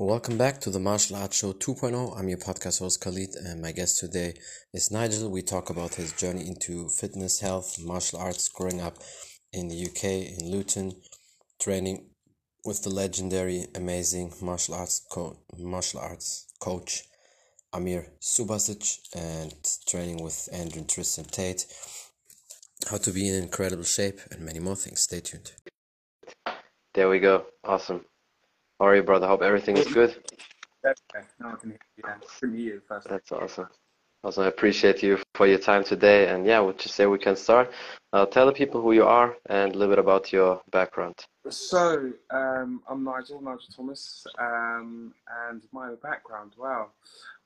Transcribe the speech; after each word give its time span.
Welcome 0.00 0.38
back 0.38 0.62
to 0.62 0.70
the 0.70 0.80
Martial 0.80 1.16
Arts 1.16 1.36
Show 1.36 1.52
2.0. 1.52 2.18
I'm 2.18 2.26
your 2.26 2.38
podcast 2.38 2.78
host 2.78 3.02
Khalid, 3.02 3.34
and 3.34 3.60
my 3.60 3.70
guest 3.70 3.98
today 3.98 4.32
is 4.72 4.90
Nigel. 4.90 5.30
We 5.30 5.42
talk 5.42 5.68
about 5.68 5.96
his 5.96 6.14
journey 6.14 6.48
into 6.48 6.88
fitness, 6.88 7.40
health, 7.40 7.78
martial 7.78 8.18
arts, 8.18 8.48
growing 8.48 8.80
up 8.80 8.96
in 9.52 9.68
the 9.68 9.76
UK, 9.84 10.04
in 10.38 10.50
Luton, 10.50 10.94
training 11.60 12.12
with 12.64 12.82
the 12.82 12.88
legendary, 12.88 13.66
amazing 13.74 14.32
martial 14.40 14.74
arts 14.74 15.06
co- 15.12 15.36
martial 15.58 16.00
arts 16.00 16.46
coach 16.60 17.02
Amir 17.74 18.06
Subasic, 18.22 19.00
and 19.14 19.52
training 19.86 20.24
with 20.24 20.48
Andrew 20.50 20.80
and 20.80 20.88
Tristan 20.88 21.26
Tate. 21.26 21.66
How 22.90 22.96
to 22.96 23.10
be 23.10 23.28
in 23.28 23.34
incredible 23.34 23.84
shape, 23.84 24.18
and 24.30 24.40
many 24.40 24.60
more 24.60 24.76
things. 24.76 25.02
Stay 25.02 25.20
tuned. 25.20 25.52
There 26.94 27.10
we 27.10 27.18
go. 27.18 27.44
Awesome. 27.64 28.06
How 28.80 28.86
are 28.86 28.96
you, 28.96 29.02
brother? 29.02 29.26
Hope 29.26 29.42
everything 29.42 29.76
is 29.76 29.92
good. 29.92 30.16
Okay, 30.82 31.26
now 31.38 31.52
I 31.52 31.56
can 31.56 31.68
hear 31.68 31.78
you. 31.98 32.04
Yeah, 32.06 32.14
hear 32.40 32.48
you 32.48 32.82
first. 32.88 33.08
That's 33.10 33.30
awesome. 33.30 33.68
Also, 34.24 34.42
I 34.42 34.46
appreciate 34.46 35.02
you 35.02 35.18
for 35.34 35.46
your 35.46 35.58
time 35.58 35.84
today. 35.84 36.28
And 36.28 36.46
yeah, 36.46 36.60
would 36.60 36.82
you 36.82 36.88
say 36.88 37.04
we 37.04 37.18
can 37.18 37.36
start? 37.36 37.70
Uh, 38.14 38.24
tell 38.24 38.46
the 38.46 38.52
people 38.52 38.80
who 38.80 38.92
you 38.92 39.04
are 39.04 39.36
and 39.50 39.74
a 39.74 39.78
little 39.78 39.92
bit 39.92 39.98
about 39.98 40.32
your 40.32 40.62
background. 40.72 41.14
So, 41.50 42.10
um, 42.30 42.82
I'm 42.88 43.04
Nigel, 43.04 43.42
Nigel 43.42 43.68
Thomas, 43.76 44.26
um, 44.38 45.12
and 45.50 45.60
my 45.72 45.92
background, 46.02 46.52
wow. 46.56 46.88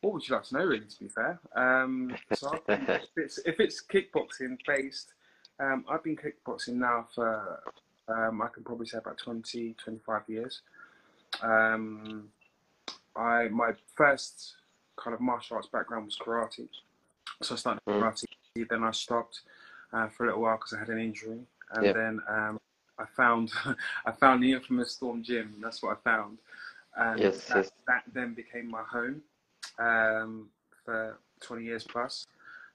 What 0.02 0.14
would 0.14 0.28
you 0.28 0.36
like 0.36 0.44
to 0.44 0.54
know, 0.54 0.64
really, 0.64 0.86
to 0.86 0.98
be 1.00 1.08
fair? 1.08 1.40
Um, 1.56 2.14
so 2.34 2.62
if, 2.68 3.10
it's, 3.16 3.38
if 3.38 3.58
it's 3.58 3.82
kickboxing 3.82 4.58
based, 4.68 5.14
um, 5.58 5.84
I've 5.88 6.04
been 6.04 6.16
kickboxing 6.16 6.74
now 6.74 7.08
for, 7.12 7.60
um, 8.06 8.40
I 8.40 8.46
can 8.54 8.62
probably 8.62 8.86
say 8.86 8.98
about 8.98 9.18
20, 9.18 9.74
25 9.82 10.22
years. 10.28 10.62
Um, 11.42 12.28
I 13.16 13.48
my 13.48 13.72
first 13.94 14.54
kind 14.96 15.14
of 15.14 15.20
martial 15.20 15.56
arts 15.56 15.68
background 15.68 16.06
was 16.06 16.16
karate, 16.18 16.68
so 17.42 17.54
I 17.54 17.58
started 17.58 17.80
Mm. 17.88 18.00
karate. 18.00 18.24
Then 18.68 18.84
I 18.84 18.90
stopped 18.92 19.40
uh, 19.92 20.08
for 20.08 20.24
a 20.24 20.26
little 20.28 20.42
while 20.42 20.56
because 20.56 20.72
I 20.72 20.78
had 20.78 20.88
an 20.88 20.98
injury, 20.98 21.40
and 21.72 21.84
Yep. 21.84 21.94
then 21.94 22.20
um, 22.28 22.58
I 22.98 23.04
found 23.16 23.52
I 24.06 24.12
found 24.12 24.42
the 24.42 24.52
infamous 24.52 24.92
Storm 24.92 25.22
Gym. 25.22 25.56
That's 25.62 25.82
what 25.82 25.96
I 25.98 26.00
found, 26.10 26.38
and 26.96 27.20
Yes, 27.20 27.46
that, 27.48 27.56
yes. 27.56 27.70
that 27.86 28.02
then 28.12 28.34
became 28.34 28.70
my 28.70 28.82
home 28.82 29.22
um, 29.78 30.48
for 30.84 31.18
20 31.40 31.64
years 31.64 31.84
plus. 31.84 32.26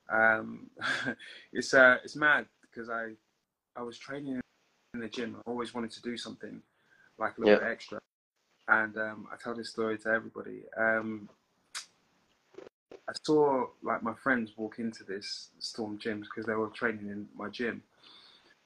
Um, 0.09 0.69
it's 1.53 1.73
uh, 1.73 1.97
it's 2.03 2.15
mad 2.15 2.45
because 2.61 2.89
I 2.89 3.13
I 3.75 3.81
was 3.83 3.97
training 3.97 4.41
in 4.93 4.99
the 4.99 5.07
gym. 5.07 5.35
I 5.37 5.49
always 5.49 5.73
wanted 5.73 5.91
to 5.91 6.02
do 6.02 6.17
something 6.17 6.61
like 7.17 7.37
a 7.37 7.41
little 7.41 7.55
Yeah. 7.55 7.65
bit 7.65 7.71
extra, 7.71 7.99
and 8.70 8.98
um, 8.98 9.28
I 9.31 9.36
tell 9.36 9.56
this 9.56 9.70
story 9.70 9.98
to 10.00 10.09
everybody. 10.09 10.62
Um, 10.78 11.28
I 12.94 13.14
saw 13.23 13.66
like 13.81 14.03
my 14.03 14.14
friends 14.14 14.52
walk 14.56 14.78
into 14.80 15.03
this 15.03 15.50
Storm 15.59 15.98
Gyms 15.98 16.26
because 16.26 16.45
they 16.45 16.53
were 16.53 16.67
training 16.67 17.08
in 17.08 17.28
my 17.36 17.50
gym, 17.50 17.81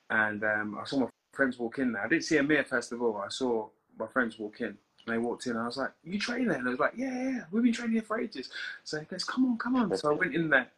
and 0.10 0.44
um, 0.44 0.78
I 0.80 0.86
saw 0.86 1.00
my 1.00 1.08
friends 1.32 1.58
walk 1.58 1.80
in 1.80 1.94
there. 1.94 2.04
I 2.04 2.10
didn't 2.10 2.26
see 2.26 2.38
Amir 2.38 2.66
first 2.66 2.92
of 2.92 3.02
all. 3.02 3.18
I 3.18 3.30
saw 3.30 3.70
my 3.98 4.08
friends 4.08 4.38
walk 4.38 4.62
in. 4.62 4.78
And 5.06 5.14
they 5.14 5.18
walked 5.18 5.48
in, 5.48 5.54
and 5.54 5.62
I 5.62 5.66
was 5.66 5.78
like, 5.78 5.92
"You 6.04 6.17
train 6.17 6.48
there?" 6.48 6.58
And 6.58 6.67
I 6.67 6.72
was 6.72 6.80
like, 6.80 6.94
"Yeah, 6.95 7.14
yeah, 7.14 7.44
we've 7.52 7.64
been 7.64 7.73
training 7.73 7.94
here 7.94 8.02
for 8.04 8.20
ages." 8.20 8.50
So 8.86 9.00
he 9.00 9.06
goes, 9.06 9.26
"Come 9.26 9.45
on, 9.45 9.58
come 9.58 9.76
on." 9.76 9.95
So 9.98 10.12
I 10.12 10.16
went 10.16 10.34
in 10.34 10.50
there, 10.50 10.70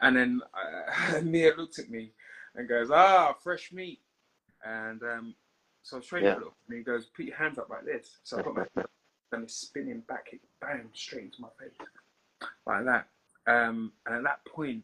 and 0.00 0.16
then 0.16 0.40
uh, 0.54 1.16
Amir 1.18 1.56
looked 1.56 1.80
at 1.80 1.90
me 1.90 2.12
and 2.54 2.68
goes, 2.68 2.90
"Ah, 2.92 3.34
fresh 3.42 3.72
meat." 3.72 4.00
And 4.64 5.02
um, 5.02 5.34
so 5.84 6.00
training 6.00 6.30
Yeah. 6.30 6.36
little, 6.36 6.54
and 6.68 6.78
he 6.78 6.82
goes, 6.82 7.06
"Put 7.06 7.26
your 7.26 7.36
hands 7.36 7.58
up 7.58 7.68
like 7.68 7.84
this." 7.84 8.18
So 8.24 8.38
I 8.38 8.42
put 8.42 8.54
my 8.54 8.60
hands 8.62 8.70
up, 8.78 8.90
and 9.32 9.44
it's 9.44 9.54
spinning 9.54 10.00
back, 10.00 10.26
kick, 10.26 10.40
bam, 10.60 10.90
straight 10.94 11.24
into 11.24 11.42
my 11.42 11.48
face, 11.60 11.76
like 12.66 12.84
that. 12.86 13.08
Um, 13.46 13.92
and 14.06 14.16
at 14.16 14.22
that 14.24 14.44
point, 14.46 14.82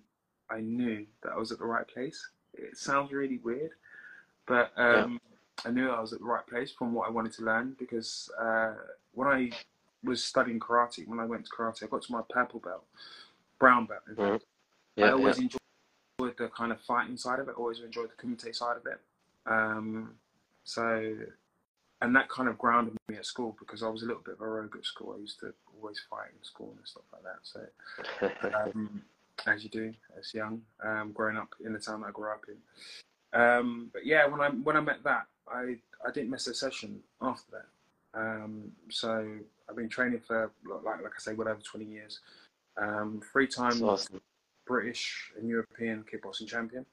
I 0.51 0.61
knew 0.61 1.07
that 1.23 1.33
I 1.33 1.37
was 1.39 1.51
at 1.51 1.59
the 1.59 1.65
right 1.67 1.89
place. 1.89 2.29
It 2.55 2.77
sounds 2.77 3.13
really 3.13 3.39
weird, 3.39 3.71
but 4.47 4.73
um, 4.77 5.19
I 5.65 5.71
knew 5.71 5.89
I 5.89 6.01
was 6.01 6.13
at 6.13 6.19
the 6.19 6.27
right 6.27 6.47
place 6.47 6.71
from 6.71 6.93
what 6.93 7.09
I 7.09 7.11
wanted 7.11 7.33
to 7.35 7.45
learn 7.45 7.77
because 7.79 8.31
uh, 8.39 8.75
when 9.13 9.29
I 9.29 9.51
was 10.05 10.23
studying 10.23 10.61
karate, 10.61 11.07
when 11.09 11.21
I 11.21 11.25
went 11.25 11.47
to 11.47 11.51
karate, 11.51 11.83
I 11.85 11.87
got 11.87 12.03
to 12.03 12.13
my 12.13 12.23
purple 12.29 12.61
belt, 12.61 12.85
brown 13.59 13.87
belt. 13.87 14.03
in 14.09 14.17
fact. 14.17 14.29
Mhm. 14.29 14.41
Yeah, 14.97 15.07
I 15.07 15.13
always 15.13 15.39
yeah. 15.39 15.45
enjoyed 15.45 16.37
the 16.37 16.49
kind 16.49 16.73
of 16.73 16.81
fighting 16.83 17.17
side 17.17 17.39
of 17.39 17.49
it. 17.49 17.55
Always 17.57 17.81
enjoyed 17.81 18.11
the 18.11 18.23
kumite 18.23 18.55
side 18.55 18.77
of 18.77 18.85
it. 18.87 19.01
Um, 19.47 20.19
so, 20.65 21.17
and 22.03 22.17
that 22.17 22.29
kind 22.29 22.49
of 22.49 22.59
grounded 22.59 22.97
me 23.09 23.17
at 23.17 23.27
school 23.27 23.57
because 23.59 23.83
I 23.83 23.89
was 23.89 24.03
a 24.03 24.07
little 24.07 24.23
bit 24.23 24.35
of 24.35 24.41
a 24.41 24.49
rogue 24.49 24.77
at 24.77 24.85
school. 24.85 25.15
I 25.17 25.21
used 25.21 25.41
to 25.41 25.53
always 25.77 26.01
fight 26.09 26.29
in 26.37 26.45
school 26.45 26.75
and 26.77 26.87
stuff 26.87 27.05
like 27.13 27.23
that. 27.23 28.31
So, 28.43 28.51
um, 28.59 29.03
as 29.47 29.65
you 29.65 29.71
do 29.71 29.93
as 30.19 30.35
young, 30.35 30.63
um, 30.85 31.13
growing 31.13 31.37
up 31.37 31.55
in 31.65 31.73
the 31.73 31.79
town 31.79 32.01
that 32.01 32.09
I 32.09 32.11
grew 32.11 32.31
up 32.31 32.45
in. 32.49 33.41
Um, 33.41 33.91
but 33.93 34.05
yeah, 34.05 34.27
when 34.27 34.41
I 34.41 34.49
when 34.49 34.77
I 34.77 34.81
met 34.81 35.03
that, 35.05 35.27
I 35.49 35.77
I 36.07 36.11
didn't 36.13 36.31
miss 36.31 36.47
a 36.47 36.55
session 36.55 37.01
after 37.23 37.51
that. 37.53 37.67
Um, 38.13 38.73
so 38.89 39.27
I've 39.69 39.77
been 39.77 39.89
training 39.89 40.21
for 40.27 40.51
like 40.65 41.03
like 41.03 41.13
I 41.17 41.21
say, 41.21 41.35
whatever, 41.35 41.61
twenty 41.61 41.87
years. 41.87 42.21
Um, 42.77 43.23
three 43.33 43.47
times 43.47 43.83
awesome. 43.83 44.21
British 44.67 45.33
and 45.37 45.49
European 45.49 46.05
kickboxing 46.05 46.47
champion. 46.47 46.87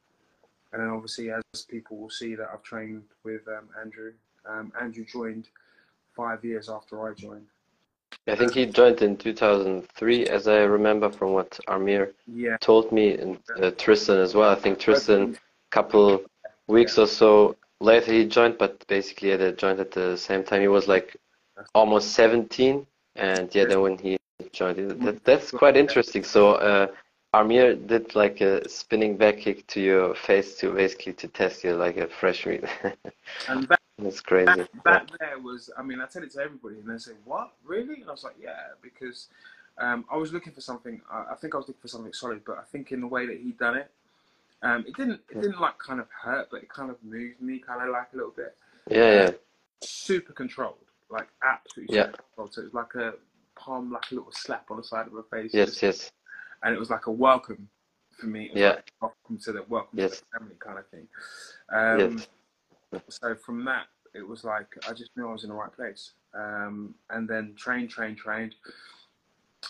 And 0.73 0.81
then 0.81 0.89
obviously, 0.89 1.31
as 1.31 1.63
people 1.63 1.97
will 1.97 2.09
see 2.09 2.35
that 2.35 2.49
I've 2.53 2.63
trained 2.63 3.03
with 3.23 3.47
um, 3.47 3.69
Andrew. 3.79 4.13
Um, 4.45 4.71
Andrew 4.79 5.05
joined 5.05 5.47
five 6.15 6.43
years 6.43 6.69
after 6.69 7.07
I 7.09 7.13
joined. 7.13 7.47
I 8.27 8.35
think 8.35 8.53
he 8.53 8.65
joined 8.65 9.01
in 9.01 9.15
2003, 9.17 10.27
as 10.27 10.47
I 10.47 10.59
remember 10.63 11.09
from 11.09 11.31
what 11.33 11.59
Amir 11.67 12.13
Yeah. 12.25 12.57
told 12.59 12.91
me, 12.91 13.17
and 13.17 13.39
uh, 13.61 13.71
Tristan 13.71 14.17
as 14.19 14.35
well. 14.35 14.49
I 14.49 14.55
think 14.55 14.79
Tristan, 14.79 15.35
a 15.35 15.71
couple 15.71 16.23
weeks 16.67 16.97
or 16.97 17.07
so 17.07 17.55
later, 17.79 18.11
he 18.11 18.25
joined, 18.25 18.57
but 18.57 18.85
basically 18.87 19.29
yeah, 19.29 19.37
they 19.37 19.51
joined 19.53 19.79
at 19.79 19.91
the 19.91 20.17
same 20.17 20.43
time. 20.43 20.61
He 20.61 20.67
was 20.67 20.87
like 20.87 21.15
almost 21.73 22.11
17, 22.11 22.85
and 23.15 23.55
yeah, 23.55 23.65
then 23.65 23.81
when 23.81 23.97
he 23.97 24.17
joined, 24.51 25.01
that, 25.01 25.23
that's 25.23 25.51
quite 25.51 25.77
interesting. 25.77 26.23
So 26.23 26.53
uh, 26.55 26.87
Amir 27.33 27.75
did 27.75 28.15
like 28.15 28.41
a 28.41 28.67
spinning 28.69 29.17
back 29.17 29.37
kick 29.37 29.67
to 29.67 29.81
your 29.81 30.15
face 30.15 30.55
to 30.59 30.73
basically 30.73 31.13
to 31.13 31.27
test 31.27 31.63
you 31.63 31.75
like 31.75 31.97
a 31.97 32.07
fresh 32.07 32.45
meat. 32.45 32.63
And 33.49 33.67
that, 33.67 33.79
That's 33.99 34.21
crazy. 34.21 34.45
that, 34.45 34.57
Yeah. 34.57 34.65
that 34.85 35.11
there 35.19 35.39
was, 35.39 35.69
I 35.77 35.83
mean, 35.83 36.01
I 36.01 36.05
tell 36.05 36.23
it 36.23 36.31
to 36.31 36.41
everybody, 36.41 36.75
and 36.79 36.89
they 36.89 36.97
say, 36.97 37.11
"What, 37.23 37.53
really?" 37.63 38.01
And 38.01 38.09
I 38.09 38.11
was 38.11 38.23
like, 38.23 38.35
"Yeah," 38.41 38.59
because 38.81 39.27
um, 39.77 40.05
I 40.11 40.17
was 40.17 40.33
looking 40.33 40.53
for 40.53 40.61
something. 40.61 41.01
I, 41.11 41.25
I 41.31 41.35
think 41.35 41.53
I 41.53 41.57
was 41.57 41.67
looking 41.67 41.81
for 41.81 41.87
something 41.87 42.13
solid, 42.13 42.43
but 42.45 42.57
I 42.57 42.63
think 42.71 42.91
in 42.91 43.01
the 43.01 43.07
way 43.07 43.25
that 43.25 43.37
he 43.37 43.51
done 43.51 43.77
it, 43.77 43.91
um, 44.63 44.85
it 44.87 44.95
didn't, 44.95 45.21
it 45.29 45.41
didn't 45.41 45.59
like 45.59 45.77
kind 45.77 45.99
of 45.99 46.07
hurt, 46.09 46.49
but 46.49 46.63
it 46.63 46.69
kind 46.69 46.89
of 46.89 46.97
moved 47.03 47.41
me, 47.41 47.59
kind 47.59 47.81
of 47.81 47.89
like 47.89 48.07
a 48.13 48.15
little 48.15 48.31
bit. 48.35 48.55
Yeah, 48.89 49.11
yeah. 49.13 49.31
super 49.81 50.33
controlled, 50.33 50.77
like 51.09 51.27
absolutely 51.43 51.95
Yeah. 51.95 52.05
super 52.05 52.23
controlled. 52.23 52.53
So 52.53 52.61
it 52.61 52.65
was 52.65 52.73
like 52.73 52.95
a 52.95 53.13
palm, 53.55 53.91
like 53.91 54.11
a 54.11 54.15
little 54.15 54.31
slap 54.31 54.69
on 54.71 54.77
the 54.77 54.83
side 54.83 55.07
of 55.07 55.13
her 55.13 55.23
face. 55.23 55.53
Yes, 55.53 55.81
yes. 55.81 56.11
And 56.63 56.73
it 56.73 56.79
was 56.79 56.89
like 56.89 57.07
a 57.07 57.11
welcome 57.11 57.69
for 58.11 58.27
me. 58.27 58.49
Yeah. 58.53 58.69
like, 58.69 58.91
welcome 59.01 59.37
to 59.39 59.51
the 59.51 59.63
welcome 59.67 59.99
Yes. 59.99 60.19
to 60.19 60.25
the 60.31 60.39
family 60.39 60.55
kind 60.59 60.79
of 60.79 60.87
thing. 60.89 61.07
Um, 61.69 62.17
Yes. 62.17 62.27
So 63.09 63.35
from 63.35 63.65
that, 63.65 63.87
it 64.15 64.25
was 64.25 64.43
like 64.45 64.67
I 64.87 64.93
just 64.93 65.15
knew 65.17 65.27
I 65.27 65.33
was 65.33 65.43
in 65.43 65.49
the 65.49 65.55
right 65.55 65.71
place. 65.71 66.13
Um, 66.33 66.95
and 67.09 67.27
then 67.27 67.53
train, 67.57 67.87
train, 67.87 68.15
trained. 68.15 68.55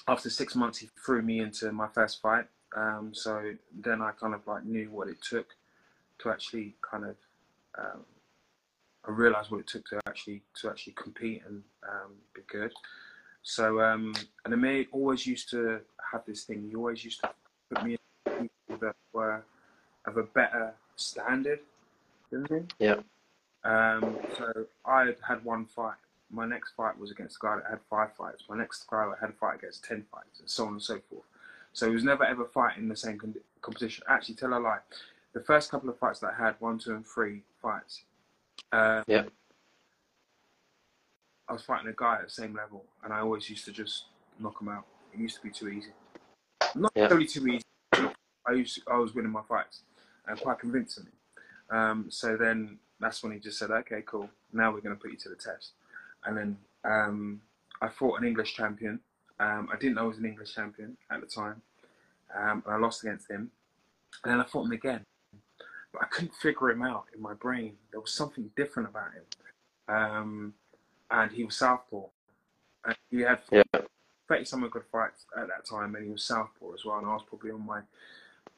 After 0.07 0.29
six 0.29 0.55
months, 0.55 0.77
he 0.77 0.89
threw 1.03 1.21
me 1.21 1.39
into 1.39 1.71
my 1.71 1.87
first 1.87 2.21
fight. 2.21 2.45
Um, 2.75 3.11
so 3.13 3.53
then 3.73 4.01
I 4.01 4.11
kind 4.11 4.35
of 4.35 4.45
like 4.45 4.65
knew 4.65 4.91
what 4.91 5.07
it 5.07 5.17
took 5.27 5.47
to 6.19 6.29
actually 6.29 6.75
kind 6.81 7.05
of 7.05 7.15
um, 7.77 8.05
I 9.07 9.11
realised 9.11 9.51
what 9.51 9.61
it 9.61 9.67
took 9.67 9.85
to 9.87 9.99
actually 10.07 10.43
to 10.61 10.69
actually 10.69 10.93
compete 10.93 11.41
and 11.47 11.63
um, 11.87 12.13
be 12.35 12.41
good. 12.47 12.71
So 13.47 13.79
um, 13.79 14.13
and 14.43 14.53
Amir 14.53 14.85
always 14.91 15.25
used 15.25 15.49
to 15.51 15.79
have 16.11 16.25
this 16.25 16.43
thing. 16.43 16.67
He 16.69 16.75
always 16.75 17.03
used 17.05 17.21
to 17.21 17.29
put 17.73 17.85
me 17.85 17.97
in 18.25 18.49
people 18.67 18.85
that 18.85 18.95
were 19.13 19.41
of 20.05 20.17
a 20.17 20.23
better 20.23 20.73
standard 20.97 21.61
than 22.29 22.45
me. 22.49 22.63
Yeah. 22.77 22.99
Um, 23.63 24.17
so 24.37 24.65
I 24.85 25.05
had 25.05 25.15
had 25.25 25.45
one 25.45 25.65
fight. 25.65 25.95
My 26.29 26.45
next 26.45 26.71
fight 26.71 26.99
was 26.99 27.09
against 27.09 27.37
a 27.37 27.39
guy 27.45 27.55
that 27.55 27.69
had 27.69 27.79
five 27.89 28.13
fights. 28.17 28.43
My 28.49 28.57
next 28.57 28.85
guy 28.89 29.07
that 29.07 29.17
had 29.21 29.29
a 29.29 29.33
fight 29.33 29.59
against 29.59 29.85
ten 29.85 30.03
fights, 30.11 30.41
and 30.41 30.49
so 30.49 30.65
on 30.65 30.73
and 30.73 30.83
so 30.83 30.99
forth. 31.09 31.23
So 31.71 31.87
he 31.87 31.93
was 31.93 32.03
never 32.03 32.25
ever 32.25 32.43
fighting 32.43 32.89
the 32.89 32.97
same 32.97 33.17
con- 33.17 33.33
competition. 33.61 34.03
Actually, 34.09 34.35
tell 34.35 34.53
a 34.53 34.59
lie. 34.59 34.79
The 35.31 35.39
first 35.39 35.71
couple 35.71 35.89
of 35.89 35.97
fights 35.97 36.19
that 36.19 36.33
I 36.37 36.43
had, 36.45 36.55
one, 36.59 36.79
two, 36.79 36.95
and 36.95 37.07
three 37.07 37.43
fights, 37.61 38.03
uh, 38.73 39.03
Yeah. 39.07 39.23
I 41.49 41.53
was 41.53 41.61
fighting 41.63 41.87
a 41.87 41.93
guy 41.95 42.15
at 42.15 42.25
the 42.25 42.29
same 42.29 42.53
level, 42.53 42.83
and 43.03 43.13
I 43.13 43.19
always 43.19 43.49
used 43.49 43.65
to 43.65 43.71
just 43.71 44.05
knock 44.39 44.61
him 44.61 44.67
out. 44.69 44.85
It 45.13 45.19
used 45.19 45.37
to 45.37 45.41
be 45.43 45.49
too 45.49 45.69
easy. 45.69 45.91
Not 46.75 46.91
Yeah. 46.95 47.03
necessarily 47.03 47.27
too 47.27 47.47
easy. 47.47 47.63
I 48.45 48.51
used 48.51 48.75
to, 48.75 48.81
I 48.91 48.97
was 48.97 49.13
winning 49.13 49.31
my 49.31 49.43
fights, 49.43 49.83
and 50.25 50.39
quite 50.39 50.59
convincingly. 50.59 51.11
Um, 51.69 52.09
so 52.09 52.37
then 52.37 52.79
that's 52.99 53.23
when 53.23 53.31
he 53.31 53.39
just 53.39 53.57
said, 53.59 53.71
"Okay, 53.71 54.01
cool. 54.03 54.29
Now 54.53 54.71
we're 54.71 54.81
going 54.81 54.95
to 54.95 55.01
put 55.01 55.11
you 55.11 55.17
to 55.17 55.29
the 55.29 55.35
test." 55.35 55.73
And 56.23 56.37
then 56.37 56.57
um, 56.83 57.41
I 57.81 57.89
fought 57.89 58.19
an 58.19 58.27
English 58.27 58.55
champion. 58.55 58.99
Um, 59.39 59.69
I 59.71 59.77
didn't 59.77 59.95
know 59.95 60.03
he 60.03 60.07
was 60.09 60.17
an 60.17 60.25
English 60.25 60.53
champion 60.55 60.97
at 61.09 61.21
the 61.21 61.27
time, 61.27 61.61
um, 62.35 62.63
and 62.65 62.73
I 62.73 62.77
lost 62.77 63.03
against 63.03 63.29
him. 63.29 63.51
And 64.23 64.31
then 64.31 64.39
I 64.39 64.43
fought 64.45 64.65
him 64.65 64.71
again, 64.71 65.03
but 65.91 66.01
I 66.01 66.05
couldn't 66.05 66.33
figure 66.35 66.69
him 66.69 66.81
out 66.81 67.05
in 67.13 67.21
my 67.21 67.33
brain. 67.33 67.77
There 67.91 67.99
was 67.99 68.13
something 68.13 68.49
different 68.55 68.89
about 68.89 69.11
him, 69.13 69.25
um, 69.93 70.53
and 71.11 71.31
he 71.31 71.43
was 71.43 71.55
southpaw. 71.57 72.03
And 72.85 72.97
he 73.09 73.21
had 73.21 73.41
Yeah. 73.51 73.63
30 74.27 74.45
some 74.45 74.67
good 74.69 74.85
fights 74.91 75.25
at 75.35 75.47
that 75.47 75.65
time, 75.65 75.95
and 75.95 76.05
he 76.05 76.11
was 76.11 76.23
southpaw 76.23 76.73
as 76.73 76.85
well. 76.85 76.97
And 76.97 77.07
I 77.07 77.13
was 77.13 77.23
probably 77.23 77.51
on 77.51 77.65
my 77.65 77.81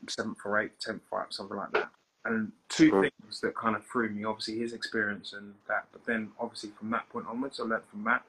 seventh 0.07 0.39
or 0.45 0.59
eighth, 0.59 0.79
tenth 0.79 1.03
fight, 1.09 1.33
something 1.33 1.57
like 1.57 1.71
that. 1.71 1.91
And 2.25 2.51
two 2.67 2.91
Mhm. 2.91 3.11
things 3.21 3.41
that 3.41 3.55
kind 3.55 3.75
of 3.75 3.85
threw 3.85 4.09
me 4.09 4.23
obviously 4.23 4.57
his 4.59 4.73
experience 4.73 5.33
and 5.33 5.55
that, 5.67 5.87
but 5.91 6.05
then 6.05 6.31
obviously 6.39 6.71
from 6.71 6.89
that 6.91 7.07
point 7.09 7.27
onwards, 7.27 7.59
I 7.59 7.63
learned 7.63 7.85
from 7.85 8.03
Matt, 8.03 8.25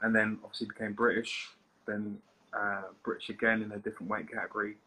and 0.00 0.14
then 0.14 0.38
obviously 0.44 0.68
became 0.68 0.92
British, 0.92 1.50
then 1.86 2.22
uh, 2.52 2.84
British 3.02 3.28
again 3.28 3.62
in 3.62 3.72
a 3.72 3.78
different 3.78 4.10
weight 4.10 4.30
category, 4.30 4.78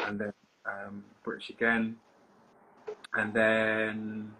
and 0.00 0.18
then 0.20 0.32
um, 0.64 1.04
British 1.22 1.50
again, 1.50 1.98
and 3.14 3.32
then 3.34 4.34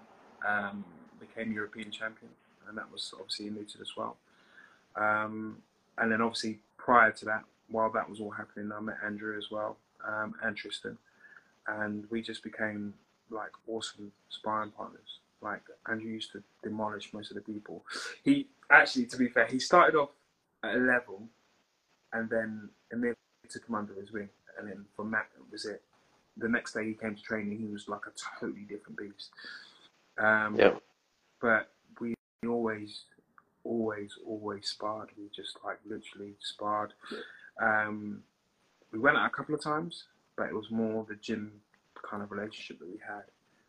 um, 0.47 0.85
became 1.19 1.53
European 1.53 1.91
champion, 1.91 2.31
and 2.71 2.79
that 2.79 2.91
was 2.91 3.13
obviously 3.19 3.51
mooted 3.51 3.81
as 3.83 3.97
well. 3.97 4.17
Um, 4.97 5.59
and 5.99 6.11
then 6.11 6.23
obviously 6.23 6.61
prior 6.79 7.11
to 7.13 7.25
that, 7.27 7.45
while 7.69 7.91
that 7.93 8.09
was 8.09 8.21
all 8.21 8.31
happening, 8.31 8.71
I 8.73 8.81
met 8.81 8.97
Andrew 9.05 9.37
as 9.37 9.51
well, 9.51 9.77
um, 10.07 10.35
and 10.43 10.57
Tristan, 10.57 10.97
and 11.67 12.07
we 12.11 12.23
just 12.23 12.43
became 12.43 12.95
like 13.31 13.51
awesome 13.69 14.11
sparring 14.29 14.71
partners. 14.71 15.19
Like 15.43 15.63
Andrew 15.89 16.11
used 16.11 16.33
to 16.33 16.43
demolish 16.63 17.13
most 17.13 17.31
of 17.31 17.35
the 17.37 17.43
people. 17.43 17.85
He 18.25 18.47
actually, 18.71 19.07
to 19.07 19.17
be 19.17 19.29
fair, 19.29 19.47
he 19.47 19.59
started 19.59 19.97
off 19.97 20.11
at 20.63 20.75
a 20.75 20.79
level, 20.79 21.23
and 22.13 22.31
then 22.31 22.69
Amir 22.93 23.17
took 23.49 23.69
him 23.69 23.75
under 23.75 23.95
his 23.95 24.13
wing, 24.13 24.29
and 24.59 24.69
then 24.69 24.85
from 24.97 25.11
that 25.11 25.27
it 25.37 25.53
was 25.53 25.65
it. 25.65 25.83
The 26.37 26.49
next 26.49 26.73
day 26.73 26.87
he 26.87 26.95
came 26.95 27.15
to 27.15 27.23
training, 27.23 27.59
he 27.59 27.67
was 27.67 27.89
like 27.89 28.07
a 28.07 28.13
totally 28.41 28.63
different 28.63 28.99
beast. 28.99 29.31
Um, 30.19 30.57
Yeah. 30.57 30.75
But 31.41 31.71
we 32.43 32.49
always, 32.49 33.03
always, 33.65 34.13
always 34.27 34.69
sparred. 34.69 35.11
We 35.19 35.25
just 35.35 35.59
like 35.65 35.79
literally 35.85 36.35
sparred. 36.41 36.93
Um, 37.61 38.23
we 38.93 38.99
went 38.99 39.17
out 39.17 39.27
a 39.27 39.31
couple 39.31 39.55
of 39.55 39.63
times, 39.63 40.05
but 40.37 40.49
it 40.49 40.55
was 40.55 40.71
more 40.71 41.05
the 41.09 41.17
gym 41.17 41.53
kind 42.09 42.23
of 42.23 42.31
relationship 42.31 42.79
that 42.79 42.89
we 42.89 42.99
had, 43.07 43.25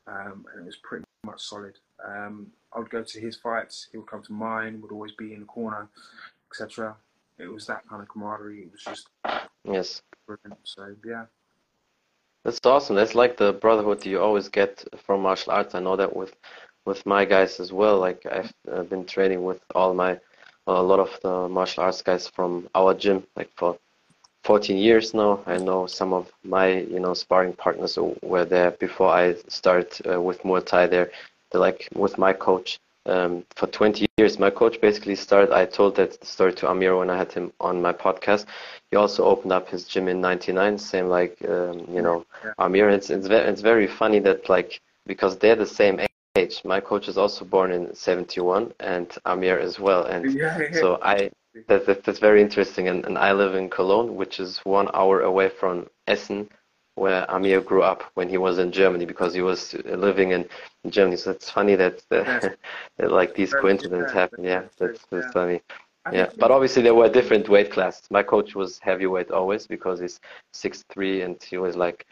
um, 0.08 0.46
and 0.54 0.64
it 0.64 0.66
was 0.66 0.78
pretty 0.78 1.04
much 1.26 1.42
solid. 1.42 1.78
Um, 2.06 2.48
I 2.74 2.80
would 2.80 2.90
go 2.90 3.04
to 3.04 3.20
his 3.20 3.36
fights, 3.36 3.88
he 3.92 3.98
would 3.98 4.08
come 4.08 4.24
to 4.24 4.34
mine, 4.34 4.82
would 4.82 4.92
always 4.92 5.12
be 5.12 5.34
in 5.34 5.42
the 5.42 5.46
corner, 5.46 5.90
etc. 6.50 6.96
It 7.38 7.52
was 7.52 7.68
that 7.68 7.88
kind 7.90 8.02
of 8.02 8.08
camaraderie. 8.08 8.62
It 8.62 8.72
was 8.72 8.84
just 8.84 9.10
Yes. 9.66 10.02
brilliant. 10.26 10.60
So 10.64 10.96
yeah, 11.06 11.26
That's 12.46 12.60
awesome. 12.64 12.96
That's 12.96 13.16
like 13.16 13.38
the 13.38 13.54
brotherhood 13.54 14.06
you 14.06 14.20
always 14.22 14.48
get 14.48 14.84
from 15.06 15.22
martial 15.22 15.52
arts. 15.52 15.76
I 15.76 15.80
know 15.82 15.96
that 15.98 16.16
with 16.16 16.36
with 16.86 17.06
my 17.06 17.26
guys 17.26 17.60
as 17.60 17.72
well. 17.72 17.98
Like 18.00 18.26
I've 18.26 18.54
uh, 18.72 18.84
been 18.84 19.06
training 19.06 19.44
with 19.44 19.62
all 19.76 19.94
my 19.94 20.20
a 20.68 20.82
lot 20.82 21.00
of 21.00 21.20
the 21.22 21.50
martial 21.50 21.84
arts 21.84 22.02
guys 22.02 22.28
from 22.28 22.70
our 22.76 22.94
gym 22.94 23.24
like 23.36 23.50
for 23.56 23.78
14 24.44 24.78
years 24.78 25.14
now. 25.14 25.40
I 25.46 25.58
know 25.58 25.86
some 25.88 26.14
of 26.14 26.32
my 26.44 26.68
you 26.68 27.00
know 27.00 27.14
sparring 27.14 27.54
partners 27.54 27.98
were 28.22 28.46
there 28.46 28.72
before 28.72 29.10
I 29.10 29.36
started 29.48 29.92
uh, 30.12 30.22
with 30.22 30.42
Muay 30.44 30.66
Thai. 30.66 30.88
They're 30.88 31.12
they're 31.52 31.62
like 31.62 31.88
with 31.94 32.18
my 32.18 32.34
coach 32.34 32.80
um, 33.06 33.44
for 33.56 33.68
20 33.68 34.06
years. 34.18 34.40
My 34.40 34.50
coach 34.50 34.80
basically 34.82 35.16
started. 35.16 35.52
I 35.54 35.66
told 35.66 35.96
that 35.98 36.24
story 36.26 36.54
to 36.54 36.70
Amir 36.70 36.98
when 36.98 37.10
I 37.10 37.18
had 37.18 37.32
him 37.32 37.52
on 37.60 37.82
my 37.82 37.94
podcast. 37.94 38.46
He 38.90 38.98
also 38.98 39.26
opened 39.26 39.52
up 39.54 39.70
his 39.70 39.86
gym 39.86 40.08
in 40.08 40.22
'99, 40.22 40.78
same 40.78 41.08
like 41.08 41.38
um, 41.48 41.86
you 41.92 42.02
know. 42.02 42.26
Amir. 42.60 42.90
It's 42.90 43.10
it's 43.10 43.28
very 43.28 43.48
it's 43.50 43.62
very 43.62 43.88
funny 43.88 44.20
that 44.20 44.50
like 44.50 44.82
because 45.08 45.38
they're 45.38 45.56
the 45.56 45.66
same 45.66 46.00
age. 46.36 46.62
My 46.64 46.80
coach 46.80 47.08
is 47.08 47.18
also 47.18 47.46
born 47.46 47.72
in 47.72 47.94
'71, 47.94 48.74
and 48.80 49.12
Amir 49.26 49.60
as 49.60 49.80
well. 49.80 50.06
And 50.06 50.34
yeah, 50.34 50.60
yeah. 50.60 50.72
so 50.74 51.00
I 51.02 51.32
that, 51.68 51.86
that 51.86 52.04
that's 52.04 52.20
very 52.20 52.42
interesting. 52.42 52.88
And 52.88 53.06
and 53.06 53.18
I 53.18 53.32
live 53.34 53.56
in 53.56 53.70
Cologne, 53.70 54.16
which 54.16 54.40
is 54.40 54.60
one 54.60 54.90
hour 54.94 55.22
away 55.22 55.50
from 55.50 55.88
Essen, 56.08 56.50
where 56.96 57.30
Amir 57.30 57.62
grew 57.62 57.84
up 57.84 58.04
when 58.16 58.30
he 58.30 58.38
was 58.38 58.58
in 58.60 58.72
Germany 58.72 59.06
because 59.06 59.34
he 59.34 59.42
was 59.42 59.74
living 59.86 60.32
in 60.32 60.48
Germany. 60.90 61.18
So 61.18 61.32
it's 61.32 61.50
funny 61.50 61.76
that, 61.76 62.02
uh, 62.12 62.50
that 62.98 63.12
like 63.12 63.36
these 63.36 63.54
coincidences 63.54 64.12
happen. 64.12 64.44
Yeah, 64.44 64.64
that's 64.78 65.06
that's 65.10 65.26
yeah. 65.26 65.32
funny. 65.32 65.62
I 66.06 66.16
Yeah, 66.16 66.30
but 66.38 66.50
obviously 66.52 66.82
there 66.82 66.96
were 66.96 67.10
different 67.10 67.48
weight 67.48 67.72
classes. 67.72 68.10
My 68.10 68.24
coach 68.24 68.56
was 68.56 68.80
heavyweight 68.80 69.32
always 69.32 69.68
because 69.68 70.00
he's 70.00 70.20
six 70.52 70.84
three 70.90 71.22
and 71.22 71.42
he 71.44 71.58
was 71.58 71.76
like 71.76 72.08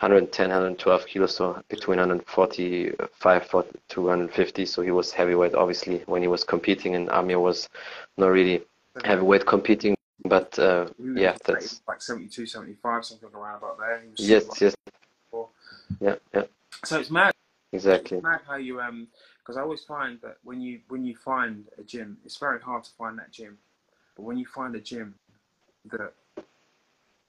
110, 0.00 0.50
112 0.50 1.06
kilos, 1.06 1.34
so 1.36 1.62
between 1.68 1.98
145 1.98 3.46
for- 3.46 3.64
to 3.88 4.02
150. 4.02 4.66
So 4.66 4.82
he 4.82 4.90
was 4.90 5.12
heavyweight 5.12 5.54
obviously 5.54 6.02
when 6.06 6.20
he 6.22 6.28
was 6.28 6.44
competing, 6.44 6.94
and 6.94 7.08
Amir 7.08 7.40
was 7.40 7.68
not 8.18 8.28
really 8.28 8.62
heavyweight 9.04 9.46
competing. 9.46 9.96
But 10.24 10.58
uh, 10.58 10.88
yeah, 10.98 11.36
that's 11.44 11.80
like 11.88 12.02
72, 12.02 12.46
75, 12.46 13.04
something 13.04 13.30
around 13.34 13.58
about 13.58 13.78
there. 13.78 14.02
Yes, 14.16 14.60
yes, 14.60 14.74
yeah, 16.00 16.16
yeah, 16.34 16.42
So 16.84 16.98
it's 17.00 17.10
mad. 17.10 17.32
exactly. 17.72 18.18
It's 18.18 18.24
mad 18.24 18.40
how 18.46 18.56
you 18.56 18.80
um 18.80 19.08
because 19.38 19.56
I 19.56 19.62
always 19.62 19.84
find 19.84 20.20
that 20.22 20.36
when 20.42 20.60
you 20.60 20.80
when 20.88 21.04
you 21.06 21.16
find 21.16 21.64
a 21.78 21.82
gym, 21.82 22.18
it's 22.24 22.36
very 22.36 22.60
hard 22.60 22.84
to 22.84 22.90
find 22.98 23.18
that 23.18 23.30
gym. 23.30 23.56
But 24.14 24.24
when 24.24 24.36
you 24.36 24.46
find 24.46 24.74
a 24.74 24.80
gym 24.80 25.14
that 25.86 26.12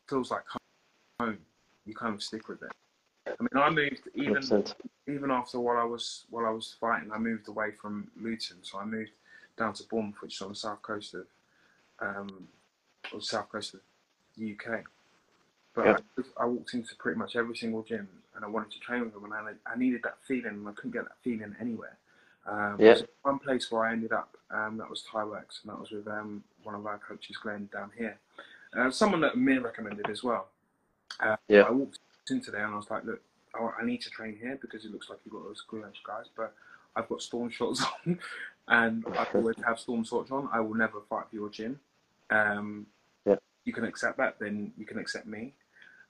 feels 0.09 0.31
like 0.31 0.43
home, 1.19 1.37
you 1.87 1.95
kind 1.95 2.13
of 2.13 2.21
stick 2.21 2.47
with 2.47 2.61
it. 2.61 2.71
I 3.27 3.31
mean, 3.39 3.63
I 3.63 3.69
moved 3.69 4.09
even 4.13 4.35
100%. 4.35 4.73
even 5.07 5.31
after 5.31 5.59
while 5.59 5.77
I 5.77 5.83
was 5.83 6.25
while 6.29 6.45
I 6.45 6.49
was 6.49 6.75
fighting, 6.79 7.11
I 7.11 7.17
moved 7.17 7.47
away 7.47 7.71
from 7.81 8.09
Luton, 8.19 8.57
so 8.61 8.79
I 8.79 8.85
moved 8.85 9.11
down 9.57 9.73
to 9.73 9.83
Bournemouth, 9.83 10.21
which 10.21 10.35
is 10.35 10.41
on 10.41 10.49
the 10.49 10.55
south 10.55 10.81
coast 10.81 11.13
of 11.13 11.25
um, 11.99 12.47
or 13.13 13.21
south 13.21 13.49
coast 13.51 13.73
of 13.73 13.81
the 14.37 14.53
UK. 14.53 14.83
But 15.73 15.85
Yeah. 15.85 15.97
I, 16.37 16.43
I 16.43 16.45
walked 16.45 16.73
into 16.73 16.95
pretty 16.95 17.17
much 17.19 17.35
every 17.35 17.55
single 17.55 17.83
gym, 17.83 18.07
and 18.35 18.45
I 18.45 18.47
wanted 18.47 18.71
to 18.71 18.79
train 18.79 19.01
with 19.01 19.13
them, 19.13 19.25
and 19.25 19.33
I, 19.33 19.51
I 19.71 19.77
needed 19.77 20.01
that 20.03 20.17
feeling, 20.27 20.53
and 20.53 20.67
I 20.67 20.71
couldn't 20.71 20.91
get 20.91 21.03
that 21.03 21.17
feeling 21.23 21.55
anywhere. 21.59 21.97
Um, 22.45 22.77
Yeah. 22.79 22.97
One 23.23 23.39
place 23.39 23.69
where 23.71 23.83
I 23.85 23.91
ended 23.91 24.13
up, 24.13 24.37
um, 24.51 24.77
that 24.77 24.89
was 24.89 25.03
Thai 25.03 25.25
Works, 25.25 25.59
and 25.63 25.71
that 25.71 25.79
was 25.79 25.91
with 25.91 26.07
um, 26.07 26.43
one 26.63 26.75
of 26.75 26.85
our 26.85 26.97
coaches, 26.97 27.35
Glenn, 27.37 27.67
down 27.73 27.91
here. 27.97 28.17
Uh, 28.77 28.89
someone 28.89 29.21
that 29.21 29.33
Amir 29.33 29.61
recommended 29.61 30.09
as 30.09 30.23
well. 30.23 30.47
Uh, 31.19 31.35
Yeah. 31.47 31.61
I 31.61 31.71
walked 31.71 31.99
into 32.29 32.51
there 32.51 32.65
and 32.65 32.73
I 32.73 32.77
was 32.77 32.89
like, 32.89 33.05
look, 33.05 33.21
I, 33.55 33.81
I 33.81 33.85
need 33.85 34.01
to 34.01 34.09
train 34.09 34.37
here 34.39 34.57
because 34.61 34.85
it 34.85 34.91
looks 34.91 35.09
like 35.09 35.19
you've 35.25 35.33
got 35.33 35.43
those 35.43 35.63
edge 35.85 36.01
guys, 36.05 36.25
but 36.35 36.53
I've 36.95 37.07
got 37.09 37.21
storm 37.21 37.49
shorts 37.49 37.83
on 38.05 38.19
and 38.67 39.05
I 39.13 39.25
always 39.33 39.55
have 39.65 39.79
storm 39.79 40.03
shorts 40.03 40.31
on. 40.31 40.49
I 40.51 40.59
will 40.59 40.75
never 40.75 41.01
fight 41.09 41.25
for 41.29 41.35
your 41.35 41.49
gym. 41.49 41.79
Um, 42.29 42.87
Yeah. 43.25 43.35
You 43.65 43.73
can 43.73 43.85
accept 43.85 44.17
that, 44.17 44.39
then 44.39 44.73
you 44.77 44.85
can 44.85 44.97
accept 44.97 45.25
me. 45.27 45.53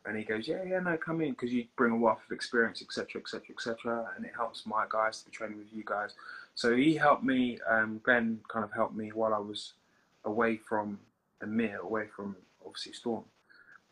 And 0.06 0.16
he 0.18 0.24
goes, 0.24 0.48
yeah, 0.48 0.64
yeah, 0.64 0.80
no, 0.80 0.96
come 0.96 1.20
in 1.22 1.32
because 1.32 1.52
you 1.52 1.66
bring 1.76 1.92
a 1.92 1.98
wealth 1.98 2.22
of 2.26 2.32
experience, 2.32 2.82
etc., 2.82 3.20
etc., 3.20 3.48
etc., 3.54 4.10
and 4.16 4.26
it 4.26 4.32
helps 4.34 4.66
my 4.66 4.86
guys 4.90 5.20
to 5.20 5.26
be 5.26 5.32
training 5.32 5.58
with 5.58 5.68
you 5.74 5.84
guys. 5.86 6.14
So 6.56 6.76
he 6.76 6.96
helped 6.96 7.24
me. 7.26 7.60
Um, 7.70 8.00
Glenn 8.04 8.40
kind 8.48 8.64
of 8.64 8.72
helped 8.72 8.96
me 8.96 9.12
while 9.12 9.34
I 9.34 9.40
was 9.40 9.74
away 10.24 10.58
from 10.58 10.98
Amir, 11.42 11.80
away 11.80 12.08
from 12.16 12.38
obviously 12.66 12.94
Storm. 12.94 13.26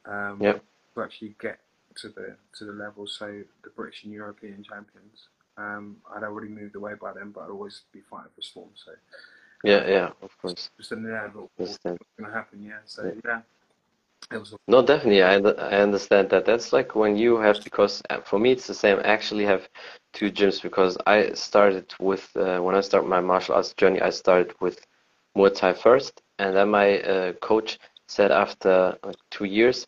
Um, 0.06 0.38
Yep. 0.42 0.64
To 0.96 1.02
actually 1.04 1.36
get 1.42 1.60
to 2.02 2.10
the 2.10 2.38
to 2.58 2.66
the 2.66 2.72
level. 2.72 3.06
So 3.08 3.44
the 3.64 3.70
British 3.76 4.04
and 4.06 4.14
European 4.14 4.64
champions. 4.64 5.28
Um, 5.58 5.98
I'd 6.14 6.24
already 6.24 6.50
moved 6.50 6.76
away 6.76 6.94
by 7.00 7.14
then, 7.14 7.32
but 7.32 7.42
I'd 7.42 7.50
always 7.50 7.82
be 7.94 8.02
fighting 8.10 8.32
for 8.36 8.42
Storm. 8.42 8.70
So 8.76 8.92
Yeah, 9.64 9.88
yeah, 9.88 10.12
of 10.22 10.38
course. 10.42 10.70
just 10.78 10.92
in 10.92 11.04
there, 11.04 11.32
what, 11.34 11.50
what's 11.58 11.78
going 11.80 11.98
to 12.20 12.32
happen? 12.32 12.62
Yeah. 12.64 12.80
So 12.86 13.12
yeah, 13.26 13.42
it 14.32 14.38
was. 14.38 14.56
No, 14.68 14.82
definitely. 14.86 15.24
I, 15.24 15.36
I 15.36 15.82
understand 15.82 16.30
that. 16.30 16.46
That's 16.46 16.74
like 16.74 16.96
when 16.96 17.16
you 17.18 17.38
have, 17.38 17.64
because 17.64 18.02
uh, 18.10 18.22
for 18.22 18.40
me 18.40 18.52
it's 18.52 18.68
the 18.68 18.74
same. 18.74 19.00
I 19.00 19.04
actually 19.04 19.46
have 19.46 19.68
two 20.14 20.32
gyms 20.32 20.62
because 20.62 20.98
I 21.06 21.34
started 21.34 21.94
with, 22.00 22.30
uh, 22.36 22.60
when 22.60 22.76
I 22.76 22.82
started 22.82 23.08
my 23.08 23.22
martial 23.22 23.56
arts 23.56 23.74
journey, 23.74 24.02
I 24.02 24.10
started 24.12 24.54
with 24.60 24.80
Muay 25.38 25.54
Thai 25.54 25.74
first. 25.74 26.22
And 26.40 26.56
then 26.56 26.70
my 26.70 27.00
uh, 27.02 27.34
coach 27.34 27.80
said 28.08 28.32
after 28.32 28.98
like 29.04 29.18
two 29.30 29.46
years, 29.46 29.88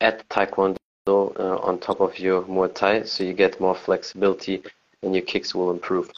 add 0.00 0.24
Taekwondo 0.28 0.76
uh, 1.08 1.58
on 1.62 1.78
top 1.78 2.00
of 2.00 2.18
your 2.18 2.42
Muay 2.42 2.74
Thai 2.74 3.02
so 3.02 3.24
you 3.24 3.32
get 3.34 3.60
more 3.60 3.74
flexibility 3.74 4.62
and 5.02 5.14
your 5.14 5.24
kicks 5.24 5.54
will 5.54 5.70
improve. 5.70 6.10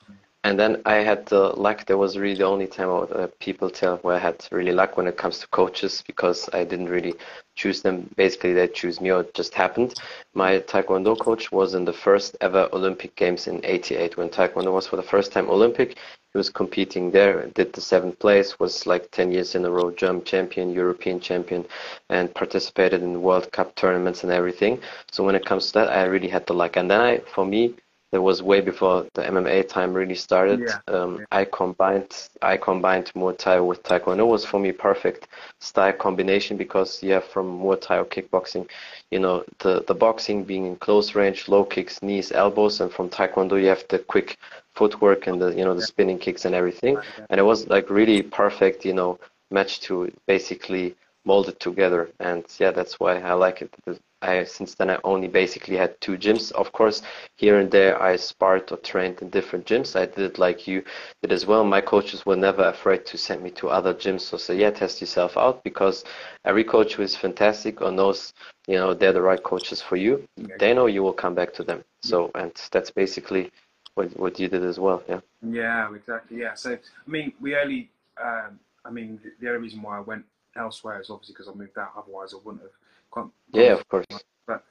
And 0.47 0.57
then 0.57 0.81
I 0.87 0.99
had 0.99 1.27
the 1.27 1.49
luck. 1.65 1.87
That 1.87 1.99
was 1.99 2.17
really 2.17 2.39
the 2.39 2.45
only 2.45 2.69
time 2.69 2.89
would, 2.89 3.11
uh, 3.13 3.27
people 3.41 3.69
tell 3.69 3.97
where 3.99 4.15
I 4.15 4.21
had 4.21 4.47
really 4.53 4.71
luck 4.71 4.97
when 4.97 5.09
it 5.09 5.17
comes 5.17 5.41
to 5.41 5.49
coaches 5.49 6.05
because 6.07 6.49
I 6.53 6.63
didn't 6.63 6.89
really 6.89 7.15
choose 7.57 7.83
them. 7.83 8.09
Basically, 8.15 8.53
they 8.53 8.69
choose 8.69 9.01
me 9.01 9.11
or 9.11 9.23
it 9.23 9.35
just 9.35 9.55
happened. 9.55 9.95
My 10.35 10.61
Taekwondo 10.61 11.19
coach 11.19 11.51
was 11.51 11.75
in 11.75 11.85
the 11.85 11.93
first 11.93 12.37
ever 12.41 12.69
Olympic 12.73 13.17
Games 13.17 13.49
in 13.49 13.61
'88 13.65 14.17
when 14.17 14.29
Taekwondo 14.29 14.73
was 14.73 14.87
for 14.87 14.95
the 14.95 15.11
first 15.15 15.33
time 15.33 15.51
Olympic. 15.51 15.97
He 16.33 16.39
was 16.39 16.49
competing 16.49 17.11
there, 17.11 17.47
did 17.49 17.73
the 17.73 17.81
seventh 17.81 18.21
place, 18.21 18.61
was 18.61 18.87
like 18.87 19.11
10 19.11 19.33
years 19.33 19.57
in 19.57 19.65
a 19.65 19.71
row 19.71 19.91
German 19.91 20.23
champion, 20.23 20.71
European 20.71 21.19
champion, 21.19 21.67
and 22.09 22.33
participated 22.35 23.03
in 23.03 23.21
World 23.23 23.51
Cup 23.51 23.75
tournaments 23.75 24.23
and 24.23 24.31
everything. 24.31 24.81
So 25.11 25.25
when 25.25 25.35
it 25.35 25.45
comes 25.45 25.67
to 25.69 25.73
that, 25.79 25.89
I 25.91 26.05
really 26.05 26.29
had 26.29 26.47
the 26.47 26.55
luck. 26.55 26.77
And 26.77 26.89
then 26.89 27.01
I, 27.01 27.19
for 27.35 27.45
me, 27.45 27.75
that 28.13 28.23
was 28.23 28.43
way 28.43 28.61
before 28.61 29.07
the 29.15 29.23
MMA 29.27 29.63
time 29.63 29.93
really 29.93 30.15
started. 30.15 30.61
Yeah. 30.61 30.79
Um, 30.95 31.19
Yeah. 31.19 31.25
I 31.33 31.45
combined 31.45 32.13
I 32.43 32.57
combined 32.57 33.13
Muay 33.15 33.37
Thai 33.37 33.61
with 33.61 33.83
Taekwondo. 33.83 34.21
It 34.21 34.25
was 34.37 34.45
for 34.45 34.61
me 34.61 34.73
perfect 34.73 35.29
style 35.61 35.93
combination 35.93 36.57
because 36.57 37.03
yeah, 37.03 37.21
from 37.21 37.61
Muay 37.61 37.81
Thai 37.81 37.99
or 37.99 38.05
kickboxing, 38.07 38.69
you 39.11 39.19
know, 39.19 39.45
the 39.59 39.83
the 39.89 39.95
boxing 39.95 40.45
being 40.45 40.67
in 40.67 40.77
close 40.77 41.15
range, 41.15 41.49
low 41.49 41.65
kicks, 41.65 42.03
knees, 42.03 42.33
elbows, 42.33 42.81
and 42.81 42.93
from 42.93 43.09
Taekwondo 43.09 43.61
you 43.61 43.69
have 43.69 43.85
the 43.89 43.99
quick 43.99 44.39
footwork 44.75 45.27
and 45.27 45.41
the 45.41 45.49
you 45.59 45.65
know 45.65 45.75
the 45.75 45.83
spinning 45.83 46.19
kicks 46.19 46.45
and 46.45 46.55
everything. 46.55 46.95
Yeah. 47.19 47.27
And 47.31 47.41
it 47.41 47.45
was 47.45 47.67
like 47.69 47.91
really 47.91 48.23
perfect, 48.23 48.85
you 48.85 48.95
know, 48.95 49.19
match 49.51 49.81
to 49.83 50.11
basically 50.27 50.95
mold 51.25 51.49
it 51.49 51.59
together. 51.61 52.09
And 52.21 52.45
yeah, 52.59 52.71
that's 52.71 53.01
why 53.01 53.19
I 53.21 53.33
like 53.35 53.63
it. 53.63 53.75
I 54.23 54.45
since 54.45 54.75
then 54.75 54.91
I 54.91 54.99
only 55.05 55.29
basically 55.29 55.77
had 55.77 56.01
two 56.01 56.17
gyms. 56.17 56.51
Of 56.53 56.73
course, 56.73 57.03
here 57.37 57.59
and 57.59 57.71
there 57.71 58.01
I 58.01 58.17
sparred 58.17 58.73
or 58.73 58.79
trained 58.79 59.21
in 59.21 59.31
different 59.31 59.67
gyms. 59.67 59.95
I 59.95 60.07
did 60.07 60.19
it 60.19 60.39
like 60.39 60.67
you 60.67 60.83
did 61.23 61.33
as 61.33 61.47
well. 61.47 61.65
My 61.65 61.81
coaches 61.81 62.25
were 62.25 62.37
never 62.37 62.65
afraid 62.65 63.05
to 63.07 63.19
send 63.19 63.43
me 63.43 63.51
to 63.53 63.69
other 63.69 63.93
gyms 63.95 64.33
or 64.33 64.39
say, 64.39 64.57
yeah, 64.57 64.71
test 64.71 65.01
yourself 65.01 65.37
out 65.37 65.63
because 65.65 66.05
every 66.45 66.65
coach 66.65 66.95
who 66.95 67.03
is 67.03 67.15
fantastic 67.17 67.83
or 67.83 67.93
knows, 67.93 68.33
you 68.67 68.77
know, 68.77 68.95
they're 68.95 69.13
the 69.13 69.23
right 69.23 69.43
coaches 69.43 69.83
for 69.83 69.97
you, 69.97 70.27
they 70.59 70.73
know 70.73 70.87
you 70.87 71.03
will 71.03 71.13
come 71.13 71.35
back 71.35 71.53
to 71.55 71.63
them. 71.63 71.85
So, 72.01 72.31
and 72.35 72.53
that's 72.73 72.91
basically 72.91 73.51
what, 73.95 74.19
what 74.19 74.39
you 74.41 74.49
did 74.49 74.65
as 74.65 74.79
well. 74.79 75.03
Yeah. 75.09 75.21
Yeah, 75.43 75.95
exactly. 75.95 76.39
Yeah. 76.39 76.55
So, 76.55 76.73
I 76.73 77.11
mean, 77.11 77.33
we 77.41 77.57
only, 77.57 77.91
um, 78.23 78.59
I 78.85 78.91
mean, 78.91 79.21
the, 79.23 79.33
the 79.41 79.49
only 79.49 79.63
reason 79.63 79.83
why 79.83 79.99
I 79.99 80.01
went 80.01 80.25
elsewhere 80.57 81.01
is 81.01 81.11
obviously 81.11 81.35
because 81.35 81.49
I 81.49 81.55
moved 81.55 81.79
out. 81.79 81.93
Otherwise, 81.97 82.33
I 82.35 82.39
wouldn't 82.45 82.63
have 82.63 82.73
gone. 83.11 83.31
Yeah, 83.53 83.73
of 83.73 83.89
course. 83.89 84.07
But 84.47 84.65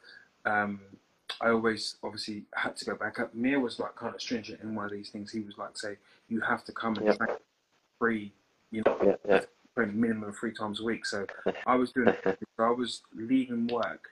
um, 0.45 0.79
I 1.41 1.49
always 1.49 1.95
obviously 2.03 2.43
had 2.55 2.75
to 2.77 2.85
go 2.85 2.95
back 2.95 3.19
up. 3.19 3.33
Mir 3.33 3.59
was 3.59 3.79
like 3.79 3.95
kind 3.95 4.13
of 4.15 4.21
stringent 4.21 4.61
in 4.61 4.75
one 4.75 4.85
of 4.85 4.91
these 4.91 5.09
things. 5.09 5.31
He 5.31 5.41
was 5.41 5.57
like, 5.57 5.77
say, 5.77 5.97
you 6.29 6.39
have 6.41 6.63
to 6.65 6.71
come 6.71 6.95
and 6.97 7.05
Yeah. 7.05 7.13
train 7.13 7.37
free, 7.99 8.33
you 8.71 8.83
know, 8.85 9.17
Yeah, 9.27 9.41
yeah. 9.77 9.85
minimum 9.85 10.31
three 10.33 10.53
times 10.53 10.79
a 10.79 10.83
week. 10.83 11.05
So 11.05 11.25
I 11.65 11.75
was 11.75 11.91
doing 11.91 12.07
it. 12.25 12.39
I 12.59 12.69
was 12.69 13.01
leaving 13.13 13.67
work. 13.67 14.09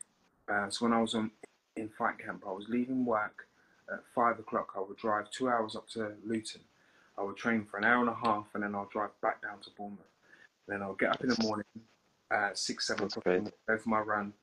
Uh, 0.47 0.69
so 0.69 0.85
when 0.85 0.93
I 0.93 1.01
was 1.01 1.15
on 1.15 1.31
in 1.75 1.89
fight 1.89 2.19
camp, 2.19 2.43
I 2.47 2.51
was 2.51 2.65
leaving 2.69 3.05
work 3.05 3.47
at 3.91 3.99
five 4.13 4.39
o'clock. 4.39 4.73
I 4.75 4.79
would 4.79 4.97
drive 4.97 5.29
two 5.31 5.49
hours 5.49 5.75
up 5.75 5.87
to 5.89 6.13
Luton. 6.25 6.61
I 7.17 7.23
would 7.23 7.37
train 7.37 7.65
for 7.69 7.77
an 7.77 7.85
hour 7.85 8.01
and 8.01 8.09
a 8.09 8.13
half, 8.15 8.45
and 8.53 8.63
then 8.63 8.73
I'll 8.73 8.89
drive 8.91 9.11
back 9.21 9.41
down 9.41 9.59
to 9.61 9.69
Bournemouth. 9.77 9.99
Then 10.67 10.81
I'll 10.81 10.93
get 10.93 11.09
up 11.11 11.21
in 11.21 11.29
the 11.29 11.43
morning, 11.43 11.65
uh, 12.31 12.49
six, 12.53 12.87
seven 12.87 13.05
o'clock, 13.07 13.25
in 13.25 13.31
the 13.31 13.39
great. 13.39 13.41
morning, 13.41 13.53
go 13.67 13.77
for 13.77 13.89
my 13.89 13.99
run, 13.99 14.33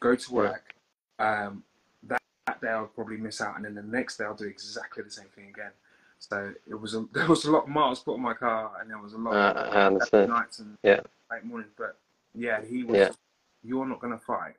go 0.00 0.14
to 0.14 0.30
Yeah. 0.30 0.36
work. 0.36 0.74
Um, 1.18 1.64
that, 2.04 2.22
that 2.46 2.60
day 2.60 2.68
I'll 2.68 2.86
probably 2.86 3.16
miss 3.16 3.40
out, 3.40 3.56
and 3.56 3.64
then 3.64 3.74
the 3.74 3.82
next 3.82 4.16
day 4.18 4.24
I'll 4.24 4.34
do 4.34 4.44
exactly 4.46 5.02
the 5.02 5.10
same 5.10 5.28
thing 5.34 5.48
again. 5.48 5.72
So 6.20 6.52
it 6.68 6.74
was 6.74 6.94
a, 6.94 7.04
there 7.12 7.26
was 7.26 7.44
a 7.44 7.50
lot 7.50 7.64
of 7.64 7.68
miles 7.68 8.00
put 8.00 8.14
on 8.14 8.20
my 8.22 8.34
car, 8.34 8.72
and 8.80 8.90
there 8.90 8.98
was 8.98 9.14
a 9.14 9.18
lot 9.18 9.34
Uh, 9.34 9.98
of 10.12 10.28
nights 10.28 10.58
and 10.60 10.76
Yeah. 10.82 11.00
late 11.30 11.44
mornings. 11.44 11.72
But 11.76 11.98
yeah, 12.34 12.62
he 12.62 12.84
was. 12.84 12.96
Yeah. 12.96 13.10
You're 13.66 13.86
not 13.86 13.98
going 13.98 14.12
to 14.12 14.22
fight. 14.22 14.56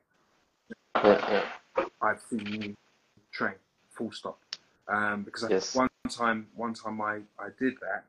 Yeah, 0.95 1.43
yeah. 1.77 1.86
I've 2.01 2.19
seen 2.27 2.48
you 2.48 2.75
train. 3.31 3.53
Full 3.91 4.12
stop. 4.12 4.39
Um, 4.88 5.22
because 5.22 5.43
I, 5.43 5.77
one 5.77 5.89
time, 6.10 6.48
one 6.55 6.74
time 6.74 7.00
I, 7.01 7.17
I 7.39 7.50
did 7.60 7.75
that, 7.81 8.05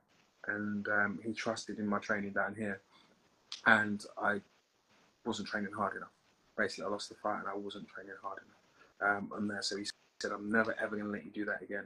and 0.47 0.89
um, 0.89 1.19
he 1.23 1.35
trusted 1.35 1.79
in 1.79 1.87
my 1.87 1.99
training 1.99 2.31
down 2.31 2.55
here, 2.55 2.81
and 3.67 4.05
I 4.21 4.41
wasn't 5.25 5.49
training 5.49 5.73
hard 5.73 5.97
enough. 5.97 6.11
Basically, 6.57 6.85
I 6.85 6.89
lost 6.89 7.09
the 7.09 7.17
fight, 7.17 7.41
and 7.41 7.49
I 7.49 7.55
wasn't 7.55 7.89
training 7.89 8.15
hard 8.23 8.39
enough. 8.39 9.17
Um, 9.19 9.33
and 9.37 9.51
there, 9.51 9.63
so 9.63 9.77
he 9.77 9.85
said, 10.21 10.33
"I'm 10.33 10.51
never 10.51 10.75
ever 10.81 10.97
going 10.97 11.07
to 11.07 11.13
let 11.13 11.25
you 11.25 11.31
do 11.31 11.45
that 11.47 11.63
again." 11.63 11.85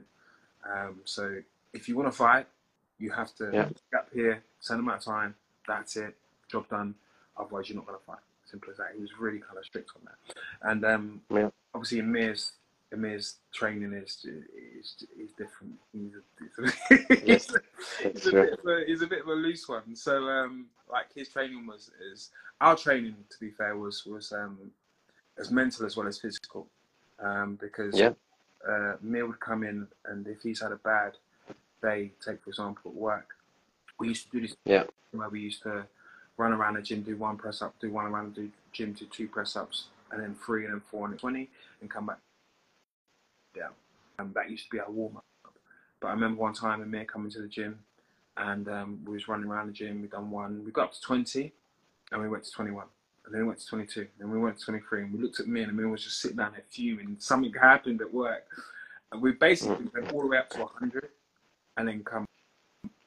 Um, 0.69 1.01
so 1.05 1.41
if 1.73 1.89
you 1.89 1.97
want 1.97 2.07
to 2.07 2.15
fight, 2.15 2.47
you 2.99 3.11
have 3.11 3.33
to 3.35 3.45
Yeah. 3.51 3.69
get 3.91 3.99
up 4.01 4.09
here, 4.13 4.43
certain 4.59 4.81
amount 4.81 4.99
of 4.99 5.03
time. 5.05 5.35
That's 5.67 5.97
it, 5.97 6.15
job 6.49 6.67
done. 6.69 6.95
Otherwise, 7.37 7.69
you're 7.69 7.77
not 7.77 7.87
going 7.87 7.97
to 7.99 8.05
fight. 8.05 8.19
Simple 8.45 8.71
as 8.71 8.77
that. 8.77 8.91
He 8.95 9.01
was 9.01 9.09
really 9.19 9.39
kind 9.39 9.57
of 9.57 9.65
strict 9.65 9.91
on 9.95 10.01
that. 10.05 10.35
And 10.61 10.85
um, 10.85 11.21
Yeah. 11.29 11.49
obviously, 11.73 11.99
Amir's 11.99 12.53
Amir's 12.93 13.37
training 13.53 13.93
is 13.93 14.25
is, 14.25 15.05
is 15.17 15.31
different. 15.37 15.73
He's 15.93 16.11
a, 16.15 16.71
he's 16.89 17.21
Yes, 17.25 17.53
a, 18.33 18.43
he's, 18.43 18.51
a 18.51 18.55
bit 18.55 18.59
of 18.59 18.67
a, 18.67 18.85
he's 18.85 19.01
a 19.01 19.07
bit 19.07 19.21
of 19.21 19.27
a 19.27 19.33
loose 19.33 19.67
one. 19.67 19.95
So 19.95 20.27
um, 20.27 20.67
like 20.91 21.07
his 21.13 21.29
training 21.29 21.65
was 21.67 21.91
is 22.11 22.29
our 22.59 22.75
training 22.75 23.15
to 23.29 23.39
be 23.39 23.49
fair 23.51 23.77
was 23.77 24.05
was 24.05 24.31
um, 24.31 24.71
as 25.39 25.51
mental 25.51 25.85
as 25.85 25.97
well 25.97 26.07
as 26.07 26.19
physical. 26.19 26.67
Um, 27.19 27.57
because 27.61 27.99
Yeah. 27.99 28.13
uh, 28.67 28.95
Mir 29.01 29.27
would 29.27 29.39
come 29.39 29.63
in 29.63 29.87
and 30.05 30.27
if 30.27 30.41
he's 30.41 30.61
had 30.61 30.71
a 30.71 30.77
bad 30.77 31.17
day, 31.81 32.11
take 32.23 32.41
for 32.43 32.49
example 32.49 32.91
at 32.91 32.95
work, 32.95 33.35
we 33.99 34.07
used 34.09 34.25
to 34.25 34.31
do 34.31 34.41
this 34.47 34.55
Yeah. 34.65 34.83
where 35.11 35.29
we 35.29 35.39
used 35.39 35.61
to 35.63 35.85
run 36.37 36.53
around 36.53 36.75
the 36.75 36.81
gym, 36.81 37.01
do 37.03 37.15
one 37.17 37.37
press 37.37 37.61
up, 37.61 37.75
do 37.79 37.91
one 37.91 38.05
around 38.05 38.35
the 38.35 38.49
gym, 38.71 38.93
do 38.93 39.05
two 39.05 39.27
press 39.27 39.55
ups, 39.55 39.87
and 40.11 40.21
then 40.21 40.35
three 40.35 40.65
and 40.65 40.73
then 40.73 40.81
four 40.89 41.05
and 41.05 41.13
then 41.13 41.19
20, 41.19 41.49
and 41.81 41.89
come 41.89 42.07
back 42.07 42.17
down. 43.55 43.71
And 44.17 44.33
that 44.33 44.49
used 44.49 44.65
to 44.65 44.69
be 44.71 44.79
our 44.79 44.89
warm 44.89 45.17
up. 45.17 45.25
But 45.99 46.07
I 46.07 46.11
remember 46.11 46.41
one 46.41 46.53
time 46.53 46.81
Amir 46.81 47.05
coming 47.05 47.31
to 47.31 47.41
the 47.41 47.47
gym 47.47 47.79
and 48.37 48.67
um, 48.69 48.99
we 49.05 49.13
was 49.13 49.27
running 49.27 49.49
around 49.49 49.67
the 49.67 49.73
gym, 49.73 50.01
we 50.01 50.07
done 50.07 50.31
one, 50.31 50.63
we 50.65 50.71
got 50.71 50.85
up 50.85 50.93
to 50.93 51.01
20 51.01 51.51
and 52.11 52.21
we 52.21 52.29
went 52.29 52.43
to 52.43 52.51
21. 52.51 52.85
And 53.25 53.33
then 53.35 53.41
we 53.41 53.47
went 53.47 53.59
to 53.59 53.67
22, 53.67 54.07
and 54.19 54.31
we 54.31 54.39
went 54.39 54.57
to 54.57 54.65
23, 54.65 55.03
and 55.03 55.13
we 55.13 55.21
looked 55.21 55.39
at 55.39 55.47
me, 55.47 55.61
and 55.61 55.71
Amir 55.71 55.87
was 55.89 56.03
just 56.03 56.19
sitting 56.21 56.37
down 56.37 56.53
there 56.53 56.63
fuming. 56.69 57.17
Something 57.19 57.53
happened 57.53 58.01
at 58.01 58.11
work. 58.11 58.47
And 59.11 59.21
we 59.21 59.33
basically 59.33 59.87
went 59.93 60.11
all 60.11 60.21
the 60.21 60.27
way 60.27 60.37
up 60.37 60.49
to 60.51 60.59
100 60.61 61.09
and 61.77 61.87
then 61.87 62.03
come 62.03 62.25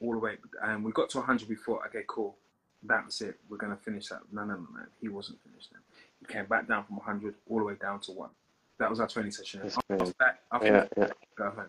all 0.01 0.13
the 0.13 0.19
way. 0.19 0.37
And 0.63 0.83
we 0.83 0.91
got 0.91 1.09
to 1.11 1.17
100, 1.17 1.49
we 1.49 1.55
thought, 1.55 1.81
okay, 1.87 2.03
cool, 2.07 2.35
that's 2.83 3.21
it, 3.21 3.37
we're 3.49 3.57
going 3.57 3.75
to 3.75 3.83
finish 3.83 4.07
that. 4.07 4.21
No, 4.31 4.45
no, 4.45 4.53
no, 4.53 4.67
no, 4.73 4.85
he 5.01 5.09
wasn't 5.09 5.39
finished 5.43 5.69
then. 5.71 5.81
He 6.19 6.33
came 6.33 6.45
back 6.45 6.67
down 6.67 6.85
from 6.85 6.97
100 6.97 7.35
all 7.49 7.59
the 7.59 7.65
way 7.65 7.75
down 7.81 7.99
to 8.01 8.11
1. 8.11 8.29
That 8.77 8.89
was 8.89 8.99
our 8.99 9.07
training 9.07 9.31
session. 9.31 9.61
After 9.63 10.13
that, 10.19 10.39
after 10.51 10.67
Yeah, 10.67 10.71
that, 10.71 10.93
yeah, 10.97 11.09
go 11.35 11.49
home, 11.49 11.65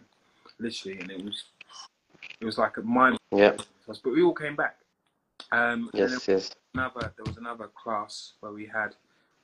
literally, 0.59 0.99
and 1.01 1.11
it 1.11 1.25
was 1.25 1.45
it 2.41 2.45
was 2.45 2.59
like 2.59 2.77
a 2.77 2.83
mind 2.83 3.16
yeah. 3.33 3.57
But 3.87 4.05
we 4.05 4.23
all 4.23 4.35
came 4.35 4.57
back. 4.57 4.77
Um, 5.53 5.91
Yes, 5.95 6.27
yes. 6.27 6.51
another 6.75 7.13
there 7.17 7.25
was 7.25 7.37
another 7.37 7.69
class 7.69 8.33
where 8.41 8.53
we 8.53 8.67
had 8.67 8.95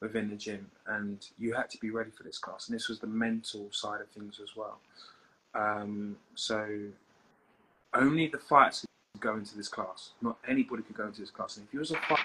within 0.00 0.28
the 0.28 0.36
gym 0.36 0.68
and 0.88 1.26
you 1.38 1.54
had 1.54 1.70
to 1.70 1.78
be 1.78 1.90
ready 1.90 2.10
for 2.10 2.24
this 2.24 2.38
class 2.38 2.68
and 2.68 2.74
this 2.74 2.88
was 2.88 2.98
the 2.98 3.06
mental 3.06 3.68
side 3.70 4.00
of 4.00 4.08
things 4.08 4.40
as 4.42 4.56
well 4.56 4.78
um, 5.54 6.16
so 6.34 6.66
only 7.94 8.26
the 8.26 8.38
fighters 8.38 8.84
could 9.14 9.22
go 9.22 9.36
into 9.36 9.56
this 9.56 9.68
class 9.68 10.10
not 10.20 10.36
anybody 10.48 10.82
could 10.82 10.96
go 10.96 11.06
into 11.06 11.20
this 11.20 11.30
class 11.30 11.56
and 11.56 11.66
if 11.66 11.72
you 11.72 11.78
was 11.78 11.92
a 11.92 11.96
fighter 12.08 12.22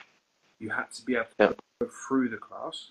you 0.59 0.69
had 0.69 0.91
to 0.91 1.05
be 1.05 1.13
able 1.13 1.27
to 1.39 1.55
go 1.81 1.89
through 2.07 2.29
the 2.29 2.37
class 2.37 2.89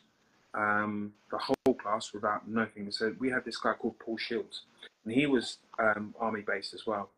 um, 0.54 1.12
the 1.32 1.38
whole 1.38 1.74
class 1.74 2.12
without 2.14 2.46
nothing 2.46 2.90
so 2.92 3.12
we 3.18 3.28
had 3.28 3.44
this 3.44 3.56
guy 3.56 3.72
called 3.72 3.98
Paul 3.98 4.16
Shields 4.16 4.62
and 5.04 5.12
he 5.12 5.26
was 5.26 5.58
um, 5.80 6.14
army 6.20 6.42
based 6.46 6.74
as 6.74 6.86
well 6.86 7.10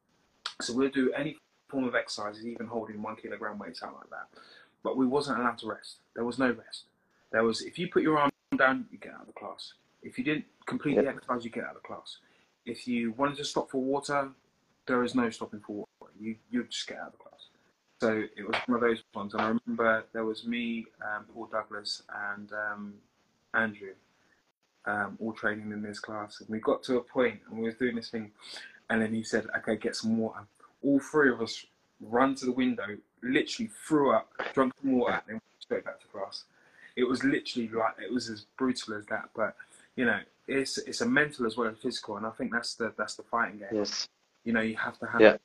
so 0.61 0.75
we'll 0.75 0.91
do 0.91 1.13
any 1.13 1.37
form 1.69 1.85
of 1.85 1.95
exercises, 1.95 2.47
even 2.47 2.67
holding 2.67 3.01
one 3.03 3.17
kilogram 3.17 3.59
weights 3.59 3.83
out 3.83 3.95
like 3.95 4.11
that. 4.11 4.41
But 4.83 4.97
we 4.97 5.07
wasn't 5.07 5.39
allowed 5.39 5.59
to 5.59 5.69
rest. 5.69 5.97
There 6.15 6.25
was 6.25 6.39
no 6.39 6.51
rest. 6.51 6.85
There 7.33 7.45
was 7.45 7.63
if 7.63 7.79
you 7.79 7.89
put 7.89 8.03
your 8.03 8.19
arm 8.19 8.31
down, 8.57 8.87
you 8.91 8.99
get 8.99 9.13
out 9.13 9.23
of 9.23 9.27
the 9.27 9.33
class. 9.33 9.75
If 10.03 10.19
you 10.19 10.25
didn't 10.25 10.47
complete 10.67 10.97
the 10.97 11.07
exercise, 11.07 11.45
you 11.45 11.51
get 11.51 11.65
out 11.65 11.77
of 11.77 11.83
the 11.83 11.87
class. 11.87 12.19
If 12.65 12.87
you 12.87 13.13
wanted 13.13 13.37
to 13.39 13.45
stop 13.45 13.71
for 13.71 13.83
water, 13.83 14.31
there 14.87 15.05
is 15.05 15.15
no 15.15 15.29
stopping 15.31 15.61
for 15.61 15.87
water. 16.01 16.13
You 16.19 16.37
you 16.51 16.65
just 16.65 16.87
get 16.87 16.99
out 16.99 17.09
of 17.09 17.13
the 17.13 17.19
class. 17.19 17.29
So 18.01 18.23
it 18.37 18.47
was 18.47 18.57
one 18.67 18.77
of 18.77 18.81
those 18.81 19.03
ones. 19.15 19.35
And 19.35 19.43
I 19.43 19.49
remember 19.49 20.05
there 20.13 20.25
was 20.25 20.47
me, 20.47 20.87
um, 21.03 21.25
Paul 21.35 21.49
Douglas, 21.51 22.03
and 22.33 22.51
um, 22.53 22.95
Andrew, 23.55 23.95
um, 24.87 25.19
all 25.21 25.33
training 25.33 25.73
in 25.73 25.83
this 25.83 25.99
class. 25.99 26.41
And 26.41 26.49
we 26.49 26.61
got 26.61 26.83
to 26.85 26.99
a 26.99 27.01
point 27.01 27.41
and 27.51 27.59
we 27.59 27.67
was 27.67 27.75
doing 27.75 27.97
this 27.97 28.11
thing, 28.11 28.31
and 28.91 29.01
then 29.03 29.13
he 29.15 29.23
said, 29.23 29.47
"Okay, 29.59 29.77
get 29.77 29.97
some 29.97 30.19
water." 30.19 30.41
All 30.83 31.01
three 31.01 31.31
of 31.31 31.41
us 31.41 31.65
run 32.01 32.35
to 32.37 32.47
the 32.47 32.53
window, 32.53 32.97
literally 33.23 33.71
threw 33.87 34.13
up, 34.13 34.31
drunk 34.55 34.73
some 34.81 34.93
water, 34.93 35.21
and 35.29 35.37
then 35.37 35.41
straight 35.59 35.85
back 35.85 36.01
to 36.01 36.07
class. 36.09 36.45
It 36.97 37.05
was 37.05 37.23
literally 37.25 37.69
like 37.69 37.95
it 38.03 38.13
was 38.13 38.29
as 38.29 38.47
brutal 38.57 38.95
as 38.95 39.07
that. 39.07 39.31
But 39.35 39.57
you 39.97 40.05
know, 40.05 40.21
it's 40.47 40.79
it's 40.79 41.01
a 41.01 41.07
mental 41.07 41.47
as 41.47 41.57
well 41.57 41.69
as 41.69 41.79
physical, 41.79 42.17
and 42.17 42.27
I 42.27 42.31
think 42.31 42.53
that's 42.53 42.75
the 42.75 42.93
that's 42.97 43.15
the 43.15 43.23
fighting 43.25 43.59
game. 43.59 43.69
Yes. 43.73 44.09
You 44.45 44.53
know, 44.53 44.61
you 44.61 44.77
have 44.77 44.99
to 45.01 45.07
have 45.07 45.21
Yeah. 45.21 45.37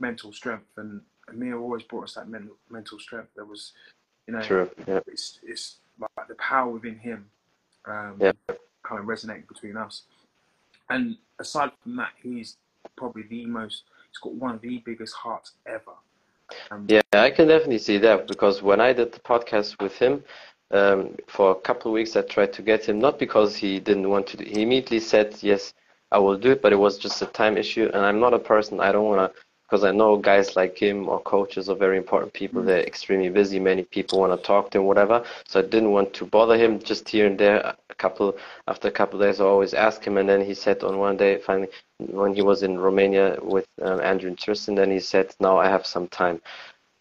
mental 0.00 0.32
strength, 0.32 0.66
and 0.76 1.02
Amir 1.28 1.58
always 1.58 1.82
brought 1.84 2.04
us 2.04 2.14
that 2.14 2.28
mental 2.28 2.56
mental 2.70 2.98
strength. 2.98 3.30
There 3.34 3.44
was, 3.44 3.72
you 4.26 4.34
know, 4.34 4.42
True. 4.42 4.70
Yeah. 4.86 5.00
it's 5.06 5.38
it's 5.42 5.76
like 6.00 6.28
the 6.28 6.34
power 6.36 6.70
within 6.70 6.98
him, 6.98 7.30
um, 7.84 8.16
Yeah. 8.20 8.32
kind 8.82 8.98
of 9.00 9.06
resonating 9.06 9.44
between 9.46 9.76
us. 9.76 10.02
And 10.90 11.16
aside 11.38 11.70
from 11.82 11.96
that, 11.96 12.12
he's 12.22 12.56
probably 12.96 13.24
the 13.24 13.46
most. 13.46 13.84
He's 14.10 14.18
got 14.18 14.34
one 14.34 14.54
of 14.54 14.60
the 14.60 14.82
biggest 14.84 15.14
hearts 15.14 15.52
ever. 15.66 15.96
Um, 16.70 16.86
Yeah, 16.88 17.02
I 17.12 17.30
can 17.30 17.48
definitely 17.48 17.78
see 17.78 17.98
that 17.98 18.26
because 18.26 18.62
when 18.62 18.80
I 18.80 18.92
did 18.92 19.12
the 19.12 19.20
podcast 19.20 19.80
with 19.82 19.96
him, 19.98 20.22
um, 20.70 21.16
for 21.28 21.52
a 21.52 21.54
couple 21.54 21.90
of 21.90 21.94
weeks, 21.94 22.16
I 22.16 22.22
tried 22.22 22.52
to 22.54 22.62
get 22.62 22.88
him, 22.88 22.98
not 22.98 23.18
because 23.18 23.56
he 23.56 23.78
didn't 23.80 24.08
want 24.08 24.26
to, 24.28 24.36
do, 24.36 24.44
he 24.44 24.62
immediately 24.62 25.00
said, 25.00 25.36
Yes, 25.40 25.74
I 26.10 26.18
will 26.18 26.36
do 26.36 26.52
it, 26.52 26.62
but 26.62 26.72
it 26.72 26.76
was 26.76 26.98
just 26.98 27.22
a 27.22 27.26
time 27.26 27.56
issue. 27.56 27.90
And 27.92 28.04
I'm 28.04 28.20
not 28.20 28.34
a 28.34 28.38
person, 28.38 28.80
I 28.80 28.92
don't 28.92 29.04
want 29.04 29.32
to, 29.32 29.40
because 29.64 29.84
I 29.84 29.92
know 29.92 30.16
guys 30.16 30.56
like 30.56 30.76
him 30.78 31.08
or 31.08 31.20
coaches 31.20 31.68
are 31.68 31.76
very 31.76 31.96
important 31.96 32.32
people. 32.32 32.62
Mm. 32.62 32.66
They're 32.66 32.86
extremely 32.86 33.30
busy. 33.30 33.58
Many 33.58 33.82
people 33.84 34.20
want 34.20 34.38
to 34.38 34.46
talk 34.46 34.70
to 34.70 34.78
him, 34.78 34.84
whatever. 34.84 35.24
So 35.46 35.60
I 35.60 35.62
didn't 35.62 35.92
want 35.92 36.12
to 36.14 36.26
bother 36.26 36.56
him 36.56 36.78
just 36.80 37.08
here 37.08 37.26
and 37.26 37.38
there. 37.38 37.74
Couple, 38.04 38.36
after 38.68 38.88
a 38.88 38.90
couple 39.00 39.20
of 39.22 39.26
days, 39.26 39.40
I 39.40 39.44
always 39.44 39.72
ask 39.74 39.98
him. 40.06 40.18
And 40.18 40.28
then 40.28 40.42
he 40.44 40.54
said 40.54 40.82
on 40.84 40.98
one 40.98 41.16
day, 41.16 41.38
finally, 41.38 41.68
when 41.98 42.34
he 42.34 42.42
was 42.42 42.62
in 42.62 42.78
Romania 42.78 43.38
with 43.42 43.66
um, 43.82 44.00
Andrew 44.00 44.28
and 44.28 44.38
Tristan, 44.38 44.74
then 44.74 44.90
he 44.90 45.00
said, 45.00 45.34
Now 45.40 45.56
I 45.58 45.68
have 45.68 45.86
some 45.86 46.06
time. 46.08 46.40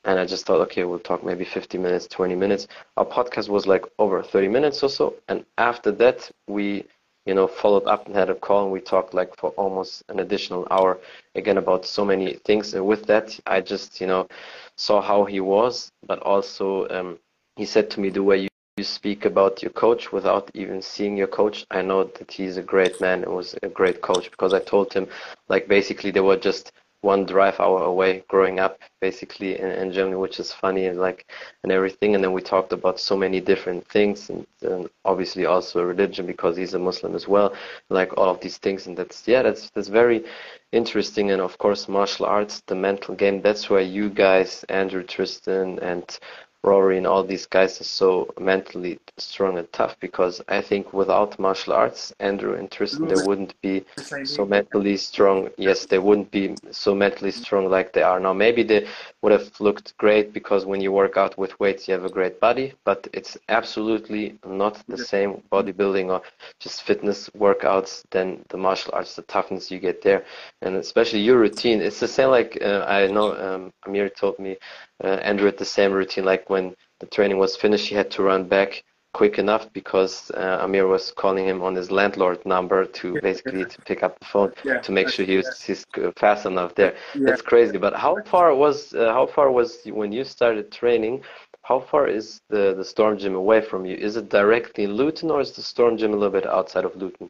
And 0.05 0.19
I 0.19 0.25
just 0.25 0.45
thought, 0.45 0.61
okay, 0.67 0.83
we'll 0.83 0.99
talk 0.99 1.23
maybe 1.23 1.45
50 1.45 1.77
minutes, 1.77 2.07
20 2.07 2.35
minutes. 2.35 2.67
Our 2.97 3.05
podcast 3.05 3.49
was 3.49 3.65
like 3.67 3.85
over 3.99 4.21
30 4.21 4.47
minutes 4.49 4.83
or 4.83 4.89
so. 4.89 5.15
And 5.29 5.45
after 5.57 5.91
that, 6.03 6.29
we, 6.47 6.85
you 7.25 7.33
know, 7.33 7.47
followed 7.47 7.85
up 7.85 8.05
and 8.05 8.15
had 8.15 8.29
a 8.29 8.35
call 8.35 8.63
and 8.63 8.71
we 8.71 8.81
talked 8.81 9.13
like 9.13 9.35
for 9.37 9.51
almost 9.51 10.03
an 10.09 10.19
additional 10.19 10.67
hour 10.71 10.99
again 11.35 11.57
about 11.57 11.85
so 11.85 12.03
many 12.05 12.33
things. 12.45 12.73
And 12.73 12.85
with 12.85 13.05
that, 13.07 13.39
I 13.45 13.61
just, 13.61 14.01
you 14.01 14.07
know, 14.07 14.27
saw 14.75 15.01
how 15.01 15.23
he 15.25 15.39
was, 15.39 15.91
but 16.05 16.19
also 16.19 16.87
um, 16.89 17.19
he 17.55 17.65
said 17.65 17.89
to 17.91 17.99
me, 18.01 18.09
the 18.09 18.23
way 18.23 18.37
you, 18.43 18.49
you 18.77 18.83
speak 18.83 19.25
about 19.25 19.61
your 19.61 19.71
coach 19.71 20.11
without 20.11 20.49
even 20.55 20.81
seeing 20.81 21.15
your 21.15 21.27
coach, 21.27 21.65
I 21.69 21.83
know 21.83 22.05
that 22.05 22.31
he's 22.31 22.57
a 22.57 22.63
great 22.63 22.99
man 22.99 23.23
and 23.23 23.33
was 23.33 23.55
a 23.61 23.69
great 23.69 24.01
coach 24.01 24.31
because 24.31 24.53
I 24.53 24.59
told 24.59 24.91
him, 24.91 25.07
like, 25.47 25.67
basically, 25.67 26.09
they 26.09 26.21
were 26.21 26.37
just 26.37 26.71
one 27.01 27.25
drive 27.25 27.59
hour 27.59 27.83
away 27.83 28.23
growing 28.29 28.59
up 28.59 28.79
basically 29.01 29.59
in, 29.59 29.69
in 29.69 29.91
Germany, 29.91 30.15
which 30.15 30.39
is 30.39 30.53
funny 30.53 30.85
and 30.85 30.99
like 30.99 31.29
and 31.63 31.71
everything. 31.71 32.15
And 32.15 32.23
then 32.23 32.31
we 32.31 32.41
talked 32.41 32.71
about 32.71 32.99
so 32.99 33.17
many 33.17 33.41
different 33.41 33.85
things 33.89 34.29
and, 34.29 34.47
and 34.61 34.89
obviously 35.03 35.45
also 35.45 35.83
religion 35.83 36.25
because 36.25 36.55
he's 36.55 36.73
a 36.73 36.79
Muslim 36.79 37.13
as 37.13 37.27
well, 37.27 37.53
like 37.89 38.17
all 38.17 38.29
of 38.29 38.39
these 38.39 38.57
things. 38.57 38.87
And 38.87 38.95
that's 38.95 39.27
yeah, 39.27 39.41
that's 39.43 39.69
that's 39.71 39.89
very 39.89 40.23
interesting. 40.71 41.31
And 41.31 41.41
of 41.41 41.57
course, 41.57 41.89
martial 41.89 42.25
arts, 42.25 42.63
the 42.67 42.75
mental 42.75 43.13
game. 43.15 43.41
That's 43.41 43.69
where 43.69 43.81
you 43.81 44.09
guys, 44.09 44.63
Andrew, 44.69 45.03
Tristan, 45.03 45.79
and 45.79 46.17
Rory 46.63 46.97
and 46.97 47.05
all 47.07 47.23
these 47.23 47.45
guys 47.45 47.79
are 47.81 47.85
so 47.85 48.33
mentally 48.39 48.99
strong 49.17 49.57
and 49.57 49.71
tough 49.73 49.97
because 49.99 50.41
I 50.47 50.61
think 50.61 50.93
without 50.93 51.37
martial 51.39 51.73
arts, 51.73 52.13
Andrew 52.19 52.53
and 52.55 52.71
Tristan, 52.71 53.07
they 53.07 53.15
wouldn't 53.15 53.59
be 53.61 53.85
so 54.23 54.45
mentally 54.45 54.97
strong. 54.97 55.49
Yes, 55.57 55.85
they 55.85 55.99
wouldn't 55.99 56.31
be 56.31 56.55
so 56.71 56.95
mentally 56.95 57.31
strong 57.31 57.69
like 57.69 57.93
they 57.93 58.01
are 58.01 58.19
now. 58.19 58.33
Maybe 58.33 58.63
they 58.63 58.87
would 59.21 59.31
have 59.33 59.51
looked 59.59 59.97
great 59.97 60.33
because 60.33 60.65
when 60.65 60.81
you 60.81 60.91
work 60.91 61.17
out 61.17 61.37
with 61.37 61.59
weights, 61.59 61.87
you 61.87 61.93
have 61.93 62.05
a 62.05 62.09
great 62.09 62.39
body, 62.39 62.73
but 62.85 63.07
it's 63.13 63.37
absolutely 63.49 64.35
not 64.45 64.81
the 64.87 64.97
same 64.97 65.41
bodybuilding 65.51 66.09
or 66.09 66.21
just 66.59 66.83
fitness 66.83 67.29
workouts 67.37 68.03
than 68.11 68.43
the 68.49 68.57
martial 68.57 68.91
arts, 68.93 69.15
the 69.15 69.21
toughness 69.23 69.69
you 69.71 69.79
get 69.79 70.01
there, 70.01 70.23
and 70.61 70.75
especially 70.75 71.19
your 71.19 71.37
routine. 71.37 71.81
It's 71.81 71.99
the 71.99 72.07
same 72.07 72.29
like 72.29 72.57
uh, 72.61 72.85
I 72.87 73.07
know 73.07 73.35
um, 73.35 73.73
Amir 73.85 74.09
told 74.09 74.39
me, 74.39 74.57
uh, 75.03 75.19
Andrew 75.21 75.45
had 75.45 75.57
the 75.57 75.65
same 75.65 75.91
routine. 75.91 76.25
Like 76.25 76.49
when 76.49 76.75
the 76.99 77.05
training 77.07 77.37
was 77.37 77.55
finished, 77.55 77.87
he 77.87 77.95
had 77.95 78.11
to 78.11 78.23
run 78.23 78.47
back 78.47 78.83
quick 79.13 79.37
enough 79.37 79.71
because 79.73 80.31
uh, 80.31 80.59
Amir 80.61 80.87
was 80.87 81.11
calling 81.11 81.45
him 81.47 81.61
on 81.61 81.75
his 81.75 81.91
landlord 81.91 82.43
number 82.45 82.85
to 82.85 83.19
basically 83.21 83.63
to 83.63 83.81
pick 83.83 84.01
up 84.01 84.19
the 84.19 84.25
phone 84.25 84.51
Yeah, 84.63 84.79
to 84.79 84.91
make 84.91 85.07
sure 85.09 85.23
he 85.25 85.37
was 85.37 85.45
yeah. 85.45 85.67
he's 85.67 85.85
fast 86.17 86.45
enough 86.45 86.73
there. 86.75 86.95
Yeah. 87.13 87.27
That's 87.27 87.41
crazy. 87.41 87.77
But 87.77 87.93
how 87.95 88.21
far 88.25 88.55
was 88.55 88.93
uh, 88.93 89.13
how 89.13 89.27
far 89.27 89.51
was 89.51 89.81
when 89.85 90.11
you 90.11 90.23
started 90.23 90.71
training? 90.71 91.23
How 91.61 91.79
far 91.79 92.07
is 92.07 92.41
the 92.49 92.73
the 92.75 92.83
Storm 92.83 93.17
Gym 93.17 93.35
away 93.35 93.61
from 93.61 93.85
you? 93.85 93.95
Is 93.95 94.15
it 94.17 94.29
directly 94.29 94.83
in 94.85 94.93
Luton 94.93 95.29
or 95.29 95.41
is 95.41 95.51
the 95.51 95.61
Storm 95.61 95.97
Gym 95.97 96.11
a 96.13 96.15
little 96.15 96.37
bit 96.39 96.47
outside 96.47 96.85
of 96.85 96.95
Luton? 96.95 97.29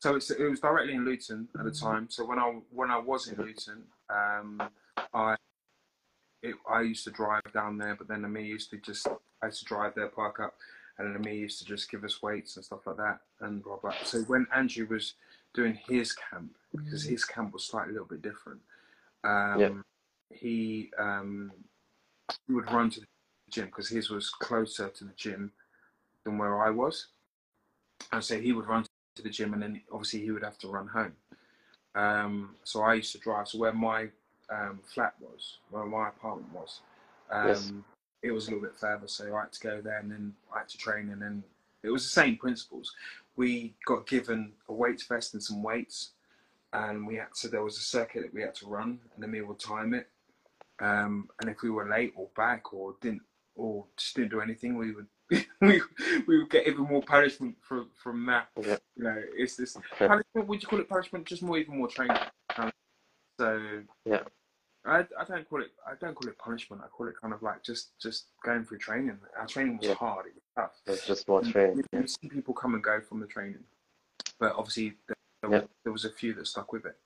So 0.00 0.14
it's, 0.14 0.30
it 0.30 0.48
was 0.48 0.60
directly 0.60 0.94
in 0.94 1.04
Luton 1.04 1.48
at 1.58 1.64
the 1.64 1.72
time. 1.72 2.06
So 2.08 2.24
when 2.24 2.38
I 2.38 2.60
when 2.70 2.90
I 2.90 2.98
was 2.98 3.28
in 3.28 3.36
Luton, 3.36 3.82
um, 4.08 4.62
I 5.12 5.36
it, 6.46 6.54
I 6.68 6.82
used 6.82 7.04
to 7.04 7.10
drive 7.10 7.42
down 7.52 7.78
there, 7.78 7.94
but 7.94 8.08
then 8.08 8.24
Amir 8.24 8.42
used 8.42 8.70
to 8.70 8.78
just 8.78 9.06
I 9.42 9.46
used 9.46 9.60
to 9.60 9.64
drive 9.64 9.94
there, 9.94 10.08
park 10.08 10.40
up, 10.40 10.54
and 10.98 11.08
then 11.08 11.16
Amir 11.16 11.34
used 11.34 11.58
to 11.60 11.64
just 11.64 11.90
give 11.90 12.04
us 12.04 12.22
weights 12.22 12.56
and 12.56 12.64
stuff 12.64 12.86
like 12.86 12.96
that, 12.96 13.20
and 13.40 13.62
blah 13.62 13.76
blah. 13.76 13.94
So 14.04 14.20
when 14.22 14.46
Andrew 14.54 14.86
was 14.88 15.14
doing 15.54 15.78
his 15.88 16.12
camp, 16.12 16.56
because 16.74 17.04
his 17.04 17.24
camp 17.24 17.52
was 17.52 17.64
slightly 17.64 17.90
a 17.90 17.92
little 17.92 18.08
bit 18.08 18.22
different, 18.22 18.60
um, 19.24 19.60
Yeah. 19.60 19.70
he 20.30 20.90
um, 20.98 21.52
he 22.46 22.54
would 22.54 22.70
run 22.72 22.90
to 22.90 23.00
the 23.00 23.06
gym 23.50 23.66
because 23.66 23.88
his 23.88 24.10
was 24.10 24.30
closer 24.30 24.88
to 24.88 25.04
the 25.04 25.14
gym 25.16 25.52
than 26.24 26.38
where 26.38 26.62
I 26.62 26.70
was, 26.70 27.08
and 28.12 28.22
so 28.22 28.40
he 28.40 28.52
would 28.52 28.66
run 28.66 28.84
to 29.16 29.22
the 29.22 29.30
gym, 29.30 29.52
and 29.52 29.62
then 29.62 29.82
obviously 29.92 30.20
he 30.20 30.30
would 30.30 30.44
have 30.44 30.58
to 30.58 30.68
run 30.68 30.88
home. 30.88 31.12
Um, 31.94 32.56
so 32.64 32.82
I 32.82 32.94
used 32.94 33.12
to 33.12 33.18
drive. 33.18 33.48
So 33.48 33.58
where 33.58 33.72
my 33.72 34.08
um, 34.50 34.80
flat 34.84 35.14
was, 35.20 35.58
where 35.70 35.84
my 35.84 36.08
apartment 36.08 36.52
was, 36.52 36.80
um, 37.30 37.46
Yes. 37.48 37.72
it 38.22 38.30
was 38.30 38.48
a 38.48 38.50
little 38.50 38.64
bit 38.64 38.76
further. 38.76 39.08
So 39.08 39.34
I 39.34 39.40
had 39.42 39.52
to 39.52 39.60
go 39.60 39.80
there, 39.80 39.98
and 39.98 40.10
then 40.10 40.34
I 40.54 40.58
had 40.60 40.68
to 40.68 40.78
train, 40.78 41.10
and 41.10 41.20
then 41.20 41.42
it 41.82 41.90
was 41.90 42.04
the 42.04 42.10
same 42.10 42.36
principles. 42.36 42.94
We 43.36 43.74
got 43.86 44.06
given 44.06 44.52
a 44.68 44.72
weights 44.72 45.04
vest 45.06 45.34
and 45.34 45.42
some 45.42 45.62
weights, 45.62 46.12
and 46.72 47.06
we 47.06 47.16
had 47.16 47.32
to. 47.40 47.48
There 47.48 47.62
was 47.62 47.76
a 47.76 47.82
circuit 47.82 48.22
that 48.22 48.34
we 48.34 48.42
had 48.42 48.54
to 48.56 48.66
run, 48.66 48.98
and 49.14 49.22
then 49.22 49.30
we 49.30 49.42
would 49.42 49.58
time 49.58 49.94
it. 49.94 50.08
Um, 50.78 51.28
and 51.40 51.48
if 51.50 51.62
we 51.62 51.70
were 51.70 51.88
late 51.88 52.12
or 52.16 52.28
back 52.36 52.72
or 52.72 52.94
didn't 53.00 53.22
or 53.54 53.86
just 53.96 54.14
didn't 54.16 54.30
do 54.30 54.40
anything, 54.40 54.76
we 54.76 54.92
would 54.92 55.06
we, 55.60 55.80
we 56.26 56.38
would 56.38 56.50
get 56.50 56.66
even 56.66 56.84
more 56.84 57.02
punishment 57.02 57.56
from 57.60 57.88
from 57.94 58.26
that. 58.26 58.48
Yeah. 58.60 58.76
You 58.96 59.04
know, 59.04 59.22
it's 59.36 59.56
this 59.56 59.76
Okay. 59.76 60.06
punishment. 60.06 60.48
Would 60.48 60.62
you 60.62 60.68
call 60.68 60.80
it 60.80 60.88
punishment? 60.88 61.26
Just 61.26 61.42
more, 61.42 61.58
even 61.58 61.78
more 61.78 61.88
training. 61.88 62.16
Um, 62.56 62.70
so 63.40 63.82
Yeah. 64.04 64.22
I, 64.86 65.00
I 65.18 65.24
don't 65.26 65.48
call 65.48 65.60
it 65.62 65.72
I 65.86 65.94
don't 66.00 66.14
call 66.14 66.28
it 66.28 66.38
punishment. 66.38 66.82
I 66.84 66.88
call 66.88 67.08
it 67.08 67.14
kind 67.20 67.34
of 67.34 67.42
like 67.42 67.62
just 67.62 67.98
just 68.00 68.26
going 68.44 68.64
through 68.64 68.78
training. 68.78 69.18
Our 69.38 69.46
training 69.46 69.78
was 69.78 69.86
Yeah. 69.88 69.94
hard. 69.94 70.26
It 70.26 70.34
was 70.34 70.42
tough. 70.54 70.72
It's 70.86 71.06
just 71.06 71.28
more 71.28 71.42
training. 71.42 71.78
You, 71.78 71.84
Yeah. 71.92 72.00
you 72.00 72.06
see 72.08 72.28
people 72.28 72.54
come 72.54 72.74
and 72.74 72.82
go 72.82 73.00
from 73.00 73.20
the 73.20 73.26
training, 73.26 73.64
but 74.38 74.54
obviously 74.54 74.94
there, 75.08 75.16
there, 75.42 75.50
Yeah. 75.50 75.58
was, 75.60 75.68
there 75.84 75.92
was 75.92 76.04
a 76.04 76.10
few 76.10 76.34
that 76.34 76.46
stuck 76.46 76.72
with 76.72 76.86
it. 76.86 76.96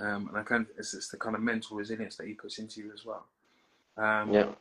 Um, 0.00 0.28
and 0.28 0.36
I 0.36 0.42
kind 0.42 0.66
of, 0.66 0.70
it's, 0.76 0.92
it's 0.92 1.08
the 1.08 1.16
kind 1.16 1.36
of 1.36 1.42
mental 1.42 1.76
resilience 1.76 2.16
that 2.16 2.26
he 2.26 2.34
puts 2.34 2.58
into 2.58 2.80
you 2.80 2.92
as 2.92 3.04
well. 3.04 3.26
Um, 3.96 4.32
Yeah. 4.32 4.52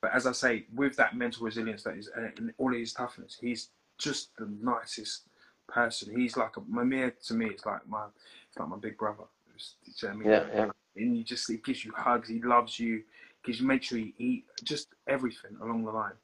But 0.00 0.14
as 0.14 0.26
I 0.26 0.32
say, 0.32 0.64
with 0.74 0.94
that 0.96 1.16
mental 1.16 1.44
resilience 1.44 1.82
that 1.82 1.96
is, 1.96 2.08
and 2.14 2.52
all 2.56 2.72
his 2.72 2.92
toughness, 2.92 3.36
he's 3.40 3.70
just 3.98 4.34
the 4.36 4.46
nicest 4.62 5.28
person. 5.66 6.16
He's 6.18 6.36
like 6.36 6.56
a 6.56 6.60
Mamir 6.60 7.10
to 7.26 7.34
me. 7.34 7.46
It's 7.46 7.66
like 7.66 7.86
my, 7.86 8.06
it's 8.48 8.56
like 8.58 8.68
my 8.68 8.76
big 8.76 8.96
brother. 8.96 9.24
It's, 9.54 9.74
you 9.84 10.08
know 10.08 10.14
what 10.14 10.14
I 10.14 10.18
mean? 10.20 10.30
Yeah. 10.30 10.46
Yeah. 10.66 10.70
And 10.98 11.16
you 11.16 11.24
just 11.24 11.48
it 11.50 11.64
gives 11.64 11.84
you 11.84 11.92
hugs. 11.96 12.28
He 12.28 12.42
loves 12.42 12.78
you. 12.78 13.02
Gives 13.44 13.60
you 13.60 13.66
make 13.66 13.82
sure 13.82 13.98
you 13.98 14.12
eat 14.18 14.44
just 14.64 14.88
everything 15.06 15.56
along 15.62 15.84
the 15.84 15.92
line. 15.92 16.18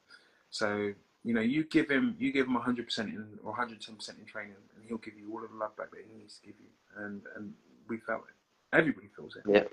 So 0.49 0.91
you 1.23 1.33
know 1.33 1.41
you 1.41 1.63
give 1.63 1.89
him 1.89 2.15
you 2.19 2.31
give 2.31 2.47
him 2.47 2.53
100 2.53 2.85
percent 2.85 3.09
in 3.09 3.25
or 3.43 3.51
110 3.51 3.95
percent 3.95 4.17
in 4.19 4.25
training, 4.25 4.55
and 4.75 4.85
he'll 4.87 4.97
give 4.97 5.17
you 5.17 5.31
all 5.31 5.43
of 5.43 5.51
the 5.51 5.57
love 5.57 5.75
back 5.77 5.91
that 5.91 5.99
he 6.07 6.19
needs 6.19 6.39
to 6.39 6.47
give 6.47 6.55
you. 6.59 7.03
And 7.03 7.21
and 7.35 7.53
we 7.87 7.97
felt 7.97 8.23
it. 8.29 8.77
Everybody 8.77 9.07
feels 9.15 9.35
it. 9.35 9.43
Yeah. 9.47 9.63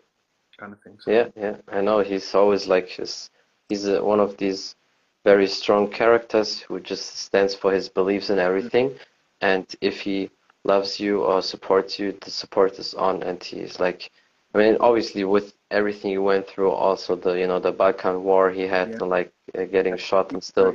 Kind 0.59 0.73
of 0.73 0.81
thing. 0.83 0.99
So, 1.01 1.11
Yeah, 1.11 1.29
yeah, 1.37 1.57
I 1.69 1.81
know. 1.81 2.01
He's 2.01 2.35
always 2.35 2.69
like 2.69 2.88
his, 2.88 3.31
he's 3.69 3.88
uh, 3.88 4.01
one 4.03 4.21
of 4.21 4.37
these 4.37 4.77
very 5.25 5.47
strong 5.47 5.88
characters 5.88 6.61
who 6.61 6.79
just 6.81 7.17
stands 7.17 7.55
for 7.55 7.73
his 7.73 7.88
beliefs 7.88 8.31
and 8.31 8.38
everything. 8.38 8.95
And 9.41 9.67
if 9.81 10.01
he 10.01 10.31
loves 10.65 11.01
you 11.01 11.23
or 11.23 11.43
supports 11.43 11.99
you, 11.99 12.12
the 12.21 12.31
support 12.31 12.79
is 12.79 12.95
on. 12.95 13.23
And 13.23 13.43
he's 13.43 13.81
like, 13.81 14.11
I 14.55 14.59
mean, 14.59 14.77
obviously 14.81 15.25
with 15.25 15.55
everything 15.71 16.11
he 16.11 16.19
went 16.19 16.47
through, 16.47 16.71
also 16.71 17.17
the 17.17 17.33
you 17.41 17.47
know 17.47 17.59
the 17.59 17.73
Balkan 17.73 18.23
War 18.23 18.51
he 18.51 18.62
had, 18.62 18.88
Yeah. 18.91 18.97
and 19.01 19.09
like 19.09 19.33
uh, 19.57 19.65
getting 19.65 19.97
shot 19.97 20.33
and 20.33 20.43
still 20.45 20.75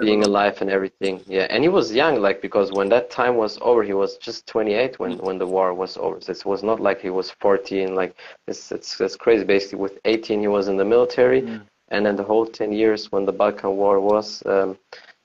being 0.00 0.24
alive 0.24 0.56
and 0.60 0.68
everything. 0.70 1.20
Yeah, 1.26 1.46
and 1.50 1.62
he 1.62 1.68
was 1.68 1.92
young, 1.92 2.20
like 2.20 2.42
because 2.42 2.72
when 2.72 2.88
that 2.88 3.10
time 3.10 3.36
was 3.36 3.58
over, 3.62 3.82
he 3.84 3.92
was 3.92 4.16
just 4.18 4.46
28 4.48 4.98
when 4.98 5.18
when 5.18 5.38
the 5.38 5.46
war 5.46 5.72
was 5.74 5.96
over. 5.96 6.20
So 6.20 6.32
it 6.32 6.44
was 6.44 6.62
not 6.64 6.80
like 6.80 7.00
he 7.00 7.10
was 7.10 7.30
40 7.30 7.84
and 7.84 7.94
like 7.94 8.16
it's 8.48 8.72
it's 8.72 9.00
it's 9.00 9.16
crazy. 9.16 9.44
Basically, 9.44 9.78
with 9.78 9.98
18 10.04 10.40
he 10.40 10.48
was 10.48 10.66
in 10.68 10.76
the 10.76 10.84
military, 10.84 11.42
Mm. 11.42 11.62
and 11.92 12.04
then 12.06 12.16
the 12.16 12.24
whole 12.30 12.46
10 12.46 12.72
years 12.72 13.12
when 13.12 13.24
the 13.24 13.32
Balkan 13.32 13.76
War 13.76 14.00
was, 14.00 14.42
um, 14.46 14.76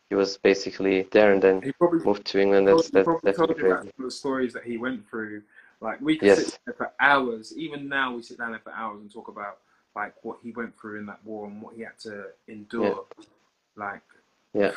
he 0.10 0.16
was 0.16 0.38
basically 0.38 1.08
there, 1.12 1.32
and 1.34 1.42
then 1.42 1.62
He 1.64 1.72
probably 1.72 2.04
moved 2.06 2.26
to 2.32 2.40
England. 2.40 2.68
That's 2.68 2.90
that's 2.92 3.06
probably 3.06 3.32
that's 3.32 3.40
crazy. 3.40 3.92
the 3.98 4.12
stories 4.12 4.54
that 4.54 4.64
he 4.64 4.78
went 4.78 5.08
through 5.10 5.42
Like 5.82 6.02
we 6.02 6.18
could 6.18 6.28
Yes. 6.28 6.38
sit 6.38 6.60
there 6.66 6.76
for 6.76 6.92
hours. 7.00 7.54
Even 7.58 7.88
now, 7.88 8.16
we 8.16 8.22
sit 8.22 8.38
down 8.38 8.52
there 8.52 8.60
for 8.60 8.72
hours 8.74 9.00
and 9.02 9.12
talk 9.12 9.28
about 9.30 9.60
like 9.96 10.14
what 10.24 10.38
he 10.44 10.52
went 10.52 10.78
through 10.80 11.00
in 11.00 11.06
that 11.08 11.24
war 11.26 11.48
and 11.48 11.62
what 11.62 11.76
he 11.76 11.82
had 11.82 11.98
to 12.00 12.26
endure. 12.48 13.06
Like 13.76 14.02
Yeah. 14.54 14.74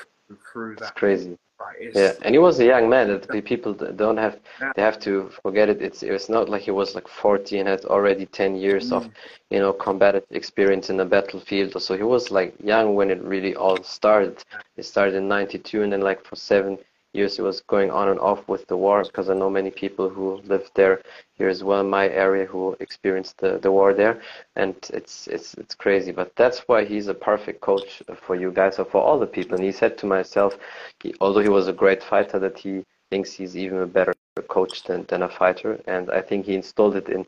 through 0.53 0.73
It's 0.73 0.83
that. 0.83 0.95
crazy. 0.95 1.39
Like, 1.61 1.77
it's, 1.81 1.97
Yeah, 1.97 2.13
and 2.23 2.35
he 2.35 2.39
was 2.39 2.59
a 2.61 2.65
young 2.65 2.89
man. 2.89 3.09
That 3.09 3.29
the 3.31 3.41
people 3.41 3.73
don't 3.75 4.17
have 4.17 4.39
Yeah. 4.61 4.73
they 4.77 4.83
have 4.83 4.99
to 5.01 5.29
forget 5.43 5.69
it. 5.69 5.83
It's 5.83 6.03
it's 6.03 6.29
not 6.29 6.49
like 6.49 6.63
he 6.63 6.71
was 6.71 6.95
like 6.95 7.09
40 7.09 7.59
and 7.59 7.69
had 7.69 7.85
already 7.85 8.27
10 8.27 8.57
years 8.57 8.93
of 8.93 9.05
Mm. 9.05 9.13
you 9.51 9.59
know 9.61 9.73
combative 9.73 10.25
experience 10.31 10.91
in 10.91 10.97
the 10.97 11.05
battlefield. 11.05 11.81
So 11.83 11.97
he 11.97 12.03
was 12.05 12.31
like 12.31 12.55
young 12.63 12.95
when 12.95 13.11
it 13.11 13.23
really 13.23 13.55
all 13.55 13.83
started. 13.83 14.43
It 14.77 14.85
started 14.85 15.15
in 15.15 15.29
92 15.29 15.83
and 15.83 15.93
then 15.93 16.01
like 16.01 16.25
for 16.25 16.37
seven 16.37 16.79
years 17.15 17.39
it 17.39 17.43
was 17.43 17.61
going 17.63 17.91
on 17.91 18.09
and 18.09 18.19
off 18.21 18.47
with 18.49 18.67
the 18.67 18.77
war 18.77 19.03
because 19.05 19.29
I 19.29 19.35
know 19.35 19.51
many 19.51 19.71
people 19.71 20.09
who 20.09 20.37
lived 20.45 20.71
there 20.75 21.03
here 21.35 21.49
as 21.49 21.63
well 21.63 21.81
in 21.81 21.91
my 21.91 22.09
area 22.09 22.47
who 22.47 22.77
experienced 22.81 23.39
the, 23.39 23.59
the 23.59 23.71
war 23.71 23.93
there. 23.93 24.21
And 24.57 24.75
it's 24.93 25.27
it's 25.27 25.55
it's 25.55 25.75
crazy 25.75 26.13
but 26.13 26.35
that's 26.37 26.61
why 26.67 26.85
he's 26.85 27.09
a 27.09 27.15
perfect 27.15 27.61
coach 27.61 28.03
for 28.27 28.35
you 28.35 28.51
guys 28.51 28.79
or 28.79 28.85
for 28.85 29.01
all 29.03 29.19
the 29.19 29.27
people. 29.27 29.57
And 29.57 29.65
he 29.65 29.73
said 29.73 29.99
to 29.99 30.07
myself 30.07 30.57
he, 31.03 31.15
although 31.21 31.41
he 31.41 31.49
was 31.49 31.69
a 31.69 31.73
great 31.73 32.03
fighter 32.03 32.39
that 32.39 32.59
he 32.59 32.85
thinks 33.11 33.33
he's 33.33 33.57
even 33.57 33.79
a 33.79 33.87
better 33.87 34.15
coach 34.49 34.85
than, 34.85 35.05
than 35.09 35.23
a 35.23 35.29
fighter. 35.29 35.79
And 35.87 36.11
I 36.11 36.23
think 36.23 36.47
he 36.47 36.55
installed 36.55 36.97
it 36.97 37.09
in 37.09 37.27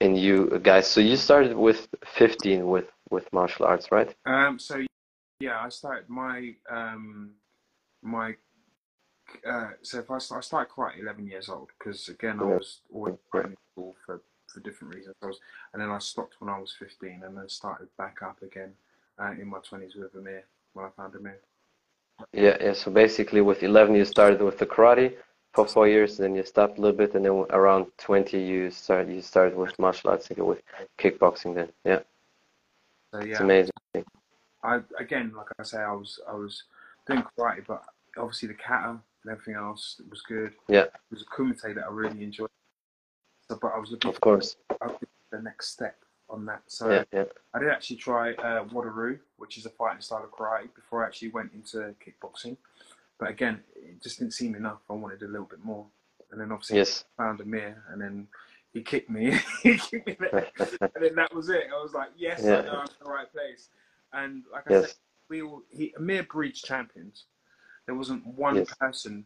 in 0.00 0.16
you 0.16 0.60
guys. 0.62 0.86
So 0.86 1.00
you 1.00 1.16
started 1.16 1.56
with 1.56 1.88
15 2.06 2.66
with 2.66 2.86
with 3.10 3.32
martial 3.32 3.66
arts 3.66 3.90
right? 3.90 4.14
Um, 4.26 4.58
so 4.58 4.84
yeah, 5.40 5.60
I 5.60 5.68
started 5.70 6.08
my 6.08 6.54
um, 6.70 7.30
my 8.02 8.34
uh, 9.46 9.70
so 9.82 9.98
if 9.98 10.10
I, 10.10 10.16
I 10.16 10.40
started 10.40 10.72
karate 10.72 10.94
at 10.94 11.00
11 11.00 11.26
years 11.26 11.48
old 11.48 11.68
because 11.78 12.08
again 12.08 12.40
I 12.40 12.44
was 12.44 12.80
always 12.92 13.14
in 13.34 13.56
school 13.72 13.94
for, 14.04 14.20
for 14.46 14.60
different 14.60 14.94
reasons. 14.94 15.14
I 15.22 15.26
was, 15.26 15.40
and 15.72 15.82
then 15.82 15.90
I 15.90 15.98
stopped 15.98 16.36
when 16.38 16.50
I 16.50 16.58
was 16.58 16.74
15 16.78 17.22
and 17.24 17.36
then 17.36 17.48
started 17.48 17.88
back 17.96 18.22
up 18.22 18.42
again 18.42 18.72
uh, 19.18 19.32
in 19.32 19.48
my 19.48 19.58
20s 19.58 19.96
with 19.96 20.14
Amir 20.14 20.44
when 20.74 20.86
I 20.86 20.90
found 20.96 21.14
Amir. 21.14 21.38
Yeah, 22.32 22.56
yeah. 22.60 22.72
So 22.72 22.90
basically, 22.90 23.40
with 23.40 23.62
11, 23.62 23.94
you 23.94 24.04
started 24.04 24.40
with 24.40 24.58
the 24.58 24.66
karate 24.66 25.14
for 25.54 25.66
four 25.66 25.88
years, 25.88 26.16
then 26.16 26.34
you 26.34 26.44
stopped 26.44 26.78
a 26.78 26.80
little 26.80 26.96
bit, 26.96 27.14
and 27.14 27.24
then 27.24 27.32
around 27.50 27.86
20, 27.98 28.40
you 28.40 28.70
started 28.70 29.12
you 29.12 29.20
started 29.22 29.56
with 29.56 29.78
martial 29.78 30.10
arts, 30.10 30.30
like 30.30 30.38
with 30.38 30.62
kickboxing. 30.98 31.54
Then, 31.54 31.68
yeah, 31.84 32.00
So 33.12 33.18
it's 33.20 33.28
yeah, 33.28 33.42
amazing. 33.42 33.72
I 34.64 34.80
again 34.98 35.32
like 35.36 35.48
I 35.58 35.64
say 35.64 35.78
I 35.78 35.92
was 35.92 36.20
I 36.28 36.34
was 36.34 36.62
doing 37.06 37.24
karate, 37.36 37.66
but 37.66 37.82
obviously 38.16 38.48
the 38.48 38.54
kata 38.54 38.98
and 39.24 39.32
everything 39.32 39.54
else 39.54 40.00
was 40.10 40.22
good. 40.22 40.54
Yeah. 40.68 40.82
It 40.84 40.92
was 41.10 41.22
a 41.22 41.26
kumite 41.26 41.74
that 41.74 41.84
I 41.84 41.90
really 41.90 42.22
enjoyed. 42.22 42.48
So, 43.48 43.58
but 43.60 43.72
I 43.74 43.78
was 43.78 43.90
looking 43.90 44.10
Of 44.10 44.20
course. 44.20 44.56
for 44.68 44.98
the 45.30 45.40
next 45.42 45.68
step 45.70 45.96
on 46.28 46.44
that. 46.46 46.62
So 46.66 46.90
Yeah, 46.90 47.04
yeah, 47.12 47.24
I 47.54 47.58
did 47.58 47.68
actually 47.68 47.96
try 47.96 48.32
uh, 48.34 48.64
Wado-ryu, 48.64 49.18
which 49.36 49.58
is 49.58 49.66
a 49.66 49.70
fighting 49.70 50.00
style 50.00 50.24
of 50.24 50.30
karate, 50.30 50.74
before 50.74 51.04
I 51.04 51.06
actually 51.06 51.28
went 51.28 51.52
into 51.52 51.94
kickboxing. 52.04 52.56
But 53.18 53.30
again, 53.30 53.60
it 53.76 54.02
just 54.02 54.18
didn't 54.18 54.32
seem 54.34 54.54
enough. 54.54 54.78
I 54.90 54.94
wanted 54.94 55.22
a 55.22 55.28
little 55.28 55.46
bit 55.46 55.64
more. 55.64 55.86
And 56.30 56.40
then 56.40 56.50
obviously 56.50 56.78
yes, 56.78 57.04
I 57.18 57.24
found 57.24 57.40
Amir, 57.40 57.82
and 57.90 58.00
then 58.00 58.26
he 58.72 58.80
kicked 58.82 59.10
me. 59.10 59.38
he 59.62 59.76
kicked 59.76 60.06
me 60.06 60.16
there. 60.18 60.48
and 60.58 60.90
then 61.04 61.14
that 61.16 61.34
was 61.34 61.50
it. 61.50 61.64
I 61.72 61.82
was 61.82 61.92
like, 61.92 62.08
yes, 62.16 62.40
Yeah. 62.42 62.58
I 62.60 62.62
know 62.62 62.72
I'm 62.72 62.86
in 62.86 63.04
the 63.04 63.10
right 63.10 63.30
place. 63.30 63.68
And 64.14 64.44
like 64.50 64.64
I 64.70 64.74
yes, 64.74 64.86
said, 64.86 64.94
we 65.28 65.42
all, 65.42 65.62
he, 65.68 65.92
Amir 65.98 66.22
breeds 66.24 66.62
champions. 66.62 67.24
There 67.86 67.94
wasn't 67.94 68.26
one 68.26 68.56
Yes. 68.56 68.74
person 68.74 69.24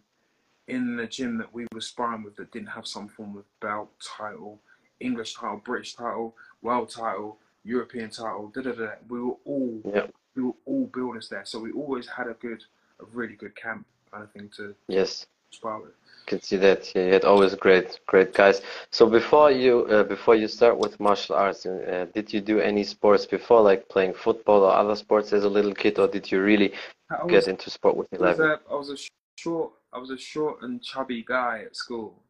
in 0.67 0.97
the 0.97 1.07
gym 1.07 1.39
that 1.39 1.53
we 1.53 1.67
were 1.73 1.81
sparring 1.81 2.23
with 2.23 2.37
that 2.37 2.51
didn't 2.51 2.69
have 2.69 2.87
some 2.87 3.09
form 3.09 3.37
of 3.37 3.45
belt, 3.61 3.91
title, 4.01 4.61
English 5.01 5.35
title, 5.35 5.59
British 5.59 5.95
title, 5.95 6.35
world 6.63 6.89
title, 6.91 7.39
European 7.65 8.11
title. 8.11 8.49
Da 8.49 8.63
da 8.63 8.73
da. 8.73 8.93
We 9.09 9.21
were 9.21 9.37
all 9.45 9.83
yeah, 9.85 10.07
we 10.35 10.43
were 10.43 10.55
all 10.65 10.87
builders 10.87 11.29
there, 11.29 11.45
so 11.45 11.59
we 11.61 11.73
always 11.73 12.07
had 12.07 12.29
a 12.29 12.35
good, 12.35 12.65
a 13.01 13.05
really 13.07 13.35
good 13.35 13.55
camp 13.55 13.87
kind 14.11 14.25
of 14.25 14.33
thing 14.33 14.49
to 14.57 14.75
yes. 14.89 15.27
spar 15.51 15.81
with. 15.81 15.93
Can 16.27 16.43
see 16.43 16.57
that. 16.57 16.93
You 16.95 17.13
had 17.13 17.25
always 17.25 17.55
great, 17.55 18.01
great 18.07 18.35
guys. 18.35 18.61
So 18.91 19.09
before 19.09 19.53
you 19.53 19.87
uh, 19.87 20.03
before 20.03 20.35
you 20.35 20.49
start 20.49 20.77
with 20.77 20.99
martial 20.99 21.37
arts, 21.37 21.65
uh, 21.67 22.07
did 22.15 22.33
you 22.33 22.41
do 22.41 22.59
any 22.59 22.83
sports 22.83 23.27
before, 23.27 23.63
like 23.63 23.89
playing 23.89 24.15
football 24.15 24.65
or 24.65 24.73
other 24.73 24.97
sports 24.97 25.33
as 25.33 25.45
a 25.45 25.49
little 25.49 25.73
kid, 25.73 26.01
or 26.01 26.09
did 26.09 26.31
you 26.33 26.43
really 26.43 26.73
was, 27.11 27.31
get 27.31 27.49
into 27.49 27.71
sport 27.71 27.97
with 27.97 28.09
I 28.13 28.17
was 28.17 28.39
11? 28.39 28.45
a, 28.51 28.73
I 28.73 28.75
was 28.75 28.91
a 28.91 28.97
short, 29.39 29.73
I 29.93 29.99
was 29.99 30.11
a 30.11 30.19
short 30.19 30.63
and 30.63 30.83
chubby 30.83 31.25
guy 31.27 31.63
at 31.67 31.77
school. 31.77 32.21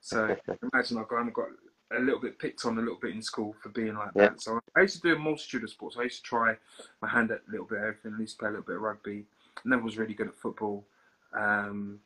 So 0.00 0.34
imagine 0.72 0.96
I 0.96 1.04
kind 1.04 1.28
of 1.28 1.34
got 1.34 1.48
a 1.94 2.00
little 2.00 2.20
bit 2.20 2.38
picked 2.38 2.64
on 2.64 2.78
a 2.78 2.80
little 2.80 2.98
bit 3.00 3.14
in 3.14 3.20
school 3.20 3.54
for 3.62 3.68
being 3.68 3.94
like 3.94 4.12
Yeah. 4.16 4.28
that. 4.28 4.40
So 4.40 4.60
I 4.74 4.80
used 4.80 4.96
to 5.02 5.02
do 5.02 5.14
a 5.14 5.18
multitude 5.18 5.62
of 5.64 5.70
sports. 5.70 5.96
I 5.98 6.04
used 6.04 6.24
to 6.24 6.28
try 6.28 6.56
my 7.02 7.08
hand 7.08 7.30
at 7.30 7.42
a 7.46 7.50
little 7.50 7.66
bit 7.66 7.78
of 7.78 7.84
everything. 7.84 8.14
I 8.16 8.20
used 8.20 8.36
to 8.36 8.38
play 8.38 8.48
a 8.48 8.52
little 8.52 8.64
bit 8.64 8.76
of 8.76 8.82
rugby. 8.82 9.26
Never 9.64 9.82
was 9.82 9.98
really 9.98 10.14
good 10.14 10.28
at 10.28 10.34
football. 10.34 10.84
Um, 11.34 12.00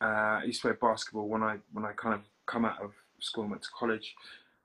uh, 0.00 0.40
I 0.40 0.44
used 0.44 0.62
to 0.62 0.68
play 0.68 0.76
basketball 0.80 1.28
when 1.28 1.42
I 1.42 1.58
when 1.72 1.84
I 1.84 1.92
kind 1.92 2.14
of 2.14 2.20
come 2.46 2.64
out 2.64 2.80
of 2.80 2.92
school 3.20 3.44
and 3.44 3.50
went 3.50 3.62
to 3.62 3.68
college. 3.76 4.14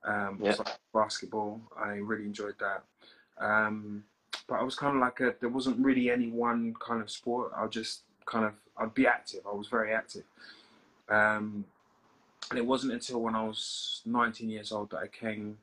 Um, 0.05 0.39
Yeah. 0.41 0.53
so 0.53 0.63
basketball, 0.93 1.61
I 1.77 1.93
really 1.93 2.25
enjoyed 2.25 2.55
that. 2.59 2.83
Um, 3.37 4.03
but 4.47 4.55
I 4.59 4.63
was 4.63 4.75
kind 4.75 4.95
of 4.95 5.01
like 5.01 5.19
a, 5.21 5.35
there 5.39 5.49
wasn't 5.49 5.83
really 5.83 6.09
any 6.09 6.29
one 6.29 6.75
kind 6.85 7.01
of 7.01 7.09
sport. 7.09 7.51
I 7.55 7.65
just 7.67 8.01
kind 8.25 8.45
of 8.45 8.53
I'd 8.77 8.93
be 8.93 9.07
active. 9.07 9.41
I 9.47 9.53
was 9.53 9.67
very 9.67 9.93
active. 9.93 10.23
Um, 11.09 11.65
and 12.49 12.59
it 12.59 12.65
wasn't 12.65 12.93
until 12.93 13.21
when 13.21 13.35
I 13.35 13.43
was 13.43 14.01
19 14.05 14.49
years 14.49 14.71
old 14.71 14.91
that 14.91 14.97
I 14.97 15.07
came. 15.07 15.57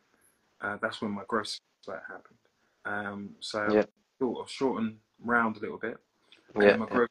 Uh, 0.61 0.77
that's 0.81 1.01
when 1.01 1.11
my 1.13 1.23
growth 1.27 1.59
spurt 1.83 2.03
happened. 2.09 2.39
Um, 2.85 3.31
so 3.41 3.67
Yeah. 3.73 3.83
sort 4.19 4.41
of 4.41 4.51
short 4.51 4.83
and 4.83 4.97
round 5.25 5.57
a 5.57 5.61
little 5.61 5.79
bit. 5.79 5.99
Yeah, 6.59 6.75
my 6.77 6.87
growth 6.87 7.09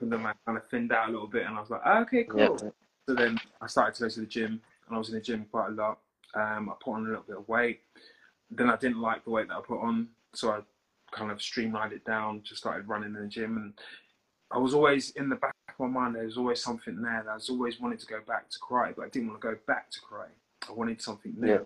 and 0.00 0.14
I 0.26 0.32
kind 0.46 0.58
of 0.58 0.68
thinned 0.68 0.92
out 0.92 1.08
a 1.08 1.12
little 1.12 1.26
bit, 1.26 1.46
and 1.46 1.56
I 1.56 1.60
was 1.60 1.70
like, 1.70 1.80
"Ah, 1.84 2.00
okay, 2.00 2.24
cool. 2.24 2.58
yeah, 2.62 2.70
So 3.08 3.14
then 3.14 3.38
I 3.60 3.66
started 3.66 3.94
to 3.96 4.02
go 4.04 4.08
to 4.08 4.20
the 4.20 4.26
gym, 4.26 4.60
and 4.86 4.94
I 4.94 4.98
was 4.98 5.08
in 5.08 5.14
the 5.14 5.20
gym 5.20 5.46
quite 5.50 5.68
a 5.68 5.72
lot. 5.72 5.98
Um, 6.34 6.68
I 6.68 6.74
put 6.82 6.92
on 6.92 7.06
a 7.06 7.08
little 7.08 7.24
bit 7.24 7.36
of 7.36 7.48
weight. 7.48 7.80
Then 8.50 8.70
I 8.70 8.76
didn't 8.76 9.00
like 9.00 9.24
the 9.24 9.30
weight 9.30 9.48
that 9.48 9.56
I 9.56 9.60
put 9.60 9.80
on, 9.80 10.08
so 10.34 10.50
I 10.50 10.60
kind 11.10 11.30
of 11.30 11.40
streamlined 11.40 11.92
it 11.92 12.04
down. 12.04 12.42
Just 12.42 12.60
started 12.60 12.88
running 12.88 13.14
in 13.14 13.22
the 13.22 13.28
gym, 13.28 13.56
and 13.56 13.72
I 14.50 14.58
was 14.58 14.74
always 14.74 15.10
in 15.10 15.28
the 15.28 15.36
back 15.36 15.54
of 15.68 15.78
my 15.78 15.86
mind. 16.00 16.14
There 16.14 16.24
was 16.24 16.38
always 16.38 16.62
something 16.62 17.00
there. 17.00 17.22
That 17.24 17.30
I 17.30 17.34
was 17.34 17.50
always 17.50 17.80
wanted 17.80 18.00
to 18.00 18.06
go 18.06 18.20
back 18.26 18.48
to 18.50 18.58
karate, 18.58 18.96
but 18.96 19.06
I 19.06 19.08
didn't 19.08 19.28
want 19.28 19.40
to 19.40 19.48
go 19.48 19.56
back 19.66 19.90
to 19.90 20.00
karate. 20.00 20.36
I 20.68 20.72
wanted 20.72 21.00
something 21.00 21.34
new. 21.36 21.48
Yeah. 21.52 21.58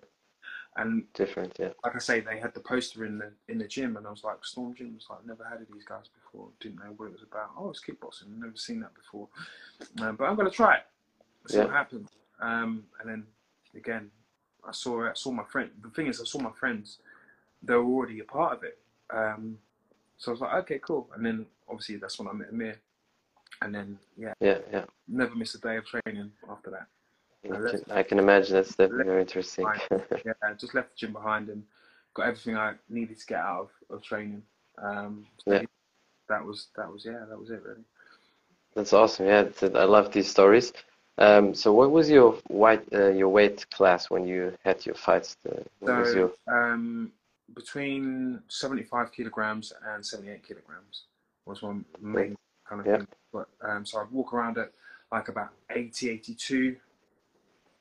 And 0.75 1.05
different. 1.13 1.55
Yeah, 1.59 1.69
like 1.83 1.95
I 1.95 1.99
say, 1.99 2.19
they 2.19 2.39
had 2.39 2.53
the 2.53 2.59
poster 2.59 3.05
in 3.05 3.19
the 3.19 3.31
in 3.47 3.59
the 3.59 3.67
gym, 3.67 3.95
and 3.97 4.07
I 4.07 4.09
was 4.09 4.23
like, 4.23 4.43
Storm 4.43 4.73
Gym 4.73 4.95
was 4.95 5.05
like, 5.09 5.25
never 5.25 5.43
heard 5.43 5.61
of 5.61 5.67
these 5.71 5.85
guys 5.85 6.05
before. 6.23 6.47
Didn't 6.59 6.77
know 6.79 6.93
what 6.97 7.05
it 7.05 7.11
was 7.13 7.21
about. 7.23 7.51
Oh, 7.57 7.69
it's 7.69 7.81
kickboxing. 7.81 8.37
Never 8.39 8.55
seen 8.55 8.79
that 8.79 8.93
before. 8.95 9.27
Um, 10.01 10.15
but 10.15 10.25
I'm 10.25 10.35
gonna 10.35 10.49
try 10.49 10.77
it. 10.77 10.83
See 11.47 11.59
what 11.59 11.67
Yeah. 11.67 11.73
happens. 11.73 12.09
Um, 12.39 12.85
and 12.99 13.09
then 13.09 13.27
again, 13.75 14.09
I 14.67 14.71
saw 14.71 15.07
I 15.09 15.13
saw 15.13 15.31
my 15.31 15.43
friend. 15.43 15.69
The 15.81 15.89
thing 15.89 16.07
is, 16.07 16.19
I 16.19 16.25
saw 16.25 16.39
my 16.39 16.51
friends. 16.59 16.99
They 17.61 17.75
were 17.75 17.83
already 17.85 18.19
a 18.19 18.23
part 18.25 18.57
of 18.57 18.63
it. 18.63 18.79
Um, 19.11 19.59
so 20.17 20.31
I 20.31 20.33
was 20.33 20.41
like, 20.41 20.53
okay, 20.63 20.79
cool. 20.79 21.09
And 21.15 21.25
then 21.25 21.45
obviously 21.69 21.97
that's 21.97 22.17
when 22.17 22.27
I 22.27 22.33
met 22.33 22.49
Amir. 22.49 22.79
And 23.61 23.75
then 23.75 23.99
yeah, 24.17 24.33
yeah, 24.39 24.57
yeah. 24.71 24.85
never 25.07 25.35
missed 25.35 25.55
a 25.55 25.59
day 25.59 25.77
of 25.77 25.85
training 25.85 26.31
after 26.49 26.71
that. 26.71 26.87
I 27.51 27.57
can, 27.69 27.81
I 27.91 28.03
can 28.03 28.19
imagine 28.19 28.53
that's 28.55 28.75
definitely 28.75 29.05
very 29.05 29.21
interesting. 29.21 29.67
Yeah, 30.25 30.33
I 30.41 30.53
just 30.53 30.73
left 30.73 30.91
the 30.91 30.95
gym 30.95 31.13
behind 31.13 31.49
and 31.49 31.63
got 32.13 32.27
everything 32.27 32.55
I 32.55 32.75
needed 32.89 33.19
to 33.19 33.25
get 33.25 33.39
out 33.39 33.69
of, 33.89 33.97
of 33.97 34.03
training. 34.03 34.41
Um, 34.81 35.25
so 35.43 35.51
Yeah. 35.51 35.63
that 36.29 36.45
was 36.45 36.67
that 36.77 36.91
was 36.91 37.05
yeah, 37.05 37.25
that 37.29 37.37
was 37.37 37.49
it 37.49 37.61
really. 37.63 37.83
That's 38.75 38.93
awesome. 38.93 39.27
Yeah, 39.27 39.49
I 39.61 39.83
love 39.83 40.11
these 40.11 40.29
stories. 40.29 40.73
Um, 41.17 41.53
so 41.53 41.73
what 41.73 41.91
was 41.91 42.09
your 42.09 42.37
weight 42.49 42.81
uh, 42.93 43.09
your 43.09 43.29
weight 43.29 43.69
class 43.69 44.09
when 44.09 44.25
you 44.25 44.53
had 44.63 44.85
your 44.85 44.95
fights? 44.95 45.35
Was 45.81 46.13
So 46.13 46.15
your 46.15 46.31
um, 46.47 47.11
between 47.55 48.41
seventy 48.47 48.83
five 48.83 49.11
kilograms 49.11 49.73
and 49.85 50.05
seventy 50.05 50.31
eight 50.31 50.47
kilograms 50.47 51.03
was 51.45 51.61
my 51.61 51.73
main 52.01 52.35
kind 52.67 52.81
of 52.81 52.87
Yeah. 52.87 52.97
thing. 52.97 53.07
But 53.31 53.47
um, 53.61 53.85
so 53.85 53.99
I'd 53.99 54.11
walk 54.11 54.33
around 54.33 54.57
at 54.57 54.71
like 55.11 55.27
about 55.27 55.49
80, 55.69 56.09
82, 56.09 56.75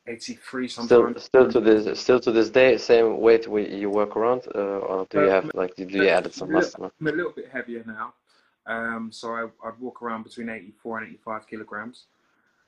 83 0.07 0.69
still 0.69 0.87
sometimes. 0.89 1.23
still 1.25 1.51
to 1.51 1.61
this 1.61 2.01
still 2.01 2.21
to 2.21 2.33
this 2.33 2.51
day 2.51 2.77
same 2.77 3.21
weight 3.21 3.47
we, 3.49 3.69
you 3.69 3.89
work 3.91 4.17
around, 4.17 4.43
uh, 4.55 4.59
or 4.59 5.07
do 5.11 5.21
you 5.21 5.27
Uh, 5.29 5.31
have 5.31 5.51
like 5.55 5.75
do 5.77 5.85
you 5.85 6.09
added 6.09 6.35
some 6.35 6.49
I'm 6.49 6.57
a 6.57 6.59
little- 6.59 6.81
muscle? 6.81 6.93
I'm 7.01 7.07
a 7.07 7.13
little 7.13 7.33
bit 7.33 7.49
heavier 7.51 7.85
now. 7.87 8.15
Um, 8.67 9.11
so 9.13 9.33
I, 9.35 9.43
I'd 9.67 9.79
walk 9.81 10.03
around 10.03 10.23
between 10.23 10.49
84 10.49 10.99
and 10.99 11.09
85 11.09 11.47
kilograms. 11.49 12.05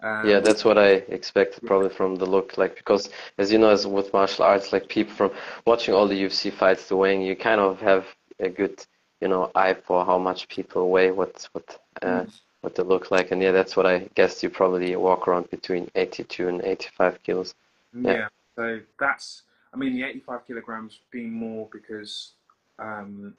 Um, 0.03 0.29
Yeah, 0.29 0.41
that's 0.41 0.65
what 0.65 0.77
I 0.77 0.89
expected 1.19 1.65
probably 1.67 1.89
from 1.91 2.17
the 2.17 2.27
look, 2.27 2.59
like 2.59 2.75
because 2.77 3.11
as 3.39 3.51
you 3.53 3.59
know, 3.59 3.71
as 3.71 3.87
with 3.87 4.13
martial 4.13 4.45
arts, 4.45 4.73
like 4.73 4.89
people 4.89 5.15
from 5.15 5.31
watching 5.67 5.95
all 5.95 6.09
the 6.09 6.21
UFC 6.25 6.51
fights, 6.53 6.89
the 6.89 6.97
weighing, 6.97 7.23
you 7.23 7.37
kind 7.37 7.61
of 7.61 7.81
have 7.81 8.07
a 8.41 8.49
good, 8.49 8.85
you 9.21 9.29
know, 9.29 9.51
eye 9.55 9.75
for 9.75 10.05
how 10.05 10.19
much 10.19 10.49
people 10.49 10.91
weigh, 10.91 11.11
what 11.13 11.49
what 11.53 11.79
uh, 12.03 12.25
what 12.65 12.75
they 12.75 12.83
look 12.83 13.11
like, 13.11 13.31
and 13.31 13.43
yeah, 13.43 13.53
that's 13.53 13.77
what 13.77 13.87
I 13.87 14.09
guess 14.15 14.43
you 14.43 14.51
probably 14.51 14.97
walk 14.97 15.29
around 15.29 15.51
between 15.51 15.91
82 15.95 16.49
and 16.49 16.63
85 16.63 17.23
kilos. 17.23 17.55
Yeah. 17.95 18.13
Yeah. 18.13 18.29
So 18.57 18.81
that's, 18.99 19.43
I 19.73 19.77
mean, 19.77 19.95
the 19.95 20.03
85 20.05 20.47
kilograms 20.47 21.01
being 21.11 21.33
more 21.33 21.69
because, 21.71 22.33
um, 22.79 23.35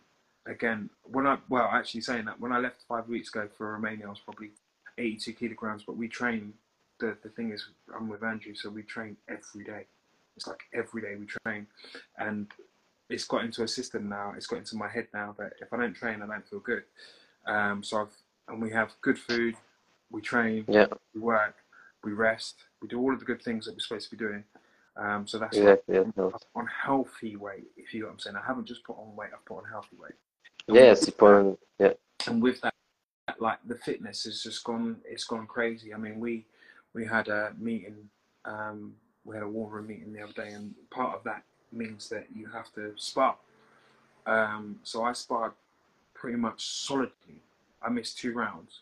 again, 0.45 0.89
when 1.03 1.25
I, 1.25 1.37
well, 1.49 1.69
actually 1.71 2.01
saying 2.01 2.25
that, 2.25 2.39
when 2.39 2.51
I 2.51 2.59
left 2.59 2.83
five 2.87 3.07
weeks 3.07 3.29
ago 3.29 3.49
for 3.57 3.71
Romania, 3.73 4.05
I 4.05 4.09
was 4.09 4.19
probably 4.19 4.51
82 4.97 5.33
kilograms, 5.33 5.83
but 5.83 5.97
we 5.97 6.07
train, 6.07 6.53
the, 6.99 7.17
the 7.23 7.29
thing 7.29 7.51
is, 7.51 7.65
I'm 7.95 8.07
with 8.07 8.23
Andrew, 8.23 8.55
so 8.55 8.69
we 8.69 8.83
train 8.83 9.17
every 9.27 9.63
day. 9.63 9.85
It's 10.37 10.47
like 10.47 10.59
every 10.73 11.01
day 11.01 11.15
we 11.17 11.25
train. 11.25 11.65
And 12.17 12.47
it's 13.09 13.25
got 13.25 13.43
into 13.43 13.63
a 13.63 13.67
system 13.67 14.09
now, 14.09 14.33
it's 14.35 14.47
got 14.47 14.59
into 14.59 14.75
my 14.75 14.89
head 14.89 15.07
now 15.13 15.35
that 15.39 15.53
if 15.61 15.71
I 15.73 15.77
don't 15.77 15.93
train, 15.93 16.21
I 16.21 16.27
don't 16.27 16.47
feel 16.47 16.59
good. 16.59 16.83
Um, 17.47 17.83
so 17.83 18.01
I've, 18.01 18.15
and 18.47 18.61
we 18.61 18.71
have 18.71 18.91
good 19.01 19.17
food, 19.17 19.55
we 20.11 20.21
train, 20.21 20.65
Yeah. 20.67 20.87
we 21.13 21.21
work, 21.21 21.55
we 22.03 22.13
rest, 22.13 22.65
we 22.81 22.87
do 22.87 22.99
all 22.99 23.13
of 23.13 23.19
the 23.19 23.25
good 23.25 23.41
things 23.41 23.65
that 23.65 23.73
we're 23.73 23.79
supposed 23.79 24.09
to 24.09 24.15
be 24.15 24.23
doing. 24.23 24.43
Um, 24.97 25.27
so 25.27 25.37
that's 25.39 25.57
like 25.57 25.79
Exactly. 25.87 25.95
Yeah. 25.95 26.11
no. 26.15 26.33
on 26.55 26.67
healthy 26.67 27.35
weight, 27.35 27.67
if 27.75 27.93
you 27.93 28.01
know 28.01 28.07
what 28.07 28.13
I'm 28.13 28.19
saying. 28.19 28.35
I 28.37 28.45
haven't 28.45 28.65
just 28.65 28.83
put 28.83 28.97
on 28.97 29.15
weight, 29.15 29.31
I've 29.33 29.43
put 29.45 29.57
on 29.57 29.65
healthy 29.69 29.97
weight. 29.97 30.13
Yeah, 30.67 30.91
it's 30.91 31.07
important. 31.07 31.59
Yeah. 31.79 31.93
And 32.27 32.41
with 32.41 32.61
that, 32.61 32.73
like 33.39 33.59
the 33.67 33.75
fitness 33.75 34.23
has 34.23 34.41
just 34.41 34.63
gone, 34.63 34.97
it's 35.03 35.25
gone 35.25 35.47
crazy. 35.47 35.93
I 35.93 35.97
mean, 35.97 36.19
we 36.19 36.45
we 36.93 37.05
had 37.05 37.27
a 37.27 37.53
meeting, 37.59 38.09
um, 38.45 38.95
we 39.25 39.35
had 39.35 39.43
a 39.43 39.47
war 39.47 39.69
room 39.69 39.87
meeting 39.87 40.13
the 40.13 40.21
other 40.21 40.31
day, 40.33 40.51
and 40.53 40.73
part 40.91 41.13
of 41.15 41.23
that 41.25 41.43
means 41.71 42.07
that 42.09 42.27
you 42.33 42.47
have 42.47 42.71
to 42.75 42.93
spar. 42.95 43.35
Um, 44.25 44.79
so 44.83 45.03
I 45.03 45.11
sparred 45.13 45.51
pretty 46.13 46.37
much 46.37 46.63
solidly. 46.65 47.41
I 47.85 47.89
missed 47.89 48.17
two 48.17 48.33
rounds, 48.33 48.81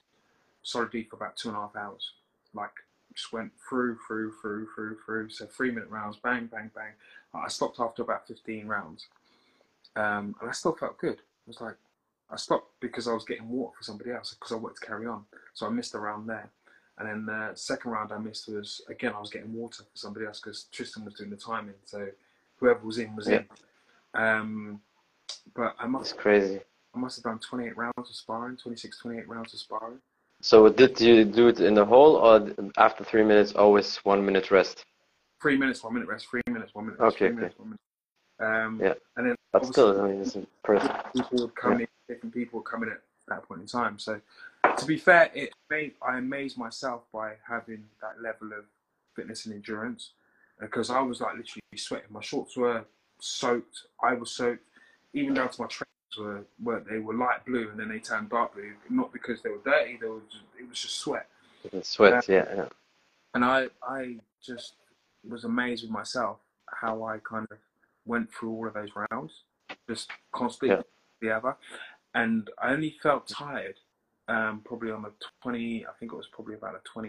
solidly 0.63 1.03
for 1.03 1.17
about 1.17 1.37
two 1.37 1.49
and 1.49 1.57
a 1.57 1.61
half 1.61 1.75
hours. 1.75 2.11
Like 2.53 2.71
just 3.13 3.33
went 3.33 3.51
through, 3.69 3.97
through, 4.07 4.33
through, 4.41 4.67
through, 4.75 4.97
through. 5.05 5.29
So 5.29 5.45
three 5.45 5.71
minute 5.71 5.89
rounds, 5.89 6.17
bang, 6.17 6.47
bang, 6.47 6.71
bang. 6.75 6.93
I 7.33 7.47
stopped 7.49 7.79
after 7.79 8.01
about 8.03 8.27
15 8.27 8.67
rounds. 8.67 9.07
Um, 9.95 10.35
and 10.41 10.49
I 10.49 10.53
still 10.53 10.73
felt 10.73 10.97
good. 10.97 11.17
I 11.19 11.47
was 11.47 11.61
like, 11.61 11.75
I 12.31 12.35
stopped 12.37 12.71
because 12.79 13.07
I 13.07 13.13
was 13.13 13.25
getting 13.25 13.49
water 13.49 13.73
for 13.77 13.83
somebody 13.83 14.11
else 14.11 14.33
because 14.33 14.51
I 14.51 14.55
wanted 14.55 14.77
to 14.81 14.85
carry 14.87 15.05
on. 15.07 15.25
So 15.53 15.67
I 15.67 15.69
missed 15.69 15.95
a 15.95 15.99
round 15.99 16.29
there. 16.29 16.49
And 16.97 17.07
then 17.09 17.25
the 17.25 17.51
second 17.55 17.91
round 17.91 18.11
I 18.11 18.17
missed 18.19 18.47
was, 18.49 18.81
again, 18.89 19.13
I 19.15 19.19
was 19.19 19.29
getting 19.31 19.53
water 19.53 19.83
for 19.83 19.97
somebody 19.97 20.25
else 20.25 20.39
because 20.39 20.65
Tristan 20.71 21.05
was 21.05 21.15
doing 21.15 21.29
the 21.31 21.37
timing. 21.37 21.75
So 21.85 22.07
whoever 22.57 22.85
was 22.85 22.99
in 22.99 23.15
was 23.15 23.29
in. 23.29 23.45
Um, 24.13 24.81
but 25.55 25.75
I 25.79 25.87
It's 25.99 26.13
must, 26.13 26.17
crazy. 26.17 26.61
I 26.95 26.99
must 26.99 27.17
have 27.17 27.23
done 27.23 27.39
28 27.39 27.75
rounds 27.75 27.93
of 27.97 28.15
sparring, 28.15 28.57
26, 28.57 28.99
28 28.99 29.27
rounds 29.27 29.53
of 29.53 29.59
sparring. 29.59 29.99
So 30.41 30.69
did 30.69 30.99
you 30.99 31.25
do 31.25 31.47
it 31.47 31.59
in 31.59 31.73
the 31.73 31.85
whole 31.85 32.17
or 32.17 32.53
after 32.77 33.03
three 33.03 33.23
minutes, 33.23 33.53
always 33.53 33.97
one 33.97 34.25
minute 34.25 34.51
rest? 34.51 34.83
Three 35.41 35.57
minutes, 35.57 35.83
one 35.83 35.93
minute 35.93 36.07
rest, 36.07 36.27
three 36.29 36.41
minutes, 36.47 36.75
one 36.75 36.85
minute 36.85 36.99
rest, 36.99 37.15
Okay, 37.15 37.27
three 37.27 37.35
okay. 37.35 37.35
minutes, 37.41 37.59
one 37.59 37.69
minute. 37.69 38.65
Um, 38.65 38.79
Yeah. 38.81 38.93
And 39.15 39.27
then 39.27 39.35
But 39.51 39.65
still, 39.67 40.01
I 40.01 40.07
mean, 40.07 40.21
it's 40.21 40.35
impressive. 40.35 40.91
people 41.13 41.37
would 41.39 41.55
come 41.55 41.79
in, 41.79 41.87
different 42.07 42.33
people 42.33 42.59
would 42.59 42.65
come 42.65 42.83
in 42.83 42.89
at 42.89 43.01
that 43.27 43.43
point 43.47 43.61
in 43.61 43.67
time. 43.67 43.97
So, 43.99 44.19
to 44.77 44.85
be 44.85 44.97
fair, 44.97 45.31
it 45.33 45.53
made 45.69 45.93
I 46.01 46.17
amazed 46.17 46.57
myself 46.57 47.03
by 47.13 47.33
having 47.47 47.85
that 48.01 48.21
level 48.21 48.47
of 48.57 48.65
fitness 49.15 49.45
and 49.45 49.55
endurance 49.55 50.11
because 50.59 50.89
I 50.89 51.01
was 51.01 51.21
like 51.21 51.35
literally 51.37 51.61
sweating. 51.77 52.07
My 52.11 52.21
shorts 52.21 52.57
were 52.57 52.83
soaked. 53.19 53.85
I 54.03 54.13
was 54.13 54.31
soaked, 54.31 54.63
even 55.13 55.33
down 55.35 55.49
to 55.49 55.61
my 55.61 55.67
trainers 55.67 55.92
were 56.17 56.43
were 56.61 56.83
they 56.89 56.99
were 56.99 57.13
light 57.13 57.45
blue 57.45 57.69
and 57.69 57.79
then 57.79 57.89
they 57.89 57.99
turned 57.99 58.29
dark 58.29 58.53
blue. 58.53 58.73
Not 58.89 59.11
because 59.13 59.41
they 59.41 59.49
were 59.49 59.61
dirty. 59.63 59.97
They 60.01 60.07
were 60.07 60.21
just, 60.29 60.43
it 60.59 60.69
was 60.69 60.79
just 60.81 60.97
sweat. 60.97 61.27
Sweat. 61.81 62.27
Yeah. 62.27 62.45
yeah. 62.55 62.65
And 63.33 63.43
I 63.45 63.67
I 63.81 64.17
just 64.45 64.73
was 65.27 65.43
amazed 65.45 65.83
with 65.83 65.91
myself 65.91 66.37
how 66.67 67.03
I 67.03 67.19
kind 67.19 67.47
of 67.51 67.57
went 68.05 68.29
through 68.33 68.51
all 68.51 68.67
of 68.67 68.73
those 68.73 68.89
rounds, 69.11 69.43
just 69.89 70.09
constantly 70.31 70.75
Yeah. 70.75 70.81
the 71.21 71.31
other. 71.31 71.55
And 72.13 72.49
I 72.61 72.71
only 72.73 72.95
felt 73.01 73.27
tired 73.27 73.79
um, 74.27 74.61
probably 74.63 74.91
on 74.91 75.01
the 75.01 75.11
20, 75.41 75.85
I 75.85 75.91
think 75.99 76.13
it 76.13 76.15
was 76.15 76.27
probably 76.27 76.55
about 76.55 76.75
a 76.75 76.99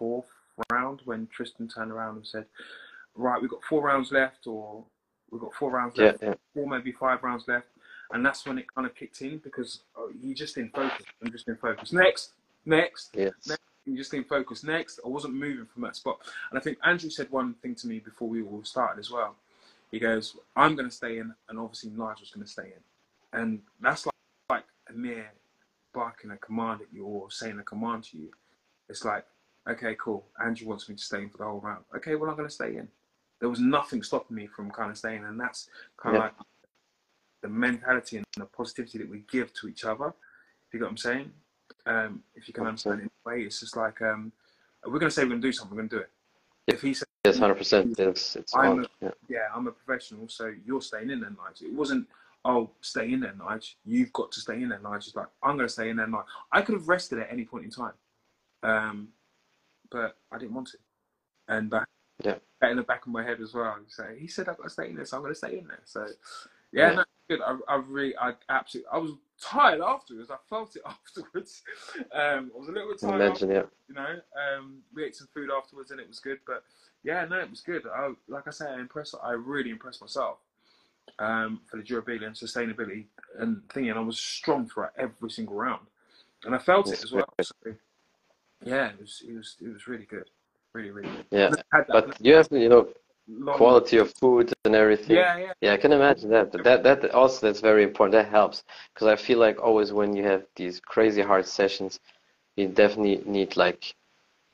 24th 0.00 0.24
round 0.70 1.00
when 1.04 1.26
Tristan 1.28 1.68
turned 1.68 1.90
around 1.90 2.16
and 2.16 2.26
said, 2.26 2.46
Right, 3.14 3.40
we've 3.40 3.50
got 3.50 3.62
four 3.64 3.82
rounds 3.82 4.10
left, 4.10 4.46
or 4.46 4.84
we've 5.32 5.40
got 5.40 5.54
four 5.54 5.70
rounds 5.72 5.96
Yeah. 5.96 6.06
left, 6.06 6.22
Yeah. 6.22 6.34
four, 6.54 6.68
maybe 6.68 6.92
five 6.92 7.22
rounds 7.24 7.48
left. 7.48 7.68
And 8.12 8.24
that's 8.24 8.46
when 8.46 8.58
it 8.58 8.72
kind 8.72 8.86
of 8.86 8.94
kicked 8.94 9.22
in 9.22 9.38
because 9.38 9.82
oh, 9.96 10.10
you 10.20 10.34
just 10.34 10.54
didn't 10.54 10.74
focus. 10.74 11.06
I'm 11.24 11.32
just 11.32 11.48
in 11.48 11.56
focus. 11.56 11.92
Next, 11.92 12.34
next, 12.66 13.16
Yes. 13.16 13.32
you 13.86 13.96
just 13.96 14.10
didn't 14.10 14.28
focus. 14.28 14.62
Next, 14.62 15.00
I 15.04 15.08
wasn't 15.08 15.34
moving 15.34 15.64
from 15.66 15.82
that 15.82 15.96
spot. 15.96 16.20
And 16.50 16.58
I 16.58 16.62
think 16.62 16.78
Andrew 16.84 17.08
said 17.08 17.30
one 17.30 17.54
thing 17.54 17.74
to 17.76 17.88
me 17.88 17.98
before 17.98 18.28
we 18.28 18.42
all 18.42 18.62
started 18.62 19.00
as 19.00 19.10
well. 19.10 19.34
He 19.90 19.98
goes, 19.98 20.36
I'm 20.56 20.76
going 20.76 20.88
to 20.88 20.94
stay 20.94 21.18
in, 21.18 21.34
and 21.48 21.58
obviously 21.58 21.90
Nigel's 21.90 22.30
going 22.30 22.44
to 22.46 22.50
stay 22.50 22.72
in. 22.74 23.38
And 23.38 23.62
that's 23.80 24.06
like, 24.06 24.14
like 24.50 24.64
Amir 24.88 25.30
barking 25.94 26.30
a 26.30 26.36
command 26.36 26.82
at 26.82 26.92
you 26.92 27.04
or 27.04 27.30
saying 27.30 27.58
a 27.58 27.62
command 27.62 28.04
to 28.04 28.18
you. 28.18 28.30
It's 28.88 29.04
like, 29.04 29.24
okay, 29.68 29.94
cool. 29.98 30.26
Andrew 30.42 30.68
wants 30.68 30.88
me 30.88 30.94
to 30.96 31.02
stay 31.02 31.22
in 31.22 31.30
for 31.30 31.38
the 31.38 31.44
whole 31.44 31.60
round. 31.60 31.84
Okay, 31.96 32.14
well, 32.14 32.30
I'm 32.30 32.36
going 32.36 32.48
to 32.48 32.54
stay 32.54 32.76
in. 32.76 32.88
There 33.42 33.50
was 33.50 33.58
nothing 33.58 34.04
stopping 34.04 34.36
me 34.36 34.46
from 34.46 34.70
kind 34.70 34.92
of 34.92 34.96
staying. 34.96 35.24
And 35.24 35.38
that's 35.38 35.68
kind 35.96 36.14
of 36.14 36.20
Yeah. 36.20 36.26
like 36.26 36.34
the 37.40 37.48
mentality 37.48 38.18
and 38.18 38.26
the 38.36 38.46
positivity 38.46 38.98
that 38.98 39.08
we 39.08 39.24
give 39.28 39.52
to 39.54 39.66
each 39.66 39.84
other. 39.84 40.14
If 40.68 40.72
you 40.72 40.78
got 40.78 40.86
what 40.86 40.90
I'm 40.92 40.96
saying? 40.96 41.32
Um, 41.84 42.22
if 42.36 42.46
you 42.46 42.54
can 42.54 42.68
understand 42.68 43.00
it 43.00 43.02
in 43.02 43.10
a 43.26 43.28
way, 43.28 43.42
it's 43.42 43.58
just 43.58 43.76
like 43.76 44.00
um, 44.00 44.30
we're 44.86 45.00
going 45.00 45.10
to 45.10 45.10
say 45.10 45.24
we're 45.24 45.30
going 45.30 45.42
to 45.42 45.48
do 45.48 45.52
something, 45.52 45.76
we're 45.76 45.82
going 45.82 45.88
to 45.88 45.96
do 45.96 46.02
it. 46.02 46.10
If 46.68 46.82
he 46.82 46.94
said, 46.94 47.08
Yes. 47.24 47.38
Hundred 47.38 47.56
percent. 47.56 47.98
It's 47.98 48.36
it's 48.36 48.54
I'm 48.54 48.78
on. 48.78 48.86
Yeah. 49.00 49.10
yeah, 49.28 49.48
I'm 49.52 49.66
a 49.66 49.72
professional, 49.72 50.28
so 50.28 50.54
you're 50.64 50.80
staying 50.80 51.10
in 51.10 51.20
there, 51.20 51.30
Nigel. 51.30 51.66
It 51.66 51.72
wasn't, 51.72 52.06
oh, 52.44 52.70
stay 52.80 53.12
in 53.12 53.18
there, 53.18 53.34
Nigel. 53.36 53.74
You've 53.84 54.12
got 54.12 54.30
to 54.32 54.40
stay 54.40 54.62
in 54.62 54.68
there, 54.68 54.78
Nigel. 54.78 54.96
It's 54.98 55.16
like, 55.16 55.26
I'm 55.42 55.56
going 55.56 55.66
to 55.66 55.72
stay 55.72 55.90
in 55.90 55.96
there, 55.96 56.06
Nigel. 56.06 56.26
I 56.52 56.62
could 56.62 56.74
have 56.76 56.86
rested 56.86 57.18
at 57.18 57.28
any 57.32 57.44
point 57.44 57.64
in 57.64 57.70
time, 57.72 57.94
um, 58.62 59.08
but 59.90 60.16
I 60.30 60.38
didn't 60.38 60.54
want 60.54 60.68
to. 60.68 60.78
And 61.48 61.74
uh, 61.74 61.84
Yeah. 62.22 62.36
that 62.60 62.70
in 62.70 62.76
the 62.76 62.82
back 62.82 63.06
of 63.06 63.12
my 63.12 63.24
head 63.24 63.40
as 63.40 63.54
well. 63.54 63.76
So 63.88 64.04
he 64.18 64.26
said 64.26 64.48
I've 64.48 64.56
got 64.56 64.64
to 64.64 64.70
stay 64.70 64.88
in 64.88 64.96
there, 64.96 65.04
so 65.04 65.16
I'm 65.16 65.22
going 65.22 65.32
to 65.32 65.38
stay 65.38 65.58
in 65.58 65.66
there. 65.66 65.80
So 65.84 66.06
yeah, 66.72 66.90
Yeah. 66.90 66.94
no, 66.96 67.04
good. 67.28 67.40
I, 67.42 67.56
I 67.68 67.76
really, 67.76 68.16
I 68.16 68.34
absolutely, 68.48 68.88
I 68.92 68.98
was 68.98 69.12
tired 69.40 69.80
afterwards. 69.80 70.30
I 70.30 70.36
felt 70.48 70.76
it 70.76 70.82
afterwards. 70.86 71.62
Um, 72.12 72.52
I 72.54 72.58
was 72.58 72.68
a 72.68 72.72
little 72.72 72.90
bit 72.90 73.00
tired. 73.00 73.20
Imagine. 73.20 73.50
Yeah. 73.50 73.62
you 73.88 73.94
know. 73.94 74.16
Um, 74.56 74.82
we 74.94 75.04
ate 75.04 75.16
some 75.16 75.28
food 75.34 75.50
afterwards 75.56 75.90
and 75.90 76.00
it 76.00 76.08
was 76.08 76.20
good. 76.20 76.38
But 76.46 76.62
yeah, 77.02 77.24
no, 77.24 77.38
it 77.40 77.50
was 77.50 77.60
good. 77.60 77.82
I, 77.86 78.12
like 78.28 78.46
I 78.46 78.50
say, 78.50 78.66
I 78.66 78.78
impressed. 78.80 79.14
I 79.22 79.32
really 79.32 79.70
impressed 79.70 80.00
myself 80.00 80.38
um, 81.18 81.60
for 81.70 81.76
the 81.76 81.82
durability 81.82 82.24
and 82.24 82.34
sustainability 82.34 83.06
and 83.38 83.62
thing, 83.72 83.90
and 83.90 83.98
I 83.98 84.02
was 84.02 84.18
strong 84.18 84.68
throughout 84.68 84.92
every 84.96 85.30
single 85.30 85.54
round, 85.56 85.86
and 86.44 86.54
I 86.54 86.58
felt 86.58 86.92
it 86.92 87.02
as 87.02 87.12
well. 87.12 87.26
So, 87.40 87.54
yeah, 88.64 88.88
it 88.90 89.00
was 89.00 89.22
it 89.26 89.34
was 89.34 89.56
it 89.60 89.68
was 89.72 89.88
really 89.88 90.04
good, 90.06 90.30
really 90.74 90.90
really 90.90 91.10
good. 91.10 91.26
Yeah. 91.30 91.46
And 91.46 91.56
I 91.72 91.76
had 91.76 91.86
that 91.88 91.92
But 92.06 92.20
you 92.20 92.34
have 92.34 92.48
you 92.50 92.68
know 92.68 92.88
long- 93.28 93.56
quality 93.56 93.98
of 93.98 94.12
food 94.20 94.52
and 94.64 94.74
everything. 94.74 95.16
Yeah, 95.16 95.36
yeah, 95.38 95.52
Yeah, 95.60 95.72
I 95.74 95.76
can 95.76 95.92
imagine 95.92 96.30
that. 96.30 96.52
But 96.52 96.62
that 96.64 96.82
that 96.84 97.10
also 97.12 97.46
that's 97.46 97.60
very 97.60 97.82
important. 97.84 98.12
That 98.12 98.28
helps 98.30 98.64
because 98.92 99.08
I 99.08 99.16
feel 99.16 99.38
like 99.38 99.60
always 99.62 99.92
when 99.92 100.14
you 100.16 100.24
have 100.24 100.42
these 100.56 100.80
crazy 100.80 101.22
hard 101.22 101.46
sessions, 101.46 102.00
you 102.56 102.68
definitely 102.68 103.22
need 103.30 103.56
like 103.56 103.94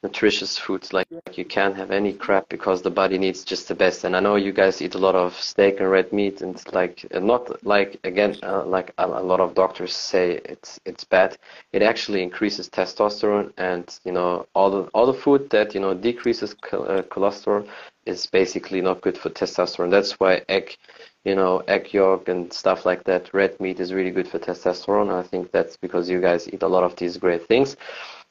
nutritious 0.03 0.57
foods. 0.59 0.93
Like 0.93 1.09
you 1.35 1.45
can't 1.45 1.77
have 1.77 1.91
any 1.91 2.13
crap 2.13 2.49
because 2.49 2.83
the 2.83 2.91
body 2.91 3.19
needs 3.19 3.45
just 3.45 3.69
the 3.69 3.75
best. 3.75 4.05
And 4.05 4.17
I 4.17 4.21
know 4.21 4.37
you 4.37 4.53
guys 4.53 4.81
eat 4.81 4.95
a 4.95 4.99
lot 4.99 5.15
of 5.15 5.35
steak 5.35 5.81
and 5.81 5.91
red 5.91 6.13
meat, 6.13 6.41
and 6.41 6.55
it's 6.55 6.69
like 6.73 7.07
not 7.13 7.65
like 7.65 7.99
again 8.05 8.37
uh, 8.43 8.65
like 8.65 8.93
a, 8.99 9.07
a 9.07 9.25
lot 9.31 9.41
of 9.41 9.55
doctors 9.55 9.95
say 9.95 10.41
it's 10.45 10.79
it's 10.85 11.05
bad. 11.05 11.37
It 11.73 11.83
actually 11.83 12.23
increases 12.23 12.69
testosterone, 12.69 13.53
and 13.57 13.99
you 14.05 14.13
know 14.13 14.47
all 14.55 14.71
the 14.71 14.83
all 14.95 15.07
the 15.07 15.19
food 15.19 15.51
that 15.51 15.75
you 15.75 15.81
know 15.81 15.95
decreases 15.95 16.53
uh, 16.73 17.03
cholesterol 17.11 17.69
is 18.07 18.27
basically 18.27 18.81
not 18.81 19.03
good 19.03 19.19
for 19.19 19.29
testosterone. 19.31 19.91
That's 19.91 20.13
why 20.13 20.43
egg, 20.49 20.77
you 21.25 21.35
know, 21.35 21.59
egg 21.69 21.93
yolk 21.93 22.29
and 22.29 22.51
stuff 22.53 22.87
like 22.87 23.05
that. 23.05 23.33
Red 23.35 23.61
meat 23.61 23.81
is 23.81 23.93
really 23.93 24.11
good 24.11 24.27
for 24.27 24.39
testosterone. 24.39 25.13
I 25.13 25.23
think 25.23 25.53
that's 25.53 25.77
because 25.77 26.09
you 26.09 26.21
guys 26.21 26.49
eat 26.49 26.63
a 26.63 26.69
lot 26.69 26.85
of 26.85 26.97
these 26.97 27.19
great 27.19 27.47
things. 27.47 27.77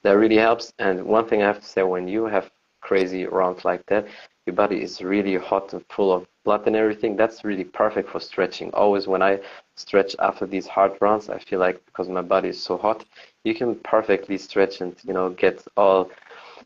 That 0.04 0.14
really 0.14 0.38
helps. 0.38 0.74
And 0.80 1.06
one 1.06 1.28
thing 1.28 1.42
I 1.42 1.48
have 1.48 1.60
to 1.60 1.66
say, 1.66 1.84
when 1.84 2.08
you 2.08 2.26
have 2.26 2.52
crazy 2.82 3.26
rounds 3.26 3.66
like 3.66 3.86
that, 3.88 4.08
your 4.46 4.56
body 4.56 4.82
is 4.82 5.02
really 5.02 5.36
hot 5.36 5.74
and 5.74 5.84
full 5.90 6.12
of 6.14 6.28
blood 6.44 6.66
and 6.68 6.76
everything. 6.76 7.16
That's 7.16 7.44
really 7.44 7.64
perfect 7.66 8.10
for 8.10 8.20
stretching. 8.20 8.72
Always 8.74 9.08
when 9.08 9.22
I 9.22 9.40
stretch 9.76 10.16
after 10.20 10.46
these 10.46 10.68
hard 10.68 10.94
rounds, 11.02 11.30
I 11.30 11.40
feel 11.40 11.60
like 11.60 11.84
because 11.86 12.10
my 12.10 12.22
body 12.22 12.50
is 12.50 12.62
so 12.62 12.78
hot, 12.78 13.06
you 13.44 13.54
can 13.54 13.76
perfectly 13.76 14.38
stretch 14.38 14.82
and 14.82 14.96
you 15.04 15.14
know 15.14 15.30
get 15.30 15.66
all 15.78 16.10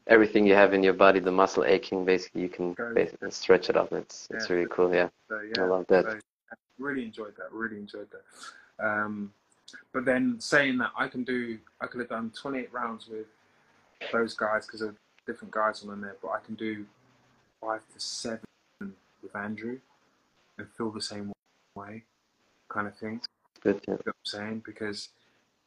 everything 0.07 0.45
you 0.45 0.53
have 0.55 0.73
in 0.73 0.83
your 0.83 0.93
body, 0.93 1.19
the 1.19 1.31
muscle 1.31 1.63
aching, 1.65 2.05
basically 2.05 2.41
you 2.41 2.49
can 2.49 2.75
basically 2.93 3.31
stretch 3.31 3.69
it 3.69 3.77
up. 3.77 3.91
It's 3.93 4.27
it's 4.31 4.49
really 4.49 4.67
cool. 4.69 4.93
Yeah, 4.93 5.09
So 5.29 5.39
I 5.57 5.61
love 5.63 5.85
that. 5.87 6.05
so 6.05 6.19
really 6.79 7.03
enjoyed 7.05 7.35
that. 7.37 7.51
Really 7.51 7.77
enjoyed 7.77 8.07
that. 8.11 8.83
Um, 8.83 9.33
but 9.93 10.05
then 10.05 10.37
saying 10.39 10.77
that 10.79 10.91
I 10.97 11.07
can 11.07 11.23
do, 11.23 11.59
I 11.79 11.87
could 11.87 11.99
have 11.99 12.09
done 12.09 12.31
28 12.39 12.71
rounds 12.73 13.07
with 13.07 13.27
those 14.11 14.33
guys 14.33 14.65
because 14.65 14.79
there 14.81 14.89
were 14.89 14.95
different 15.25 15.53
guys 15.53 15.83
on 15.87 16.01
there, 16.01 16.15
but 16.21 16.29
I 16.29 16.39
can 16.45 16.55
do 16.55 16.85
five 17.59 17.81
to 17.93 17.99
seven 17.99 18.39
with 18.79 19.35
Andrew 19.35 19.79
and 20.57 20.67
feel 20.77 20.91
the 20.91 21.01
same 21.01 21.31
way, 21.75 22.03
kind 22.69 22.87
of 22.87 22.97
thing. 22.97 23.21
Good, 23.61 23.81
yeah. 23.87 23.93
You 23.93 23.93
know 23.93 23.97
what 24.05 24.07
I'm 24.07 24.13
saying? 24.25 24.63
Because 24.65 25.09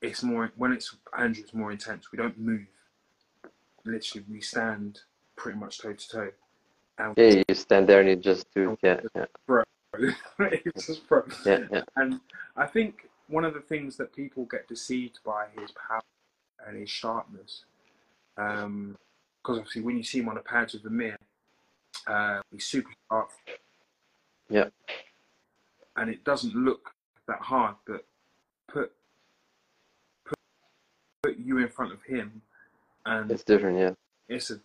it's 0.03 0.23
more 0.23 0.53
when 0.57 0.73
it's 0.73 0.97
Andrew, 1.17 1.43
it's 1.45 1.55
more 1.55 1.73
intense. 1.73 2.11
We 2.13 2.19
don't 2.19 2.39
move. 2.39 2.67
Literally, 3.85 4.25
we 4.31 4.41
stand 4.41 5.01
pretty 5.37 5.59
much 5.59 5.79
toe 5.79 5.93
to 5.93 6.09
toe. 6.09 6.31
And 6.99 7.15
Yeah, 7.17 7.43
you 7.49 7.55
stand 7.55 7.89
there 7.89 8.01
and 8.01 8.09
you 8.09 8.17
just 8.17 8.47
do, 8.55 8.77
yeah, 8.83 9.01
yeah, 9.15 9.25
it's 10.39 10.87
just 10.87 11.09
bro. 11.09 11.23
yeah, 11.45 11.61
yeah. 11.71 11.83
And 11.97 12.21
I 12.57 12.67
think 12.67 13.09
one 13.35 13.45
of 13.45 13.53
the 13.53 13.61
things 13.61 13.97
that 13.97 14.15
people 14.15 14.45
get 14.45 14.69
deceived 14.69 15.19
by 15.25 15.47
his 15.59 15.73
power 15.73 16.01
and 16.65 16.79
his 16.79 16.89
sharpness, 16.89 17.65
because 18.37 19.59
obviously 19.59 19.83
when 19.83 19.97
you 19.97 20.05
see 20.05 20.21
him 20.21 20.29
on 20.29 20.37
the 20.37 20.41
pads 20.41 20.73
of 20.77 20.83
the 20.85 20.91
mirror, 20.91 21.19
uh, 22.07 22.41
he's 22.53 22.65
super 22.65 22.93
sharp. 23.11 23.31
Yeah. 24.49 24.69
And 25.97 26.09
it 26.09 26.23
doesn't 26.23 26.55
look 26.55 26.93
that 27.27 27.41
hard, 27.41 27.75
but 27.89 28.05
put 28.69 28.93
put 30.25 30.39
put 31.25 31.37
you 31.37 31.59
in 31.59 31.69
front 31.69 31.93
of 31.93 32.01
him, 32.05 32.41
and 33.05 33.33
It's 33.33 33.43
different, 33.43 33.79
yeah. 33.79 33.95
it's 34.29 34.51
a 34.53 34.61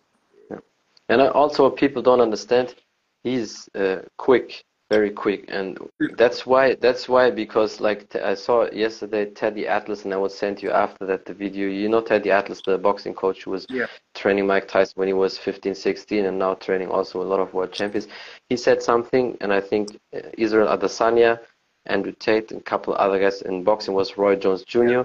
And 1.08 1.20
also, 1.22 1.64
what 1.64 1.76
people 1.76 2.02
don't 2.02 2.20
understand, 2.20 2.76
he's 3.24 3.68
uh, 3.74 4.02
quick, 4.16 4.64
very 4.90 5.10
quick, 5.10 5.44
and 5.48 5.78
that's 6.16 6.44
why. 6.44 6.74
That's 6.74 7.08
why 7.08 7.30
because 7.30 7.80
like 7.80 8.08
t- 8.10 8.18
I 8.20 8.34
saw 8.34 8.68
yesterday 8.72 9.26
Teddy 9.30 9.66
Atlas, 9.68 10.04
and 10.04 10.12
I 10.12 10.16
would 10.16 10.32
send 10.32 10.62
you 10.62 10.70
after 10.72 11.06
that 11.06 11.24
the 11.24 11.32
video. 11.34 11.68
You 11.68 11.88
know 11.88 12.00
Teddy 12.00 12.30
Atlas, 12.30 12.60
the 12.62 12.76
boxing 12.76 13.14
coach 13.14 13.44
who 13.44 13.52
was 13.52 13.66
Yeah. 13.70 13.86
training 14.14 14.46
Mike 14.46 14.66
Tyson 14.68 14.94
when 14.96 15.08
he 15.08 15.14
was 15.14 15.38
15, 15.38 15.74
16, 15.74 16.24
and 16.26 16.38
now 16.38 16.54
training 16.54 16.88
also 16.90 17.22
a 17.22 17.28
lot 17.32 17.40
of 17.40 17.54
world 17.54 17.72
champions. 17.72 18.08
He 18.48 18.56
said 18.56 18.82
something, 18.82 19.36
and 19.40 19.52
I 19.52 19.60
think 19.60 19.98
uh, 20.14 20.20
Israel 20.36 20.68
Adesanya, 20.76 21.38
Andrew 21.86 22.12
Tate, 22.18 22.50
and 22.50 22.60
a 22.60 22.64
couple 22.64 22.94
other 22.94 23.18
guys 23.20 23.42
in 23.42 23.62
boxing 23.62 23.94
was 23.94 24.18
Roy 24.18 24.34
Jones 24.36 24.64
Jr. 24.64 25.02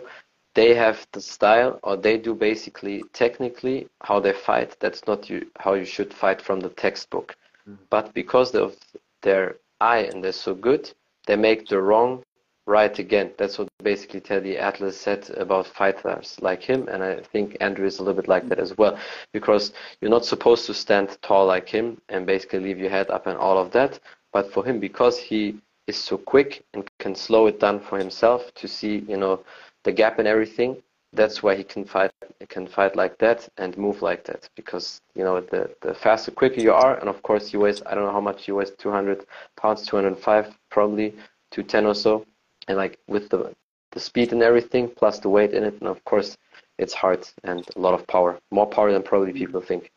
They 0.55 0.73
have 0.73 1.05
the 1.11 1.21
style, 1.21 1.79
or 1.83 1.95
they 1.97 2.17
do 2.17 2.33
basically 2.33 3.03
technically 3.13 3.87
how 4.01 4.19
they 4.19 4.33
fight. 4.33 4.75
That's 4.79 5.05
not 5.05 5.29
you 5.29 5.45
how 5.59 5.73
you 5.75 5.85
should 5.85 6.11
fight 6.13 6.41
from 6.41 6.59
the 6.59 6.69
textbook. 6.69 7.35
Mhm. 7.67 7.77
But 7.89 8.13
because 8.13 8.55
of 8.55 8.75
their 9.21 9.57
eye 9.79 10.09
and 10.11 10.23
they're 10.23 10.31
so 10.31 10.53
good, 10.53 10.91
they 11.27 11.35
make 11.35 11.67
the 11.67 11.81
wrong 11.81 12.23
right 12.67 12.97
again. 12.97 13.31
That's 13.37 13.57
what 13.57 13.67
basically 13.83 14.21
Teddy 14.21 14.57
Atlas 14.57 14.99
said 14.99 15.29
about 15.37 15.67
fighters 15.67 16.37
like 16.41 16.63
him, 16.63 16.87
and 16.87 17.03
I 17.03 17.21
think 17.21 17.57
Andrew 17.61 17.85
is 17.85 17.99
a 17.99 18.03
little 18.03 18.19
bit 18.21 18.27
like 18.27 18.49
that 18.49 18.59
as 18.59 18.77
well. 18.77 18.97
Because 19.33 19.73
you're 20.01 20.11
not 20.11 20.25
supposed 20.25 20.65
to 20.65 20.73
stand 20.73 21.17
tall 21.21 21.45
like 21.45 21.69
him 21.69 22.01
and 22.09 22.25
basically 22.25 22.59
leave 22.59 22.79
your 22.79 22.89
head 22.89 23.09
up 23.09 23.27
and 23.27 23.37
all 23.37 23.57
of 23.57 23.71
that. 23.71 23.99
But 24.33 24.51
for 24.51 24.65
him, 24.65 24.79
because 24.79 25.17
he 25.19 25.59
is 25.87 25.97
so 25.97 26.17
quick 26.17 26.63
and 26.73 26.89
can 26.99 27.15
slow 27.15 27.47
it 27.47 27.59
down 27.59 27.79
for 27.79 27.97
himself 27.99 28.53
to 28.55 28.67
see, 28.67 29.05
you 29.07 29.17
know, 29.17 29.43
the 29.83 29.91
gap 29.91 30.17
and 30.17 30.27
everything, 30.27 30.81
that's 31.15 31.41
why 31.41 31.55
he 31.55 31.63
can 31.63 31.85
fight 31.85 32.11
can 32.49 32.67
fight 32.67 32.95
like 32.95 33.17
that 33.19 33.47
and 33.57 33.77
move 33.77 34.01
like 34.01 34.23
that. 34.25 34.49
Because 34.55 35.01
you 35.15 35.23
know 35.23 35.41
the 35.41 35.69
the 35.81 35.93
faster 35.93 36.31
quicker 36.31 36.61
you 36.61 36.73
are 36.73 36.99
and 36.99 37.09
of 37.09 37.21
course 37.23 37.47
he 37.47 37.57
weighs 37.57 37.81
I 37.85 37.95
don't 37.95 38.05
know 38.05 38.11
how 38.11 38.21
much 38.21 38.45
he 38.45 38.51
weighs 38.51 38.71
200 38.77 39.25
pounds 39.57 39.85
205 39.85 40.57
probably 40.69 41.11
210 41.51 41.85
or 41.85 41.95
so. 41.95 42.25
And 42.67 42.77
like 42.77 42.99
with 43.07 43.29
the 43.29 43.53
the 43.91 43.99
speed 43.99 44.33
and 44.33 44.43
everything 44.43 44.89
plus 44.89 45.19
the 45.19 45.29
weight 45.29 45.53
in 45.53 45.63
it 45.63 45.75
and 45.79 45.87
of 45.87 46.03
course 46.05 46.37
it's 46.77 46.93
hard 46.93 47.27
and 47.43 47.65
a 47.75 47.79
lot 47.79 47.93
of 47.93 48.05
power. 48.07 48.37
More 48.51 48.67
power 48.67 48.91
than 48.91 49.03
probably 49.03 49.31
people 49.31 49.61
think. 49.61 49.91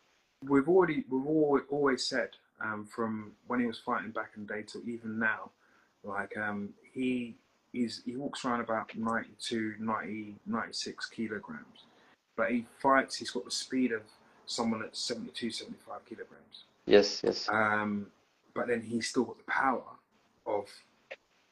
We've 0.47 0.69
already 0.69 1.03
we've 1.09 1.27
always, 1.27 1.63
always 1.69 2.07
said 2.07 2.29
um, 2.61 2.85
from 2.85 3.33
when 3.47 3.59
he 3.59 3.65
was 3.65 3.79
fighting 3.79 4.11
back 4.11 4.31
in 4.35 4.45
the 4.45 4.53
day 4.53 4.61
to 4.63 4.81
even 4.85 5.19
now, 5.19 5.51
like 6.03 6.37
um, 6.37 6.69
he 6.93 7.35
is 7.73 8.01
he 8.05 8.15
walks 8.15 8.45
around 8.45 8.61
about 8.61 8.95
92, 8.95 9.75
90, 9.79 10.35
96 10.45 11.05
kilograms, 11.07 11.85
but 12.35 12.51
he 12.51 12.65
fights. 12.79 13.15
He's 13.15 13.31
got 13.31 13.45
the 13.45 13.51
speed 13.51 13.91
of 13.91 14.01
someone 14.45 14.83
at 14.83 14.95
72, 14.95 15.51
75 15.51 16.05
kilograms. 16.05 16.63
yes 16.85 17.21
yes 17.23 17.47
Um, 17.49 18.07
but 18.55 18.67
then 18.67 18.81
he's 18.81 19.07
still 19.07 19.25
got 19.25 19.37
the 19.37 19.43
power 19.51 19.83
of 20.47 20.65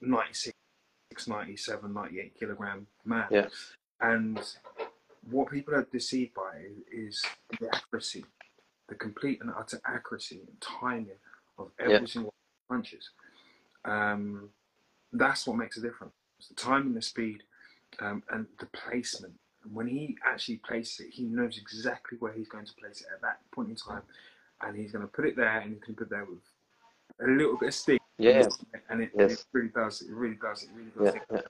96, 0.01 0.53
97, 1.27 1.93
98 1.93 2.34
kilogram 2.39 2.88
man. 3.06 3.25
Yeah. 3.30 3.47
And 4.01 4.39
what 5.30 5.49
people 5.51 5.75
are 5.75 5.88
deceived 5.91 6.34
by 6.34 6.63
is 6.91 7.23
the 7.60 7.69
accuracy, 7.73 8.25
the 8.89 8.95
complete 8.95 9.41
and 9.41 9.51
utter 9.58 9.80
accuracy 9.86 10.41
and 10.47 10.60
timing 10.62 11.12
of 11.60 11.69
every 11.80 11.93
Yeah. 11.93 12.06
single 12.06 12.34
punches. 12.69 13.10
Um, 13.86 14.49
that's 15.13 15.47
what 15.47 15.57
makes 15.57 15.77
a 15.77 15.81
difference. 15.81 16.13
The 16.49 16.55
timing, 16.55 16.93
the 16.93 17.01
speed, 17.01 17.43
um, 17.99 18.23
and 18.31 18.45
the 18.59 18.67
placement. 18.67 19.33
And 19.63 19.73
when 19.73 19.87
he 19.87 20.17
actually 20.25 20.57
places 20.57 20.99
it, 21.01 21.09
he 21.11 21.23
knows 21.23 21.57
exactly 21.57 22.17
where 22.19 22.31
he's 22.33 22.47
going 22.47 22.65
to 22.65 22.73
place 22.75 23.01
it 23.01 23.07
at 23.13 23.21
that 23.21 23.39
point 23.53 23.69
in 23.69 23.75
time, 23.75 24.03
and 24.61 24.75
he's 24.77 24.91
going 24.91 25.01
to 25.03 25.11
put 25.11 25.25
it 25.25 25.35
there, 25.35 25.59
and 25.59 25.73
he 25.73 25.79
can 25.79 25.95
put 25.95 26.07
it 26.07 26.09
there 26.11 26.25
with 26.25 26.39
a 27.21 27.31
little 27.31 27.57
bit 27.57 27.69
of 27.69 27.73
steam. 27.73 27.97
yeah 28.17 28.47
and 28.89 29.01
it, 29.03 29.11
Yes. 29.17 29.31
it 29.33 29.45
really 29.53 29.69
does. 29.69 30.01
It 30.01 30.11
really 30.13 30.35
does. 30.35 30.63
It 30.63 30.69
really 30.73 30.91
does. 30.97 31.15
yeah, 31.31 31.37
yeah. 31.37 31.41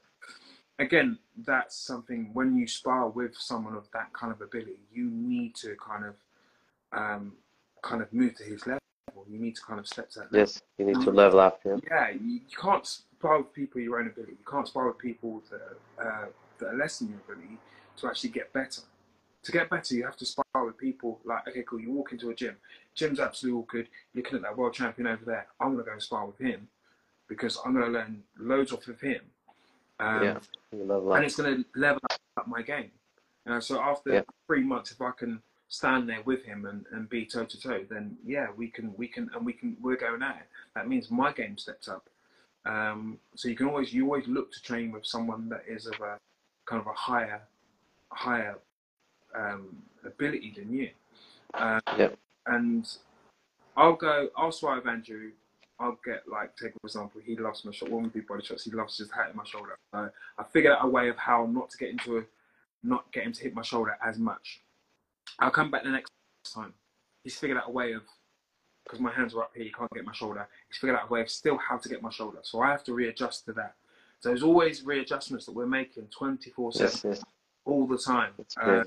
Again, 0.80 1.18
that's 1.46 1.76
something 1.76 2.30
when 2.34 2.56
you 2.56 2.68
spar 2.68 3.10
with 3.10 3.36
someone 3.36 3.76
of 3.76 3.88
that 3.94 4.14
kind 4.14 4.32
of 4.32 4.42
ability, 4.42 4.78
you 4.92 5.10
need 5.10 5.56
to 5.56 5.76
kind 5.76 6.06
of, 6.06 6.16
um, 6.94 7.34
kind 7.82 8.02
of 8.02 8.14
move 8.14 8.36
to 8.36 8.44
his 8.44 8.66
level. 8.68 8.80
You 9.30 9.40
need 9.40 9.56
to 9.56 9.62
kind 9.64 9.80
of 9.80 9.88
step 9.88 10.10
to 10.12 10.20
that. 10.20 10.26
level. 10.26 10.40
yes 10.40 10.62
you 10.78 10.86
need 10.86 11.02
to 11.02 11.12
level 11.12 11.40
up 11.40 11.60
yeah 11.66 11.78
Yeah, 11.90 12.10
you, 12.12 12.34
you 12.48 12.58
can't 12.58 13.00
spar 13.20 13.40
with 13.40 13.54
people 13.54 13.82
your 13.82 14.00
own 14.00 14.08
ability. 14.08 14.34
You 14.34 14.52
can't 14.52 14.68
spar 14.68 14.88
with 14.88 14.98
people 14.98 15.42
that, 15.50 16.06
uh, 16.06 16.26
that 16.60 16.68
are 16.68 16.78
less 16.78 17.00
than 17.00 17.10
your 17.10 17.20
ability 17.28 17.58
to 17.98 18.08
actually 18.08 18.30
get 18.30 18.54
better. 18.54 18.82
To 19.44 19.52
get 19.52 19.70
better, 19.70 19.96
you 19.96 20.04
have 20.04 20.18
to 20.18 20.26
spar 20.26 20.46
with 20.66 20.78
people 20.78 21.20
like, 21.24 21.48
okay, 21.48 21.64
cool, 21.64 21.80
you 21.80 21.92
walk 21.92 22.12
into 22.12 22.30
a 22.30 22.36
gym. 22.36 22.58
Gym's 22.96 23.20
absolutely 23.20 23.58
all 23.58 23.66
good. 23.70 23.88
Looking 24.14 24.36
at 24.38 24.42
that 24.44 24.58
world 24.58 24.74
champion 24.74 25.08
over 25.08 25.24
there. 25.26 25.48
I'm 25.60 25.74
going 25.74 25.80
to 25.80 25.84
go 25.86 25.94
and 25.94 26.02
spar 26.02 26.26
with 26.26 26.38
him 26.38 26.68
because 27.28 27.58
I'm 27.66 27.74
going 27.74 27.86
to 27.86 27.92
learn 27.92 28.24
loads 28.38 28.72
off 28.72 28.88
of 28.88 29.00
him. 29.00 29.22
Um, 30.00 30.24
yeah 30.24 30.38
and 31.16 31.26
it's 31.26 31.36
going 31.36 31.64
to 31.64 31.80
level 31.80 32.02
up 32.38 32.48
my 32.48 32.62
game. 32.62 32.92
You 33.46 33.54
know, 33.54 33.60
so 33.60 33.80
after 33.82 34.14
Yeah. 34.14 34.22
three 34.46 34.64
months, 34.64 34.92
if 34.92 35.02
I 35.02 35.12
can 35.12 35.42
stand 35.70 36.10
there 36.10 36.22
with 36.24 36.44
him 36.44 36.66
and, 36.66 36.86
and 36.92 37.10
be 37.10 37.26
toe 37.26 37.46
to 37.46 37.60
toe, 37.60 37.84
then 37.90 38.18
yeah, 38.24 38.48
we 38.56 38.68
can 38.68 38.96
we 38.98 39.08
can 39.08 39.30
and 39.34 39.46
we 39.46 39.54
can 39.54 39.78
we're 39.82 39.96
going 39.96 40.22
at 40.22 40.38
it. 40.38 40.48
That 40.76 40.88
means 40.88 41.10
my 41.10 41.32
game 41.32 41.58
steps 41.58 41.88
up. 41.88 42.10
Um, 42.68 43.18
so 43.36 43.48
you 43.48 43.56
can 43.56 43.68
always 43.68 43.94
you 43.94 44.06
always 44.06 44.28
look 44.28 44.52
to 44.52 44.62
train 44.62 44.92
with 44.92 45.06
someone 45.06 45.48
that 45.50 45.64
is 45.68 45.86
of 45.86 45.94
a 46.02 46.18
kind 46.66 46.82
of 46.82 46.88
a 46.88 46.94
higher 46.94 47.42
higher 48.12 48.58
um, 49.36 49.78
ability 50.06 50.54
than 50.58 50.74
you. 50.74 50.90
Um, 51.54 51.80
Yep. 51.98 52.18
And 52.48 52.88
I'll 53.76 53.96
go. 53.96 54.30
I'll 54.36 54.52
swallow 54.52 54.82
Andrew. 54.88 55.32
I'll 55.80 56.00
get 56.04 56.28
like 56.28 56.56
take 56.56 56.74
for 56.74 56.88
example, 56.88 57.22
he 57.24 57.36
loves 57.38 57.64
my 57.64 57.72
shot. 57.72 57.90
One 57.90 58.06
of 58.06 58.14
the 58.14 58.22
body 58.22 58.44
shots, 58.44 58.64
he 58.64 58.72
loves 58.72 58.98
just 58.98 59.12
hitting 59.14 59.36
my 59.36 59.44
shoulder. 59.46 59.78
So 59.94 60.10
I 60.38 60.44
figured 60.52 60.74
out 60.74 60.84
a 60.84 60.88
way 60.88 61.10
of 61.10 61.18
how 61.18 61.46
not 61.46 61.70
to 61.70 61.78
get 61.78 61.90
into 61.90 62.18
a, 62.18 62.24
not 62.84 63.12
get 63.12 63.24
him 63.24 63.34
to 63.34 63.44
hit 63.44 63.54
my 63.54 63.62
shoulder 63.62 63.98
as 64.06 64.18
much. 64.18 64.62
I'll 65.40 65.52
come 65.52 65.70
back 65.70 65.84
the 65.84 65.90
next 65.90 66.10
time. 66.54 66.74
He's 67.24 67.38
figured 67.38 67.60
out 67.60 67.68
a 67.68 67.72
way 67.72 67.92
of, 67.94 68.04
because 68.88 69.00
my 69.02 69.12
hands 69.12 69.34
are 69.36 69.44
up 69.44 69.52
here, 69.54 69.66
he 69.66 69.72
can't 69.72 69.92
get 69.94 70.06
my 70.06 70.14
shoulder. 70.14 70.48
He's 70.70 70.78
figured 70.78 70.98
out 70.98 71.10
a 71.10 71.12
way 71.12 71.22
of 71.22 71.30
still 71.30 71.58
how 71.58 71.78
to 71.78 71.90
get 71.90 72.02
my 72.02 72.10
shoulder. 72.10 72.40
So 72.44 72.62
I 72.62 72.72
have 72.72 72.84
to 72.86 72.94
readjust 72.94 73.46
to 73.46 73.54
that. 73.54 73.76
So 74.20 74.30
there's 74.30 74.44
always 74.44 74.84
readjustments 74.84 75.46
that 75.46 75.52
we're 75.52 75.68
making 75.68 76.08
24 76.08 76.72
yes 76.76 76.94
7 77.02 77.12
yes 77.12 77.24
all 77.66 77.86
the 77.86 77.98
time. 77.98 78.32
Uh, 78.62 78.84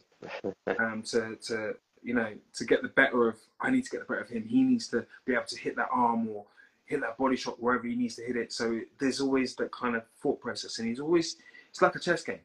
um, 0.78 1.02
to, 1.02 1.36
to 1.36 1.74
you 2.02 2.14
know 2.14 2.32
to 2.54 2.64
get 2.64 2.80
the 2.82 2.88
better 2.88 3.28
of 3.28 3.36
I 3.60 3.70
need 3.70 3.84
to 3.84 3.90
get 3.90 4.00
the 4.00 4.06
better 4.06 4.22
of 4.22 4.30
him. 4.30 4.44
He 4.44 4.62
needs 4.62 4.88
to 4.88 5.04
be 5.26 5.34
able 5.34 5.44
to 5.44 5.58
hit 5.58 5.76
that 5.76 5.88
arm 5.92 6.28
or 6.28 6.46
hit 6.86 7.00
that 7.02 7.18
body 7.18 7.36
shot 7.36 7.62
wherever 7.62 7.86
he 7.86 7.94
needs 7.94 8.16
to 8.16 8.22
hit 8.22 8.36
it. 8.36 8.52
So 8.52 8.80
there's 8.98 9.20
always 9.20 9.54
that 9.56 9.70
kind 9.70 9.96
of 9.96 10.02
thought 10.22 10.40
process, 10.40 10.78
and 10.78 10.88
he's 10.88 10.98
always 10.98 11.36
it's 11.68 11.82
like 11.82 11.94
a 11.94 12.00
chess 12.00 12.24
game, 12.24 12.40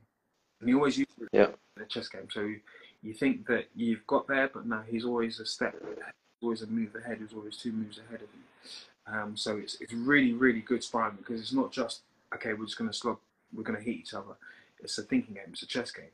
and 0.59 0.69
he 0.69 0.75
always 0.75 0.97
uses 0.97 1.15
it 1.21 1.29
Yeah. 1.31 1.47
a 1.81 1.85
chess 1.85 2.09
game. 2.09 2.27
So 2.29 2.53
you 3.01 3.13
think 3.13 3.47
that 3.47 3.65
you've 3.75 4.05
got 4.05 4.27
there, 4.27 4.49
but 4.53 4.65
no, 4.67 4.83
he's 4.87 5.05
always 5.05 5.39
a 5.39 5.45
step, 5.45 5.75
always 6.45 6.61
a 6.61 6.67
move 6.67 6.95
ahead. 6.95 7.17
He's 7.19 7.33
always 7.33 7.57
two 7.57 7.71
moves 7.71 7.99
ahead 7.99 8.21
of 8.21 8.29
you. 8.33 9.13
Um, 9.13 9.37
so 9.37 9.57
it's 9.57 9.77
it's 9.81 9.93
really 9.93 10.33
really 10.33 10.61
good 10.61 10.83
sparring 10.83 11.17
because 11.17 11.41
it's 11.41 11.53
not 11.53 11.71
just 11.71 12.01
okay 12.33 12.53
we're 12.53 12.65
just 12.65 12.77
going 12.77 12.89
to 12.89 12.95
slog, 12.95 13.17
we're 13.53 13.63
going 13.63 13.77
to 13.77 13.83
hit 13.83 13.95
each 13.95 14.13
other. 14.13 14.35
It's 14.79 14.97
a 14.97 15.03
thinking 15.03 15.35
game. 15.35 15.43
It's 15.51 15.63
a 15.63 15.67
chess 15.67 15.91
game. 15.91 16.13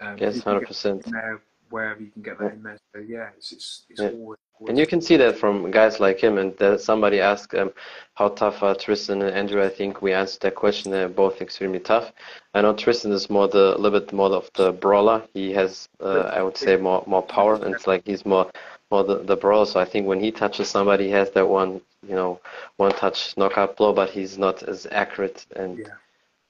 Um, 0.00 0.16
yes 0.18 0.36
you 0.36 0.42
can 0.42 0.58
get 0.58 0.68
100% 0.68 1.06
in 1.06 1.12
there 1.12 1.40
wherever 1.70 2.00
you 2.02 2.10
can 2.10 2.22
get 2.22 2.38
that 2.38 2.52
in 2.52 2.62
there. 2.62 2.78
So 2.94 3.00
yeah, 3.00 3.30
it's 3.36 3.52
it's, 3.52 3.84
it's 3.88 4.00
Yeah. 4.00 4.08
always, 4.10 4.38
always 4.58 4.70
And 4.70 4.78
you 4.78 4.86
can 4.86 5.00
see 5.00 5.16
that 5.16 5.36
from 5.38 5.70
guys 5.70 6.00
like 6.00 6.18
him. 6.20 6.38
And 6.38 6.60
uh, 6.60 6.76
somebody 6.78 7.20
asked 7.20 7.54
um, 7.54 7.72
how 8.14 8.28
tough 8.28 8.62
are 8.62 8.74
Tristan 8.74 9.22
and 9.22 9.34
Andrew. 9.34 9.62
I 9.64 9.68
think 9.68 10.02
we 10.02 10.12
answered 10.12 10.42
that 10.42 10.54
question. 10.56 10.90
They're 10.90 11.08
both 11.08 11.40
extremely 11.40 11.80
tough. 11.80 12.12
I 12.54 12.62
know 12.62 12.74
Tristan 12.74 13.12
is 13.12 13.30
more 13.30 13.48
the 13.48 13.76
a 13.76 13.78
little 13.78 13.98
bit 14.00 14.12
more 14.12 14.30
of 14.32 14.50
the 14.54 14.72
brawler. 14.72 15.22
He 15.32 15.52
has, 15.52 15.88
uh, 16.00 16.30
I 16.38 16.42
would 16.42 16.56
say, 16.56 16.76
more 16.76 17.04
more 17.06 17.22
power. 17.22 17.54
And 17.54 17.74
it's 17.74 17.86
like 17.86 18.02
he's 18.06 18.26
more 18.26 18.50
well 18.90 19.04
the 19.04 19.18
the 19.18 19.36
brawl. 19.36 19.66
So 19.66 19.80
I 19.80 19.84
think 19.84 20.06
when 20.06 20.20
he 20.20 20.30
touches 20.32 20.68
somebody, 20.68 21.04
he 21.06 21.10
has 21.12 21.30
that 21.32 21.48
one 21.48 21.80
you 22.08 22.14
know 22.14 22.40
one 22.76 22.92
touch 22.92 23.36
knockout 23.36 23.76
blow, 23.76 23.92
but 23.92 24.10
he's 24.10 24.38
not 24.38 24.62
as 24.64 24.86
accurate 24.90 25.46
and 25.56 25.78
Yeah. 25.78 25.94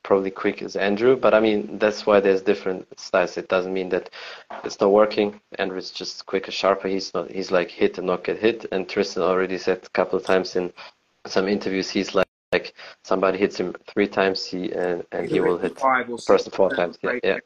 probably 0.02 0.30
quick 0.30 0.62
as 0.62 0.76
Andrew. 0.76 1.16
But 1.16 1.34
I 1.34 1.40
mean 1.40 1.78
that's 1.78 2.06
why 2.06 2.20
there's 2.20 2.42
different 2.42 2.86
styles. 2.98 3.36
It 3.36 3.48
doesn't 3.48 3.72
mean 3.72 3.88
that 3.90 4.10
it's 4.64 4.80
not 4.80 4.90
working. 4.92 5.40
Andrew's 5.58 5.90
just 5.90 6.26
quicker, 6.26 6.50
sharper. 6.50 6.88
He's 6.88 7.12
not. 7.14 7.30
He's 7.30 7.50
like 7.50 7.70
hit 7.70 7.98
and 7.98 8.06
not 8.06 8.24
get 8.24 8.38
hit. 8.38 8.66
And 8.72 8.88
Tristan 8.88 9.22
already 9.22 9.58
said 9.58 9.80
a 9.84 9.88
couple 9.90 10.18
of 10.18 10.24
times 10.24 10.56
in 10.56 10.72
some 11.26 11.48
interviews, 11.48 11.90
he's 11.90 12.14
like. 12.14 12.26
Like 12.52 12.74
somebody 13.04 13.38
hits 13.38 13.60
him 13.60 13.76
three 13.86 14.08
times, 14.08 14.44
he 14.44 14.72
and, 14.72 15.04
and 15.12 15.22
He's 15.22 15.30
he 15.34 15.40
will 15.40 15.56
hit 15.56 15.78
five 15.78 16.10
or 16.10 16.18
person 16.18 16.50
four 16.50 16.68
times. 16.74 16.98
Yeah, 17.00 17.18
yeah, 17.22 17.38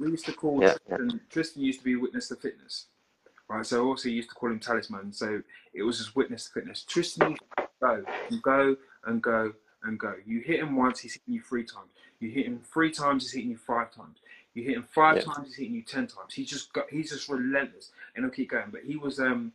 We 0.00 0.08
used 0.12 0.24
to 0.24 0.32
call 0.32 0.62
Yeah, 0.62 0.72
Tristan, 0.88 1.20
Tristan 1.28 1.62
used 1.62 1.80
to 1.80 1.84
be 1.84 1.96
witness 1.96 2.28
to 2.28 2.36
fitness, 2.36 2.86
right? 3.48 3.66
So 3.66 3.82
I 3.82 3.86
also 3.86 4.08
used 4.08 4.28
to 4.30 4.34
call 4.34 4.50
him 4.50 4.58
talisman. 4.60 5.12
So 5.12 5.42
it 5.74 5.82
was 5.82 5.98
just 5.98 6.16
witness 6.16 6.46
to 6.46 6.52
fitness. 6.52 6.82
Tristan 6.84 7.36
go 7.80 8.04
and 8.30 8.42
go 8.42 8.76
and 9.04 9.22
go 9.22 9.52
and 9.84 9.98
go. 9.98 10.14
You 10.26 10.40
hit 10.40 10.60
him 10.60 10.76
once, 10.76 11.00
he's 11.00 11.14
hitting 11.14 11.34
you 11.34 11.42
three 11.42 11.64
times. 11.64 11.88
You 12.20 12.30
hit 12.30 12.46
him 12.46 12.60
three 12.72 12.90
times, 12.92 13.24
he's 13.24 13.32
hitting 13.32 13.50
you 13.50 13.56
five 13.56 13.92
times. 13.92 14.18
You 14.54 14.62
hit 14.64 14.76
him 14.76 14.86
five 14.94 15.16
Yeah. 15.16 15.22
times, 15.22 15.48
he's 15.48 15.56
hitting 15.56 15.74
you 15.74 15.82
ten 15.82 16.06
times. 16.06 16.34
He's 16.34 16.48
just 16.48 16.72
got, 16.72 16.88
he's 16.90 17.10
just 17.10 17.28
relentless, 17.28 17.90
and 18.14 18.24
he'll 18.24 18.32
keep 18.32 18.50
going. 18.50 18.70
But 18.70 18.82
he 18.84 18.96
was 18.96 19.18
um 19.18 19.52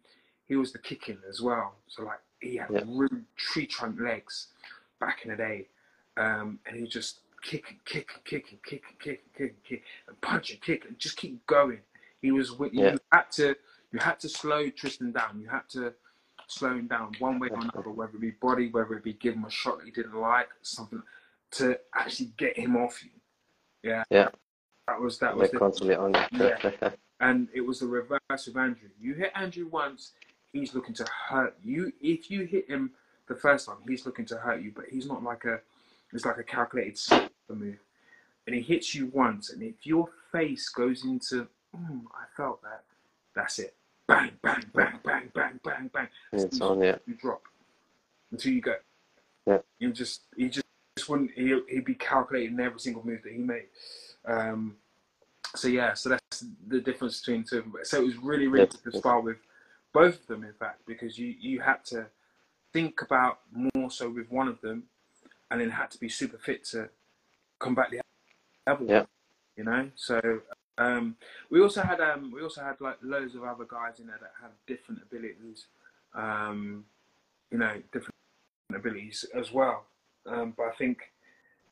he 0.47 0.55
was 0.55 0.71
the 0.71 0.79
kicking 0.79 1.19
as 1.29 1.41
well. 1.41 1.75
So 1.87 2.03
like 2.03 2.19
he 2.41 2.57
had 2.57 2.69
Yeah. 2.71 2.83
rude 2.87 3.25
tree 3.35 3.65
trunk 3.67 3.99
legs 3.99 4.47
back 4.99 5.23
in 5.23 5.31
the 5.31 5.37
day, 5.37 5.67
um, 6.17 6.59
and 6.65 6.75
he 6.75 6.87
just 6.87 7.19
kick 7.41 7.69
and 7.69 7.85
kick 7.85 8.09
and 8.15 8.23
kick 8.25 8.51
and 8.51 8.63
kick 8.63 8.83
and 8.89 8.99
kick 8.99 9.21
and 9.23 9.33
kick 9.33 9.51
and 9.51 9.63
kick 9.63 9.83
and 10.07 10.21
punch 10.21 10.51
and 10.51 10.61
kick 10.61 10.85
and 10.85 10.99
just 10.99 11.15
keep 11.15 11.45
going. 11.45 11.79
He 12.21 12.31
was 12.31 12.51
with 12.51 12.73
Yeah. 12.73 12.93
you 12.93 12.99
had 13.11 13.31
to 13.33 13.55
you 13.91 13.99
had 13.99 14.19
to 14.21 14.29
slow 14.29 14.69
Tristan 14.69 15.11
down. 15.11 15.39
You 15.39 15.47
had 15.47 15.67
to 15.69 15.93
slow 16.47 16.71
him 16.71 16.87
down 16.87 17.13
one 17.19 17.39
way 17.39 17.49
or 17.49 17.59
another, 17.59 17.89
whether 17.89 18.15
it 18.15 18.21
be 18.21 18.31
body, 18.31 18.69
whether 18.69 18.93
it 18.93 19.03
be 19.03 19.13
give 19.13 19.35
him 19.35 19.45
a 19.45 19.51
shot 19.51 19.79
that 19.79 19.85
he 19.85 19.91
didn't 19.91 20.15
like, 20.15 20.49
something 20.61 21.01
to 21.51 21.79
actually 21.95 22.31
get 22.37 22.57
him 22.57 22.75
off 22.75 23.03
you. 23.03 23.11
Yeah. 23.83 24.03
Yeah. 24.09 24.29
That 24.87 24.99
was 24.99 25.19
that 25.19 25.35
was 25.35 25.43
like 25.43 25.51
the 25.51 25.59
constantly 25.59 25.95
on. 25.95 26.13
Yeah. 26.31 26.91
and 27.19 27.47
it 27.53 27.61
was 27.61 27.79
the 27.79 27.87
reverse 27.87 28.47
of 28.47 28.57
Andrew. 28.57 28.89
You 28.99 29.13
hit 29.13 29.31
Andrew 29.35 29.67
once, 29.67 30.13
he's 30.51 30.73
looking 30.73 30.95
to 30.95 31.05
hurt 31.29 31.57
you. 31.63 31.91
If 32.01 32.29
you 32.31 32.45
hit 32.45 32.69
him 32.69 32.91
the 33.27 33.35
first 33.35 33.67
time, 33.67 33.77
he's 33.87 34.05
looking 34.05 34.25
to 34.25 34.37
hurt 34.37 34.61
you, 34.61 34.71
but 34.75 34.85
he's 34.89 35.07
not 35.07 35.23
like 35.23 35.45
a, 35.45 35.59
it's 36.13 36.25
like 36.25 36.37
a 36.37 36.43
calculated 36.43 36.99
move. 37.49 37.79
And 38.45 38.55
he 38.55 38.61
hits 38.61 38.95
you 38.95 39.07
once, 39.07 39.49
and 39.49 39.61
if 39.61 39.85
your 39.85 40.07
face 40.31 40.69
goes 40.69 41.03
into, 41.03 41.47
mm, 41.75 42.01
I 42.13 42.23
felt 42.37 42.61
that, 42.63 42.85
that's 43.37 43.59
it. 43.59 43.75
Bang, 44.07 44.31
bang, 44.41 44.63
bang, 44.73 44.99
bang, 45.03 45.29
bang, 45.33 45.59
bang, 45.63 45.89
bang. 45.93 46.07
it's 46.33 46.61
on. 46.61 46.81
Yeah, 46.81 46.95
You 47.05 47.13
drop 47.15 47.43
until 48.31 48.53
you 48.53 48.61
go. 48.61 48.75
Yeah. 49.45 49.59
You 49.79 49.91
just, 49.91 50.21
he 50.35 50.49
just, 50.49 50.65
just 50.97 51.09
wouldn't, 51.09 51.31
he, 51.31 51.59
he'd 51.69 51.85
be 51.85 51.95
calculating 51.95 52.59
every 52.59 52.79
single 52.79 53.05
move 53.05 53.21
that 53.23 53.31
he 53.33 53.39
made. 53.39 53.67
Um, 54.25 54.75
so 55.55 55.67
yeah, 55.67 55.93
so 55.93 56.09
that's 56.09 56.45
the 56.67 56.79
difference 56.81 57.19
between 57.19 57.43
two 57.43 57.59
of 57.59 57.63
them. 57.65 57.73
So 57.83 58.01
it 58.01 58.05
was 58.05 58.17
really, 58.17 58.47
really 58.47 58.67
good 58.67 58.91
to 58.91 58.97
spar 58.97 59.21
with 59.21 59.37
both 59.93 60.19
of 60.21 60.27
them, 60.27 60.43
in 60.43 60.53
fact, 60.53 60.81
because 60.85 61.17
you 61.17 61.33
you 61.39 61.61
had 61.61 61.83
to 61.85 62.07
think 62.73 63.01
about 63.01 63.39
more 63.53 63.89
so 63.89 64.09
with 64.09 64.29
one 64.29 64.47
of 64.47 64.59
them, 64.61 64.83
and 65.49 65.61
then 65.61 65.69
had 65.69 65.89
to 65.91 65.99
be 65.99 66.09
super 66.09 66.37
fit 66.37 66.65
to 66.65 66.89
combat 67.59 67.89
the 67.91 68.01
other 68.67 68.83
Yeah. 68.85 68.99
one. 68.99 69.07
You 69.55 69.63
know, 69.63 69.89
so 69.95 70.19
um, 70.77 71.15
we 71.49 71.61
also 71.61 71.81
had 71.81 71.99
um, 71.99 72.31
we 72.31 72.41
also 72.41 72.61
had 72.61 72.79
like 72.81 72.97
loads 73.01 73.35
of 73.35 73.43
other 73.43 73.65
guys 73.65 73.99
in 73.99 74.07
there 74.07 74.19
that 74.21 74.33
had 74.41 74.51
different 74.67 75.01
abilities. 75.01 75.67
Um, 76.13 76.85
you 77.51 77.57
know, 77.57 77.81
different 77.91 78.15
abilities 78.73 79.25
as 79.33 79.51
well. 79.51 79.85
Um, 80.25 80.53
but 80.57 80.63
I 80.63 80.71
think 80.71 81.11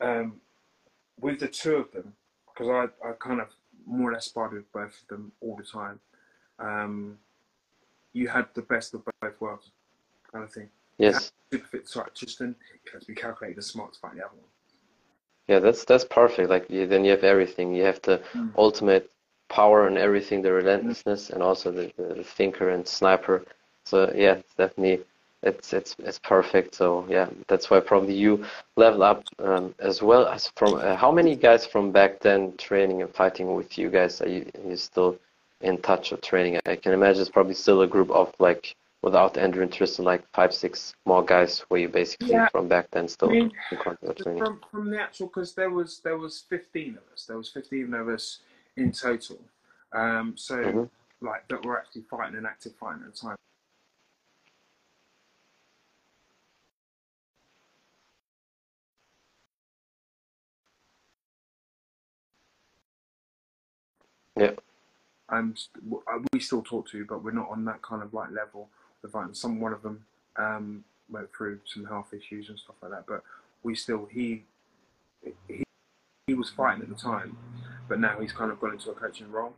um, 0.01 0.39
with 1.19 1.39
the 1.39 1.47
two 1.47 1.75
of 1.75 1.91
them, 1.91 2.13
because 2.47 2.69
I, 3.03 3.07
I 3.07 3.11
kind 3.19 3.41
of 3.41 3.47
more 3.85 4.09
or 4.09 4.13
less 4.13 4.25
sparred 4.25 4.53
with 4.53 4.71
both 4.71 5.01
of 5.01 5.07
them 5.09 5.31
all 5.41 5.55
the 5.55 5.63
time, 5.63 5.99
um, 6.59 7.17
you 8.13 8.27
had 8.27 8.47
the 8.53 8.61
best 8.61 8.93
of 8.93 9.03
both 9.21 9.41
worlds, 9.41 9.69
kind 10.31 10.43
of 10.43 10.53
thing. 10.53 10.69
yes, 10.97 11.31
Super 11.51 11.67
fit 11.67 11.87
fight 11.87 12.15
Tristan, 12.15 12.55
you 12.85 12.91
had 12.91 13.01
to 13.01 13.07
be 13.07 13.15
calculated 13.15 13.57
and 13.57 13.65
smart 13.65 13.93
to 13.93 13.99
fight 13.99 14.15
the 14.15 14.25
other 14.25 14.35
one. 14.35 14.49
Yeah. 15.47 15.59
That's 15.59 15.85
that's 15.85 16.05
perfect. 16.05 16.49
Like 16.49 16.69
you, 16.69 16.87
then 16.87 17.03
you 17.05 17.11
have 17.11 17.23
everything. 17.23 17.73
You 17.75 17.83
have 17.83 18.01
the 18.01 18.21
Mm. 18.35 18.51
ultimate 18.57 19.09
power 19.49 19.87
and 19.87 19.97
everything, 19.97 20.41
the 20.41 20.51
relentlessness, 20.51 21.29
and 21.29 21.41
also 21.43 21.71
the, 21.71 21.91
the, 21.97 22.15
the 22.15 22.23
thinker 22.23 22.69
and 22.69 22.87
sniper. 22.87 23.43
So 23.85 24.11
yeah, 24.15 24.33
it's 24.35 24.53
definitely 24.55 25.03
it's 25.43 25.73
it's 25.73 25.95
it's 25.99 26.19
perfect. 26.19 26.75
So 26.75 27.05
yeah, 27.09 27.29
that's 27.47 27.69
why 27.69 27.79
probably 27.79 28.15
you 28.15 28.45
level 28.75 29.03
up 29.03 29.23
um, 29.39 29.73
as 29.79 30.01
well 30.01 30.27
as 30.27 30.51
from 30.55 30.75
uh, 30.75 30.95
how 30.95 31.11
many 31.11 31.35
guys 31.35 31.65
from 31.65 31.91
back 31.91 32.19
then 32.19 32.55
training 32.57 33.01
and 33.03 33.13
fighting 33.13 33.53
with 33.55 33.77
you 33.77 33.89
guys 33.89 34.21
are 34.21 34.27
you, 34.29 34.45
are 34.63 34.69
you 34.71 34.77
still 34.77 35.17
in 35.61 35.77
touch 35.81 36.11
or 36.11 36.17
training? 36.17 36.59
I 36.65 36.75
can 36.75 36.93
imagine 36.93 37.21
it's 37.21 37.29
probably 37.29 37.53
still 37.53 37.81
a 37.81 37.87
group 37.87 38.09
of 38.09 38.33
like 38.39 38.75
without 39.05 39.37
Andrew 39.37 39.61
and 39.61 39.71
Tristan, 39.71 40.03
like 40.03 40.27
five 40.33 40.51
six 40.51 40.95
more 41.05 41.23
guys 41.23 41.59
where 41.69 41.79
you 41.79 41.87
basically 41.87 42.31
Yeah. 42.31 42.49
from 42.49 42.67
back 42.67 42.89
then 42.89 43.07
still 43.07 43.29
I 43.29 43.33
mean, 43.33 43.51
in 43.71 43.77
contact 43.77 44.23
training. 44.23 44.43
From, 44.43 44.59
from 44.71 44.89
the 44.89 44.99
actual, 44.99 45.27
because 45.27 45.53
there 45.53 45.69
was 45.69 45.99
there 45.99 46.17
was 46.17 46.41
fifteen 46.49 46.97
of 46.97 47.03
us. 47.13 47.25
There 47.27 47.37
was 47.37 47.49
fifteen 47.49 47.93
of 47.93 48.09
us 48.09 48.39
in 48.77 48.91
total. 48.91 49.39
Um, 49.93 50.35
so 50.35 50.55
Mhm. 50.57 50.89
like 51.21 51.47
that 51.49 51.63
were 51.63 51.77
actually 51.77 52.01
fighting 52.01 52.35
and 52.35 52.47
active 52.47 52.75
fighting 52.75 53.03
at 53.03 53.13
the 53.13 53.19
time. 53.19 53.35
Yeah. 64.35 64.55
And 65.29 65.57
st- 65.57 65.93
uh, 66.07 66.19
we 66.33 66.39
still 66.39 66.63
talk 66.63 66.87
to, 66.89 66.97
you 66.97 67.05
but 67.05 67.23
we're 67.23 67.31
not 67.31 67.49
on 67.49 67.65
that 67.65 67.81
kind 67.83 68.01
of 68.03 68.13
like 68.13 68.31
level. 68.31 68.69
We're 69.05 69.11
fighting. 69.11 69.35
Some 69.35 69.59
one 69.59 69.71
of 69.71 69.83
them 69.83 70.03
um, 70.35 70.83
went 71.11 71.27
through 71.35 71.59
some 71.65 71.85
health 71.85 72.07
issues 72.11 72.49
and 72.49 72.57
stuff 72.57 72.75
like 72.81 72.89
that, 72.91 73.05
but 73.07 73.21
we 73.61 73.75
still 73.75 74.07
he 74.11 74.43
he 75.47 75.63
he 76.25 76.33
was 76.33 76.49
fighting 76.49 76.81
at 76.81 76.89
the 76.89 76.95
time, 76.95 77.37
but 77.87 77.99
now 77.99 78.19
he's 78.19 78.31
kind 78.31 78.51
of 78.51 78.59
gone 78.59 78.71
into 78.73 78.89
a 78.89 78.95
coaching 78.95 79.31
role. 79.31 79.53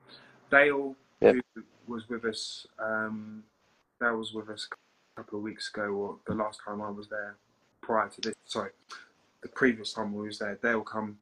Dale, 0.51 0.95
Yeah. 1.21 1.33
who 1.55 1.63
was 1.87 2.09
with 2.09 2.25
us, 2.25 2.67
um, 2.77 3.43
Dale 4.01 4.17
was 4.17 4.33
with 4.33 4.49
us 4.49 4.67
a 5.15 5.21
couple 5.21 5.39
of 5.39 5.43
weeks 5.43 5.69
ago, 5.73 5.83
or 5.93 6.19
the 6.27 6.33
last 6.35 6.59
time 6.65 6.81
I 6.81 6.89
was 6.89 7.07
there, 7.07 7.37
prior 7.79 8.09
to 8.09 8.21
this. 8.21 8.35
Sorry, 8.43 8.71
the 9.41 9.47
previous 9.47 9.93
time 9.93 10.13
we 10.13 10.27
was 10.27 10.39
there. 10.39 10.55
Dale 10.61 10.81
come. 10.81 11.19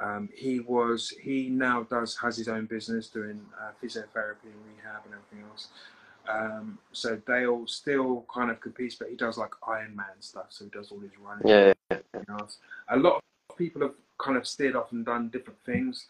Um, 0.00 0.30
he 0.34 0.60
was 0.60 1.10
he 1.10 1.50
now 1.50 1.82
does 1.82 2.16
has 2.16 2.38
his 2.38 2.48
own 2.48 2.64
business 2.64 3.08
doing 3.08 3.44
uh, 3.60 3.72
physiotherapy 3.82 4.44
and 4.44 4.64
rehab 4.66 5.02
and 5.04 5.12
everything 5.14 5.44
else. 5.50 5.68
Um, 6.28 6.78
so 6.92 7.16
Dale 7.16 7.66
still 7.66 8.24
kind 8.32 8.50
of 8.50 8.60
competes, 8.60 8.96
but 8.96 9.08
he 9.08 9.16
does 9.16 9.38
like 9.38 9.52
Iron 9.66 9.94
Man 9.94 10.06
stuff. 10.20 10.46
So 10.50 10.64
he 10.64 10.70
does 10.70 10.90
all 10.90 11.00
his 11.00 11.12
running. 11.22 11.46
Yeah, 11.46 11.72
yeah, 11.90 12.20
else. 12.28 12.58
A 12.88 12.96
lot 12.96 13.22
of 13.50 13.56
people 13.56 13.82
have 13.82 13.94
kind 14.18 14.36
of 14.36 14.46
steered 14.46 14.76
off 14.76 14.92
and 14.92 15.04
done 15.04 15.28
different 15.28 15.58
things. 15.64 16.06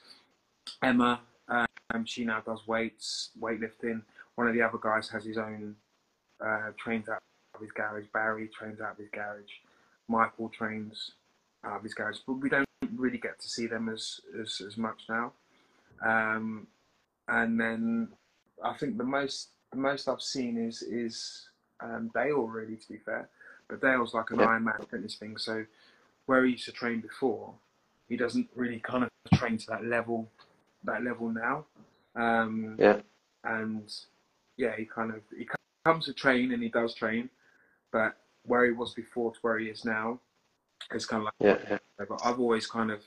Emma, 0.82 1.20
um, 1.48 2.04
she 2.04 2.24
now 2.24 2.40
does 2.40 2.66
weights, 2.66 3.30
weightlifting. 3.40 4.02
One 4.34 4.48
of 4.48 4.54
the 4.54 4.62
other 4.62 4.78
guys 4.80 5.08
has 5.10 5.24
his 5.24 5.38
own, 5.38 5.76
uh, 6.44 6.70
trains 6.76 7.08
out 7.08 7.22
of 7.54 7.60
his 7.60 7.72
garage. 7.72 8.04
Barry 8.12 8.48
trains 8.48 8.80
out 8.80 8.92
of 8.92 8.98
his 8.98 9.08
garage. 9.12 9.50
Michael 10.08 10.48
trains 10.48 11.12
out 11.64 11.76
of 11.76 11.82
his 11.82 11.94
garage. 11.94 12.18
But 12.26 12.34
we 12.34 12.48
don't 12.48 12.66
really 12.96 13.18
get 13.18 13.40
to 13.40 13.48
see 13.48 13.66
them 13.66 13.88
as, 13.88 14.20
as, 14.40 14.60
as 14.66 14.76
much 14.76 15.02
now. 15.08 15.32
Um, 16.04 16.66
and 17.28 17.58
then 17.58 18.08
I 18.62 18.74
think 18.74 18.98
the 18.98 19.04
most 19.04 19.48
the 19.72 19.76
most 19.78 20.08
I've 20.08 20.22
seen 20.22 20.56
is 20.58 20.82
is 20.82 21.48
um, 21.80 22.10
Dale 22.14 22.42
really 22.46 22.76
to 22.76 22.88
be 22.88 22.98
fair, 22.98 23.28
but 23.68 23.80
Dale's 23.80 24.14
like 24.14 24.30
an 24.30 24.40
Yeah. 24.40 24.46
Ironman 24.46 24.88
fitness 24.90 25.16
thing. 25.16 25.36
So 25.38 25.64
where 26.26 26.44
he 26.44 26.52
used 26.52 26.64
to 26.64 26.72
train 26.72 27.00
before, 27.00 27.54
he 28.08 28.16
doesn't 28.16 28.48
really 28.54 28.80
kind 28.80 29.04
of 29.04 29.10
train 29.38 29.58
to 29.58 29.66
that 29.68 29.84
level 29.84 30.30
that 30.84 31.02
level 31.02 31.30
now. 31.30 31.66
Um, 32.14 32.76
Yeah. 32.78 33.00
And 33.44 33.92
yeah, 34.56 34.74
he 34.76 34.84
kind 34.86 35.12
of 35.12 35.22
he 35.36 35.48
comes 35.84 36.06
to 36.06 36.14
train 36.14 36.52
and 36.52 36.62
he 36.62 36.68
does 36.68 36.94
train, 36.94 37.30
but 37.92 38.16
where 38.44 38.64
he 38.64 38.72
was 38.72 38.94
before 38.94 39.32
to 39.32 39.38
where 39.42 39.58
he 39.58 39.68
is 39.68 39.84
now, 39.84 40.18
it's 40.92 41.06
kind 41.06 41.20
of 41.20 41.24
like 41.26 41.34
yeah, 41.40 41.58
yeah. 41.70 41.78
but 41.98 42.20
I've 42.24 42.40
always 42.40 42.66
kind 42.66 42.90
of 42.90 43.02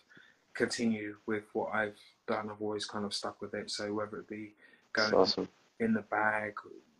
continued 0.53 1.16
with 1.26 1.43
what 1.53 1.74
I've 1.74 1.97
done. 2.28 2.49
I've 2.49 2.62
always 2.62 2.86
kind 2.86 3.05
of 3.05 3.14
stuck 3.14 3.41
with 3.41 3.53
it. 3.53 3.72
So 3.72 3.93
whether 3.93 4.18
it 4.20 4.28
be 4.28 4.53
going 4.93 5.14
awesome. 5.14 5.47
In 5.80 5.94
the 5.94 6.02
bag, 6.02 6.54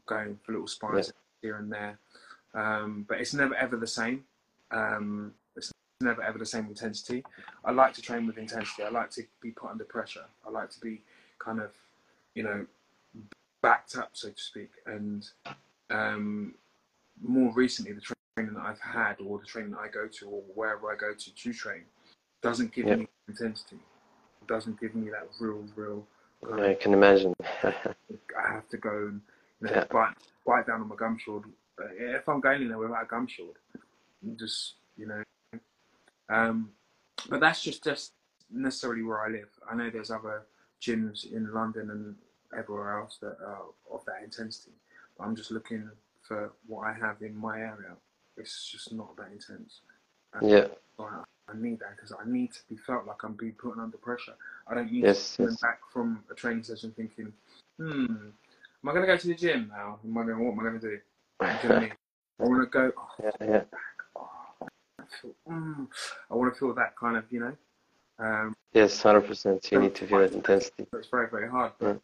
going 0.06 0.38
for 0.44 0.54
little 0.54 0.68
spines 0.68 1.12
here 1.42 1.58
and 1.58 1.72
there, 1.72 2.00
um, 2.54 3.06
but 3.08 3.20
it's 3.20 3.34
never 3.34 3.56
ever 3.56 3.78
the 3.78 3.88
same. 3.88 4.24
Um, 4.72 5.34
it's 5.56 5.72
never 6.02 6.22
ever 6.24 6.38
the 6.38 6.46
same 6.46 6.66
intensity. 6.68 7.24
I 7.66 7.72
like 7.72 7.94
to 7.96 8.02
train 8.02 8.28
with 8.28 8.38
intensity. 8.38 8.84
I 8.84 8.90
like 8.90 9.12
to 9.12 9.24
be 9.42 9.52
put 9.52 9.72
under 9.72 9.84
pressure. 9.84 10.26
I 10.48 10.50
like 10.50 10.70
to 10.72 10.80
be 10.80 11.02
kind 11.40 11.60
of, 11.60 11.72
you 12.36 12.44
know, 12.44 12.66
backed 13.62 13.98
up, 13.98 14.12
so 14.14 14.30
to 14.30 14.42
speak. 14.42 14.72
And 14.86 15.28
um, 15.90 16.56
more 17.22 17.52
recently, 17.54 17.94
the 17.94 18.02
training 18.02 18.54
that 18.54 18.64
I've 18.64 18.80
had, 18.80 19.16
or 19.26 19.40
the 19.40 19.46
training 19.46 19.72
that 19.72 19.80
I 19.80 19.88
go 19.88 20.08
to, 20.08 20.26
or 20.28 20.42
wherever 20.56 20.92
I 20.92 20.96
go 20.96 21.14
to 21.14 21.36
to 21.36 21.54
train, 21.54 21.84
doesn't 22.42 22.74
give 22.74 22.86
me 22.86 23.08
intensity. 23.28 23.80
It 24.42 24.48
doesn't 24.48 24.80
give 24.80 24.96
me 24.96 25.10
that 25.10 25.28
real, 25.40 25.66
real. 25.76 26.06
I 26.54 26.74
can 26.76 26.94
imagine. 26.94 27.34
I 27.64 28.54
have 28.54 28.68
to 28.70 28.78
go 28.78 28.90
and 28.90 29.22
you 29.62 29.68
know, 29.68 29.74
Yeah. 29.74 29.86
bite, 29.92 30.16
bite 30.46 30.68
down 30.68 30.82
on 30.82 30.88
my 30.88 30.96
gum 30.96 31.18
shield. 31.18 31.46
If 31.98 32.28
I'm 32.28 32.42
going 32.42 32.62
in 32.62 32.68
there 32.70 32.78
without 32.78 33.04
a 33.04 33.08
gum 33.08 33.28
shield, 33.28 33.58
just 34.36 34.76
you 34.98 35.06
know. 35.08 35.24
Um, 36.30 36.72
but 37.30 37.40
that's 37.40 37.62
just 37.62 37.84
just 37.84 38.14
necessarily 38.52 39.04
where 39.04 39.22
I 39.22 39.30
live. 39.30 39.50
I 39.70 39.76
know 39.76 39.90
there's 39.90 40.12
other 40.12 40.44
gyms 40.82 41.32
in 41.32 41.54
London 41.54 41.90
and 41.92 42.16
everywhere 42.58 43.00
else 43.00 43.18
that 43.22 43.38
are 43.46 43.64
of 43.92 44.04
that 44.06 44.24
intensity. 44.24 44.74
But 45.18 45.26
I'm 45.26 45.36
just 45.36 45.52
looking 45.52 45.90
for 46.22 46.54
what 46.68 46.88
I 46.88 46.94
have 46.94 47.22
in 47.22 47.36
my 47.36 47.60
area. 47.60 47.96
It's 48.38 48.70
just 48.72 48.94
not 48.94 49.16
that 49.18 49.32
intense. 49.32 49.82
And 50.34 50.50
yeah. 50.50 50.68
I, 51.00 51.24
I 51.50 51.56
need 51.58 51.80
that 51.80 51.96
because 51.96 52.12
I 52.14 52.30
need 52.30 52.52
to 52.54 52.60
be 52.70 52.78
felt 52.78 53.06
like 53.06 53.24
I'm 53.24 53.34
being 53.34 53.54
put 53.54 53.78
under 53.78 53.98
pressure. 53.98 54.36
I 54.70 54.76
don't 54.76 54.92
need 54.92 55.04
Yes, 55.04 55.32
to 55.36 55.44
come 55.44 55.52
yes. 55.52 55.62
back 55.62 55.80
from 55.92 56.24
a 56.32 56.36
training 56.36 56.64
session 56.64 56.92
thinking, 56.96 57.34
hmm, 57.78 58.06
am 58.06 58.34
I 58.86 58.92
going 58.92 59.02
to 59.02 59.08
go 59.08 59.18
to 59.18 59.28
the 59.28 59.36
gym 59.36 59.72
now? 59.76 60.00
Am 60.04 60.18
I 60.18 60.22
gonna, 60.22 60.44
what 60.44 60.52
am 60.52 60.60
I 60.60 60.64
going 60.64 60.80
to 60.80 60.88
do? 60.88 61.00
You 61.64 61.70
know 61.70 61.90
what 62.38 62.46
I 62.46 62.50
want 62.50 62.62
to 62.64 62.66
go. 62.70 62.92
Oh, 62.98 63.10
yeah, 63.24 63.32
yeah. 63.42 63.62
oh, 64.16 64.30
I 65.00 65.04
feel, 65.22 65.32
mm, 65.50 65.88
I 66.30 66.36
want 66.36 66.54
to 66.54 66.60
feel 66.60 66.74
that 66.76 66.96
kind 66.96 67.18
of, 67.18 67.26
you 67.32 67.40
know. 67.40 67.54
Um, 68.20 68.54
Yes, 68.74 69.02
hundred 69.02 69.22
percent. 69.26 69.68
You 69.72 69.80
need 69.80 69.96
to 69.96 70.06
feel 70.06 70.20
that 70.20 70.34
intensity. 70.34 70.86
it's 70.94 71.08
very, 71.08 71.28
very 71.30 71.50
hard. 71.50 71.72
But 71.80 72.00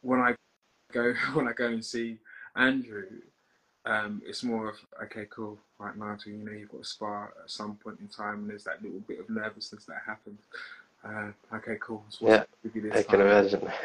when 0.00 0.20
I 0.20 0.34
go, 0.92 1.12
when 1.34 1.46
I 1.46 1.52
go 1.52 1.66
and 1.66 1.84
see 1.84 2.16
Andrew, 2.56 3.04
um, 3.84 4.22
it's 4.24 4.42
more 4.42 4.70
of 4.70 4.76
okay, 5.02 5.26
cool. 5.28 5.58
Right, 5.78 5.94
Nigel, 5.94 6.32
you 6.32 6.38
know 6.38 6.52
you've 6.52 6.70
got 6.70 6.80
a 6.80 6.84
spar 6.84 7.34
at 7.42 7.50
some 7.50 7.74
point 7.76 7.98
in 8.00 8.08
time, 8.08 8.40
and 8.40 8.50
there's 8.50 8.64
that 8.64 8.82
little 8.82 9.00
bit 9.00 9.20
of 9.20 9.28
nervousness 9.28 9.84
that 9.84 10.00
happens. 10.06 10.40
Uh, 11.04 11.30
okay, 11.56 11.76
cool. 11.80 12.04
So 12.08 12.26
Yeah, 12.28 12.44
what's 12.62 12.74
give 12.74 12.82
this 12.82 12.96
I 12.96 13.02
can 13.02 13.20
imagine. 13.20 13.70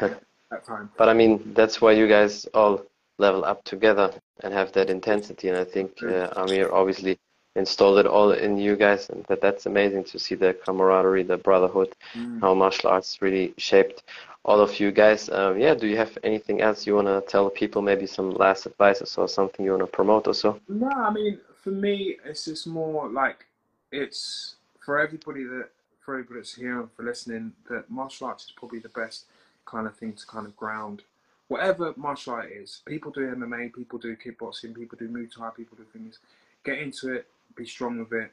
that 0.50 0.64
time. 0.66 0.90
But 0.96 1.08
I 1.08 1.14
mean, 1.14 1.52
that's 1.54 1.80
why 1.80 1.92
you 1.92 2.08
guys 2.08 2.46
all 2.54 2.82
level 3.18 3.44
up 3.44 3.62
together 3.64 4.12
and 4.42 4.52
have 4.52 4.72
that 4.72 4.90
intensity. 4.90 5.48
And 5.48 5.58
I 5.58 5.64
think 5.64 6.02
uh, 6.02 6.30
Amir 6.36 6.72
obviously 6.72 7.18
installed 7.56 7.98
it 7.98 8.06
all 8.06 8.32
in 8.32 8.56
you 8.56 8.76
guys, 8.76 9.10
and 9.10 9.24
that 9.26 9.40
that's 9.40 9.66
amazing 9.66 10.04
to 10.04 10.18
see 10.18 10.34
the 10.34 10.54
camaraderie, 10.64 11.24
the 11.24 11.36
brotherhood, 11.36 11.94
Mm. 12.16 12.40
how 12.40 12.54
martial 12.54 12.90
arts 12.90 13.20
really 13.20 13.52
shaped 13.58 14.02
all 14.44 14.60
of 14.60 14.80
you 14.80 14.90
guys. 14.90 15.28
Um, 15.28 15.58
yeah, 15.60 15.74
do 15.74 15.86
you 15.86 15.96
have 15.96 16.16
anything 16.24 16.60
else 16.62 16.86
you 16.86 16.94
want 16.94 17.08
to 17.08 17.20
tell 17.30 17.50
people? 17.50 17.82
Maybe 17.82 18.06
some 18.06 18.30
last 18.34 18.66
advices 18.66 19.18
or 19.18 19.28
something 19.28 19.64
you 19.64 19.72
want 19.72 19.82
to 19.82 19.86
promote 19.86 20.26
or 20.26 20.34
so? 20.34 20.58
No, 20.68 20.88
I 20.88 21.10
mean, 21.12 21.38
for 21.62 21.70
me, 21.70 22.16
it's 22.24 22.46
just 22.46 22.66
more 22.66 23.08
like 23.08 23.44
it's 23.92 24.56
for 24.84 24.98
everybody 24.98 25.44
that 25.44 25.68
for 26.04 26.14
everybody 26.14 26.40
that's 26.40 26.54
here 26.54 26.80
and 26.80 26.92
for 26.92 27.02
listening. 27.02 27.52
That 27.68 27.90
martial 27.90 28.26
arts 28.28 28.44
is 28.46 28.52
probably 28.52 28.78
the 28.80 28.88
best 28.90 29.26
kind 29.66 29.86
of 29.86 29.96
thing 29.96 30.14
to 30.14 30.26
kind 30.26 30.46
of 30.46 30.56
ground 30.56 31.02
whatever 31.50 31.92
martial 31.96 32.34
art 32.34 32.50
is. 32.52 32.80
People 32.86 33.10
do 33.10 33.22
MMA, 33.22 33.74
people 33.74 33.98
do 33.98 34.16
kickboxing, 34.16 34.72
people 34.74 34.96
do 34.96 35.08
Muay 35.08 35.28
Thai, 35.30 35.50
people 35.50 35.76
do 35.76 35.84
things. 35.92 36.20
Get 36.64 36.78
into 36.78 37.12
it, 37.12 37.26
be 37.56 37.66
strong 37.66 37.98
with 37.98 38.12
it, 38.12 38.32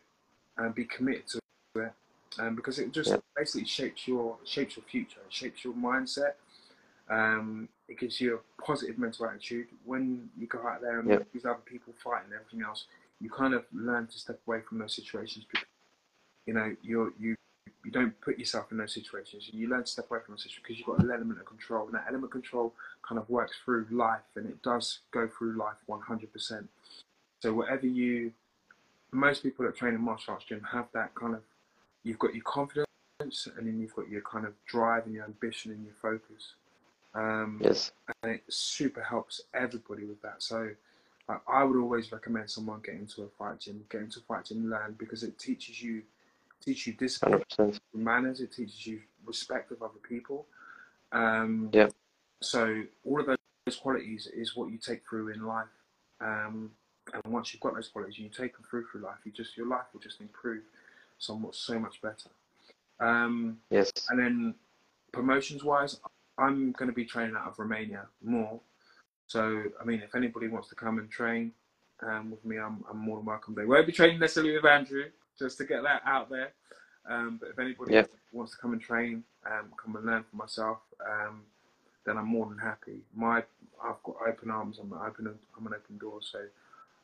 and 0.58 0.74
be 0.76 0.86
committed 0.86 1.26
to 1.28 1.40
it. 1.82 1.92
Um, 2.38 2.56
because 2.56 2.78
it 2.78 2.92
just 2.92 3.10
Yeah. 3.10 3.18
basically 3.36 3.66
shapes 3.66 4.08
your 4.08 4.38
shapes 4.46 4.78
your 4.78 4.86
future, 4.86 5.20
it 5.26 5.34
shapes 5.34 5.64
your 5.64 5.74
mindset. 5.74 6.36
Um, 7.10 7.70
it 7.88 7.98
gives 7.98 8.22
you 8.22 8.36
a 8.36 8.62
positive 8.62 9.00
mental 9.00 9.26
attitude. 9.26 9.70
When 9.84 10.30
you 10.38 10.46
go 10.46 10.68
out 10.68 10.82
there 10.82 11.00
and 11.00 11.10
Yeah. 11.10 11.24
these 11.34 11.46
other 11.46 11.62
people 11.62 11.94
fight 11.94 12.26
and 12.26 12.34
everything 12.34 12.62
else, 12.62 12.86
you 13.20 13.32
kind 13.32 13.56
of 13.56 13.66
learn 13.74 14.06
to 14.08 14.20
step 14.20 14.40
away 14.46 14.62
from 14.62 14.78
those 14.78 14.94
situations. 14.94 15.46
Because, 15.46 15.68
you 16.46 16.54
know, 16.54 16.76
you're 16.84 17.14
you 17.18 17.36
you 17.88 17.94
don't 17.94 18.20
put 18.20 18.38
yourself 18.38 18.70
in 18.70 18.78
those 18.78 18.94
situations. 18.94 19.50
You 19.54 19.70
learn 19.70 19.86
to 19.86 19.88
step 19.88 20.12
away 20.12 20.20
from 20.26 20.34
those 20.34 20.44
situations 20.44 20.62
because 20.62 20.78
you've 20.78 20.88
got 20.88 21.00
an 21.06 21.10
element 21.10 21.40
of 21.40 21.46
control, 21.46 21.86
and 21.86 21.96
that 21.96 22.04
element 22.10 22.26
of 22.26 22.32
control 22.32 22.74
kind 23.08 23.18
of 23.18 23.30
works 23.30 23.56
through 23.64 23.88
life, 23.90 24.28
and 24.36 24.46
it 24.46 24.62
does 24.62 25.00
go 25.12 25.30
through 25.30 25.58
life 25.58 25.78
100%. 25.88 26.68
So 27.42 27.54
whatever 27.54 27.88
you, 27.88 28.34
most 29.14 29.42
people 29.42 29.64
that 29.66 29.78
train 29.78 29.94
in 29.94 30.02
martial 30.02 30.34
arts 30.34 30.44
gym 30.44 30.62
have 30.70 30.88
that 30.94 31.16
kind 31.16 31.34
of, 31.34 31.42
you've 32.04 32.20
got 32.20 32.36
your 32.36 32.44
confidence, 32.44 32.88
and 33.22 33.66
then 33.66 33.80
you've 33.80 33.96
got 33.96 34.10
your 34.10 34.22
kind 34.22 34.46
of 34.46 34.52
drive 34.66 35.06
and 35.06 35.16
your 35.16 35.24
ambition 35.24 35.72
and 35.72 35.86
your 35.86 35.96
focus. 36.02 36.56
Um, 37.16 37.62
Yes. 37.64 37.92
and 38.22 38.34
it 38.34 38.44
super 38.50 39.02
helps 39.02 39.44
everybody 39.54 40.04
with 40.04 40.22
that. 40.24 40.44
So 40.44 40.72
like, 41.30 41.40
I 41.48 41.64
would 41.64 41.80
always 41.80 42.12
recommend 42.12 42.50
someone 42.52 42.82
get 42.84 42.96
into 42.96 43.24
a 43.24 43.28
fight 43.40 43.62
gym, 43.62 43.86
get 43.90 44.02
into 44.02 44.20
a 44.20 44.24
fight 44.24 44.46
gym, 44.46 44.70
learn 44.70 44.96
because 45.00 45.24
it 45.24 45.40
teaches 45.40 45.82
you 45.82 46.04
teaches 46.68 46.88
you 46.88 46.94
discipline, 46.94 47.44
100%. 47.58 47.80
manners, 47.94 48.42
it 48.42 48.52
teaches 48.52 48.86
you 48.86 49.00
respect 49.26 49.72
of 49.72 49.82
other 49.82 50.00
people. 50.08 50.46
Um, 51.12 51.70
Yeah. 51.74 51.90
So 52.42 52.84
all 53.06 53.20
of 53.20 53.26
those 53.26 53.76
qualities 53.78 54.28
is 54.28 54.56
what 54.56 54.70
you 54.72 54.78
take 54.78 55.02
through 55.08 55.30
in 55.30 55.44
life. 55.46 55.66
Um, 56.22 56.72
and 57.14 57.24
once 57.34 57.54
you've 57.54 57.62
got 57.62 57.74
those 57.74 57.88
qualities, 57.88 58.20
you 58.20 58.30
take 58.30 58.54
them 58.54 58.64
through 58.70 58.86
through 58.88 59.02
life. 59.02 59.18
You 59.26 59.32
just 59.32 59.58
your 59.58 59.68
life 59.68 59.86
will 59.94 60.02
just 60.02 60.20
improve 60.22 60.64
somewhat 61.18 61.56
so 61.56 61.80
much 61.80 62.02
better. 62.02 62.30
Um, 63.00 63.60
Yes. 63.72 63.92
and 64.10 64.20
then 64.20 64.56
promotions 65.14 65.64
wise, 65.64 66.00
I'm 66.38 66.74
going 66.74 66.90
to 66.90 66.96
be 66.96 67.06
training 67.06 67.36
out 67.36 67.48
of 67.48 67.58
Romania 67.58 68.08
more. 68.22 68.60
So, 69.28 69.64
I 69.82 69.84
mean, 69.86 70.02
if 70.02 70.14
anybody 70.16 70.48
wants 70.48 70.68
to 70.70 70.76
come 70.76 71.00
and 71.00 71.10
train 71.10 71.54
um, 72.02 72.30
with 72.32 72.44
me, 72.46 72.58
I'm, 72.60 72.84
I'm 72.90 72.98
more 73.00 73.18
than 73.18 73.26
welcome. 73.26 73.56
They 73.56 73.66
won't 73.66 73.88
be 73.88 73.94
training 73.94 74.20
necessarily 74.20 74.54
with 74.56 74.66
Andrew, 74.66 75.06
just 75.38 75.58
to 75.60 75.66
get 75.66 75.84
that 75.84 76.02
out 76.06 76.30
there. 76.30 76.54
Um, 77.06 77.38
but 77.38 77.50
if 77.50 77.60
anybody 77.60 77.94
Yeah. 77.94 78.06
wants 78.32 78.52
to 78.54 78.58
come 78.58 78.74
and 78.74 78.82
train, 78.82 79.24
um, 79.46 79.72
come 79.78 79.96
and 79.96 80.06
learn 80.06 80.24
for 80.24 80.36
myself, 80.36 80.82
um, 81.00 81.46
then 82.04 82.18
I'm 82.18 82.28
more 82.28 82.48
than 82.48 82.58
happy. 82.58 83.06
My, 83.14 83.44
I've 83.84 84.02
got 84.04 84.16
open 84.28 84.50
arms. 84.50 84.80
I'm 84.80 84.92
an 84.94 85.00
open. 85.02 85.40
I'm 85.58 85.68
an 85.68 85.74
open 85.74 85.98
door. 85.98 86.22
So, 86.22 86.40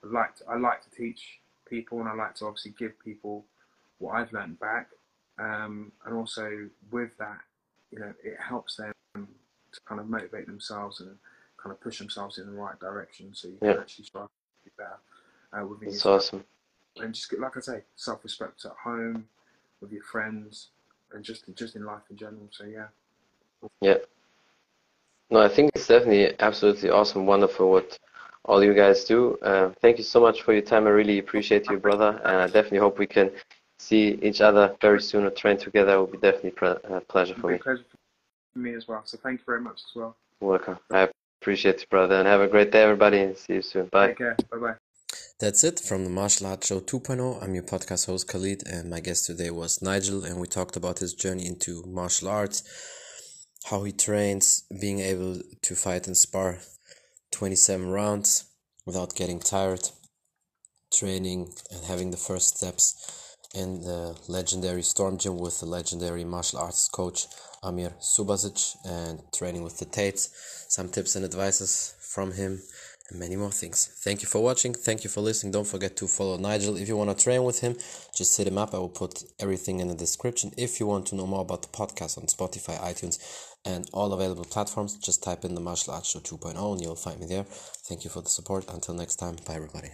I 0.03 0.07
like 0.07 0.35
to, 0.37 0.45
I 0.49 0.57
like 0.57 0.81
to 0.83 0.89
teach 0.89 1.39
people, 1.65 1.99
and 1.99 2.09
I 2.09 2.13
like 2.13 2.35
to 2.35 2.45
obviously 2.45 2.71
give 2.71 2.97
people 2.99 3.45
what 3.99 4.13
I've 4.15 4.31
learned 4.33 4.59
back. 4.59 4.89
Um, 5.39 5.91
and 6.05 6.13
also 6.15 6.69
with 6.91 7.17
that, 7.17 7.39
you 7.91 7.99
know, 7.99 8.13
it 8.23 8.37
helps 8.39 8.75
them 8.77 8.93
to 9.15 9.81
kind 9.85 9.99
of 9.99 10.07
motivate 10.07 10.45
themselves 10.45 10.99
and 10.99 11.17
kind 11.57 11.71
of 11.71 11.81
push 11.81 11.97
themselves 11.99 12.37
in 12.37 12.45
the 12.45 12.51
right 12.51 12.77
direction, 12.79 13.33
so 13.33 13.47
you 13.47 13.57
can 13.57 13.67
Yeah. 13.69 13.79
actually 13.79 14.05
strive 14.05 14.27
to 14.27 14.63
be 14.65 14.71
better 14.77 14.99
uh, 15.53 15.65
within 15.65 15.89
yourself. 15.93 16.21
awesome. 16.21 16.45
And 16.97 17.13
just 17.13 17.29
get, 17.29 17.39
like 17.39 17.57
I 17.57 17.59
say, 17.59 17.83
self-respect 17.95 18.65
at 18.65 18.71
home, 18.83 19.27
with 19.81 19.91
your 19.91 20.03
friends, 20.03 20.69
and 21.11 21.23
just 21.23 21.43
just 21.55 21.75
in 21.75 21.85
life 21.85 22.03
in 22.09 22.17
general. 22.17 22.47
So 22.51 22.65
yeah, 22.65 22.87
Yeah. 23.81 23.97
No, 25.29 25.39
I 25.39 25.49
think 25.49 25.71
it's 25.73 25.87
definitely 25.87 26.35
absolutely 26.39 26.89
awesome, 26.89 27.25
wonderful 27.25 27.71
what 27.71 27.97
all 28.45 28.63
you 28.63 28.73
guys 28.73 29.03
do. 29.05 29.37
Uh, 29.41 29.71
thank 29.81 29.97
you 29.97 30.03
so 30.03 30.19
much 30.19 30.43
for 30.43 30.53
your 30.53 30.61
time. 30.61 30.85
I 30.85 30.91
really 30.91 31.19
appreciate 31.19 31.69
you, 31.69 31.77
brother, 31.77 32.21
and 32.23 32.37
I 32.37 32.45
definitely 32.45 32.79
hope 32.79 32.99
we 32.99 33.07
can 33.07 33.31
see 33.79 34.19
each 34.21 34.41
other 34.41 34.75
very 34.81 35.01
soon 35.01 35.23
or 35.25 35.31
train 35.31 35.57
together. 35.57 35.93
It 35.93 35.97
will 35.97 36.07
be 36.07 36.17
definitely 36.17 36.53
a 36.83 37.01
pleasure 37.01 37.35
for 37.35 37.47
me. 37.47 37.57
pleasure 37.57 37.85
for 38.53 38.59
me 38.59 38.75
as 38.75 38.87
well. 38.87 39.01
So 39.05 39.17
thank 39.17 39.39
you 39.39 39.45
very 39.45 39.61
much 39.61 39.81
as 39.89 39.95
well. 39.95 40.15
Welcome. 40.39 40.77
I 40.91 41.09
appreciate 41.41 41.81
you, 41.81 41.87
brother, 41.89 42.15
and 42.15 42.27
have 42.27 42.41
a 42.41 42.47
great 42.47 42.71
day, 42.71 42.83
everybody, 42.83 43.19
and 43.19 43.35
see 43.35 43.55
you 43.55 43.61
soon. 43.61 43.87
Bye. 43.87 44.07
Take 44.07 44.17
care. 44.17 44.37
Bye 44.51 44.57
bye. 44.57 44.92
That's 45.39 45.63
it 45.63 45.79
from 45.79 46.03
the 46.03 46.09
Martial 46.09 46.47
Arts 46.47 46.67
Show 46.67 46.79
2.0. 46.79 47.43
I'm 47.43 47.53
your 47.53 47.63
podcast 47.63 48.05
host 48.05 48.27
Khalid, 48.27 48.63
and 48.65 48.89
my 48.89 48.99
guest 48.99 49.25
today 49.25 49.51
was 49.51 49.81
Nigel, 49.81 50.23
and 50.23 50.39
we 50.39 50.47
talked 50.47 50.75
about 50.75 50.99
his 50.99 51.13
journey 51.13 51.45
into 51.45 51.83
martial 51.85 52.29
arts, 52.29 52.63
how 53.65 53.83
he 53.83 53.91
trains, 53.91 54.63
being 54.79 54.99
able 54.99 55.41
to 55.61 55.75
fight 55.75 56.07
and 56.07 56.15
spar 56.15 56.59
27 57.31 57.89
rounds 57.89 58.45
without 58.85 59.15
getting 59.15 59.39
tired, 59.39 59.89
training 60.93 61.53
and 61.71 61.85
having 61.85 62.11
the 62.11 62.17
first 62.17 62.57
steps 62.57 63.35
in 63.53 63.81
the 63.81 64.17
legendary 64.27 64.81
Storm 64.81 65.17
Gym 65.17 65.37
with 65.37 65.59
the 65.59 65.65
legendary 65.65 66.23
martial 66.23 66.59
arts 66.59 66.87
coach 66.87 67.27
Amir 67.63 67.93
Subasic, 68.01 68.75
and 68.85 69.21
training 69.33 69.63
with 69.63 69.77
the 69.77 69.85
Tates. 69.85 70.29
Some 70.67 70.89
tips 70.89 71.15
and 71.15 71.23
advices 71.23 71.93
from 71.99 72.33
him 72.33 72.61
and 73.09 73.19
many 73.19 73.35
more 73.35 73.51
things. 73.51 73.85
Thank 74.03 74.21
you 74.21 74.27
for 74.27 74.41
watching. 74.41 74.73
Thank 74.73 75.03
you 75.03 75.09
for 75.09 75.21
listening. 75.21 75.51
Don't 75.51 75.67
forget 75.67 75.95
to 75.97 76.07
follow 76.07 76.37
Nigel. 76.37 76.77
If 76.77 76.87
you 76.87 76.97
want 76.97 77.15
to 77.15 77.23
train 77.23 77.43
with 77.43 77.59
him, 77.59 77.75
just 78.15 78.37
hit 78.37 78.47
him 78.47 78.57
up. 78.57 78.73
I 78.73 78.77
will 78.77 78.89
put 78.89 79.23
everything 79.39 79.79
in 79.79 79.87
the 79.87 79.95
description. 79.95 80.51
If 80.57 80.79
you 80.79 80.87
want 80.87 81.07
to 81.07 81.15
know 81.15 81.27
more 81.27 81.41
about 81.41 81.61
the 81.61 81.67
podcast 81.69 82.17
on 82.17 82.25
Spotify, 82.25 82.79
iTunes, 82.79 83.19
and 83.65 83.89
all 83.93 84.13
available 84.13 84.45
platforms, 84.45 84.97
just 84.97 85.23
type 85.23 85.45
in 85.45 85.55
the 85.55 85.61
Martial 85.61 85.93
Arts 85.93 86.09
Show 86.09 86.19
2.0 86.19 86.71
and 86.71 86.81
you'll 86.81 86.95
find 86.95 87.19
me 87.19 87.25
there. 87.25 87.43
Thank 87.43 88.03
you 88.03 88.09
for 88.09 88.21
the 88.21 88.29
support. 88.29 88.69
Until 88.69 88.93
next 88.93 89.17
time, 89.17 89.37
bye 89.45 89.55
everybody. 89.55 89.91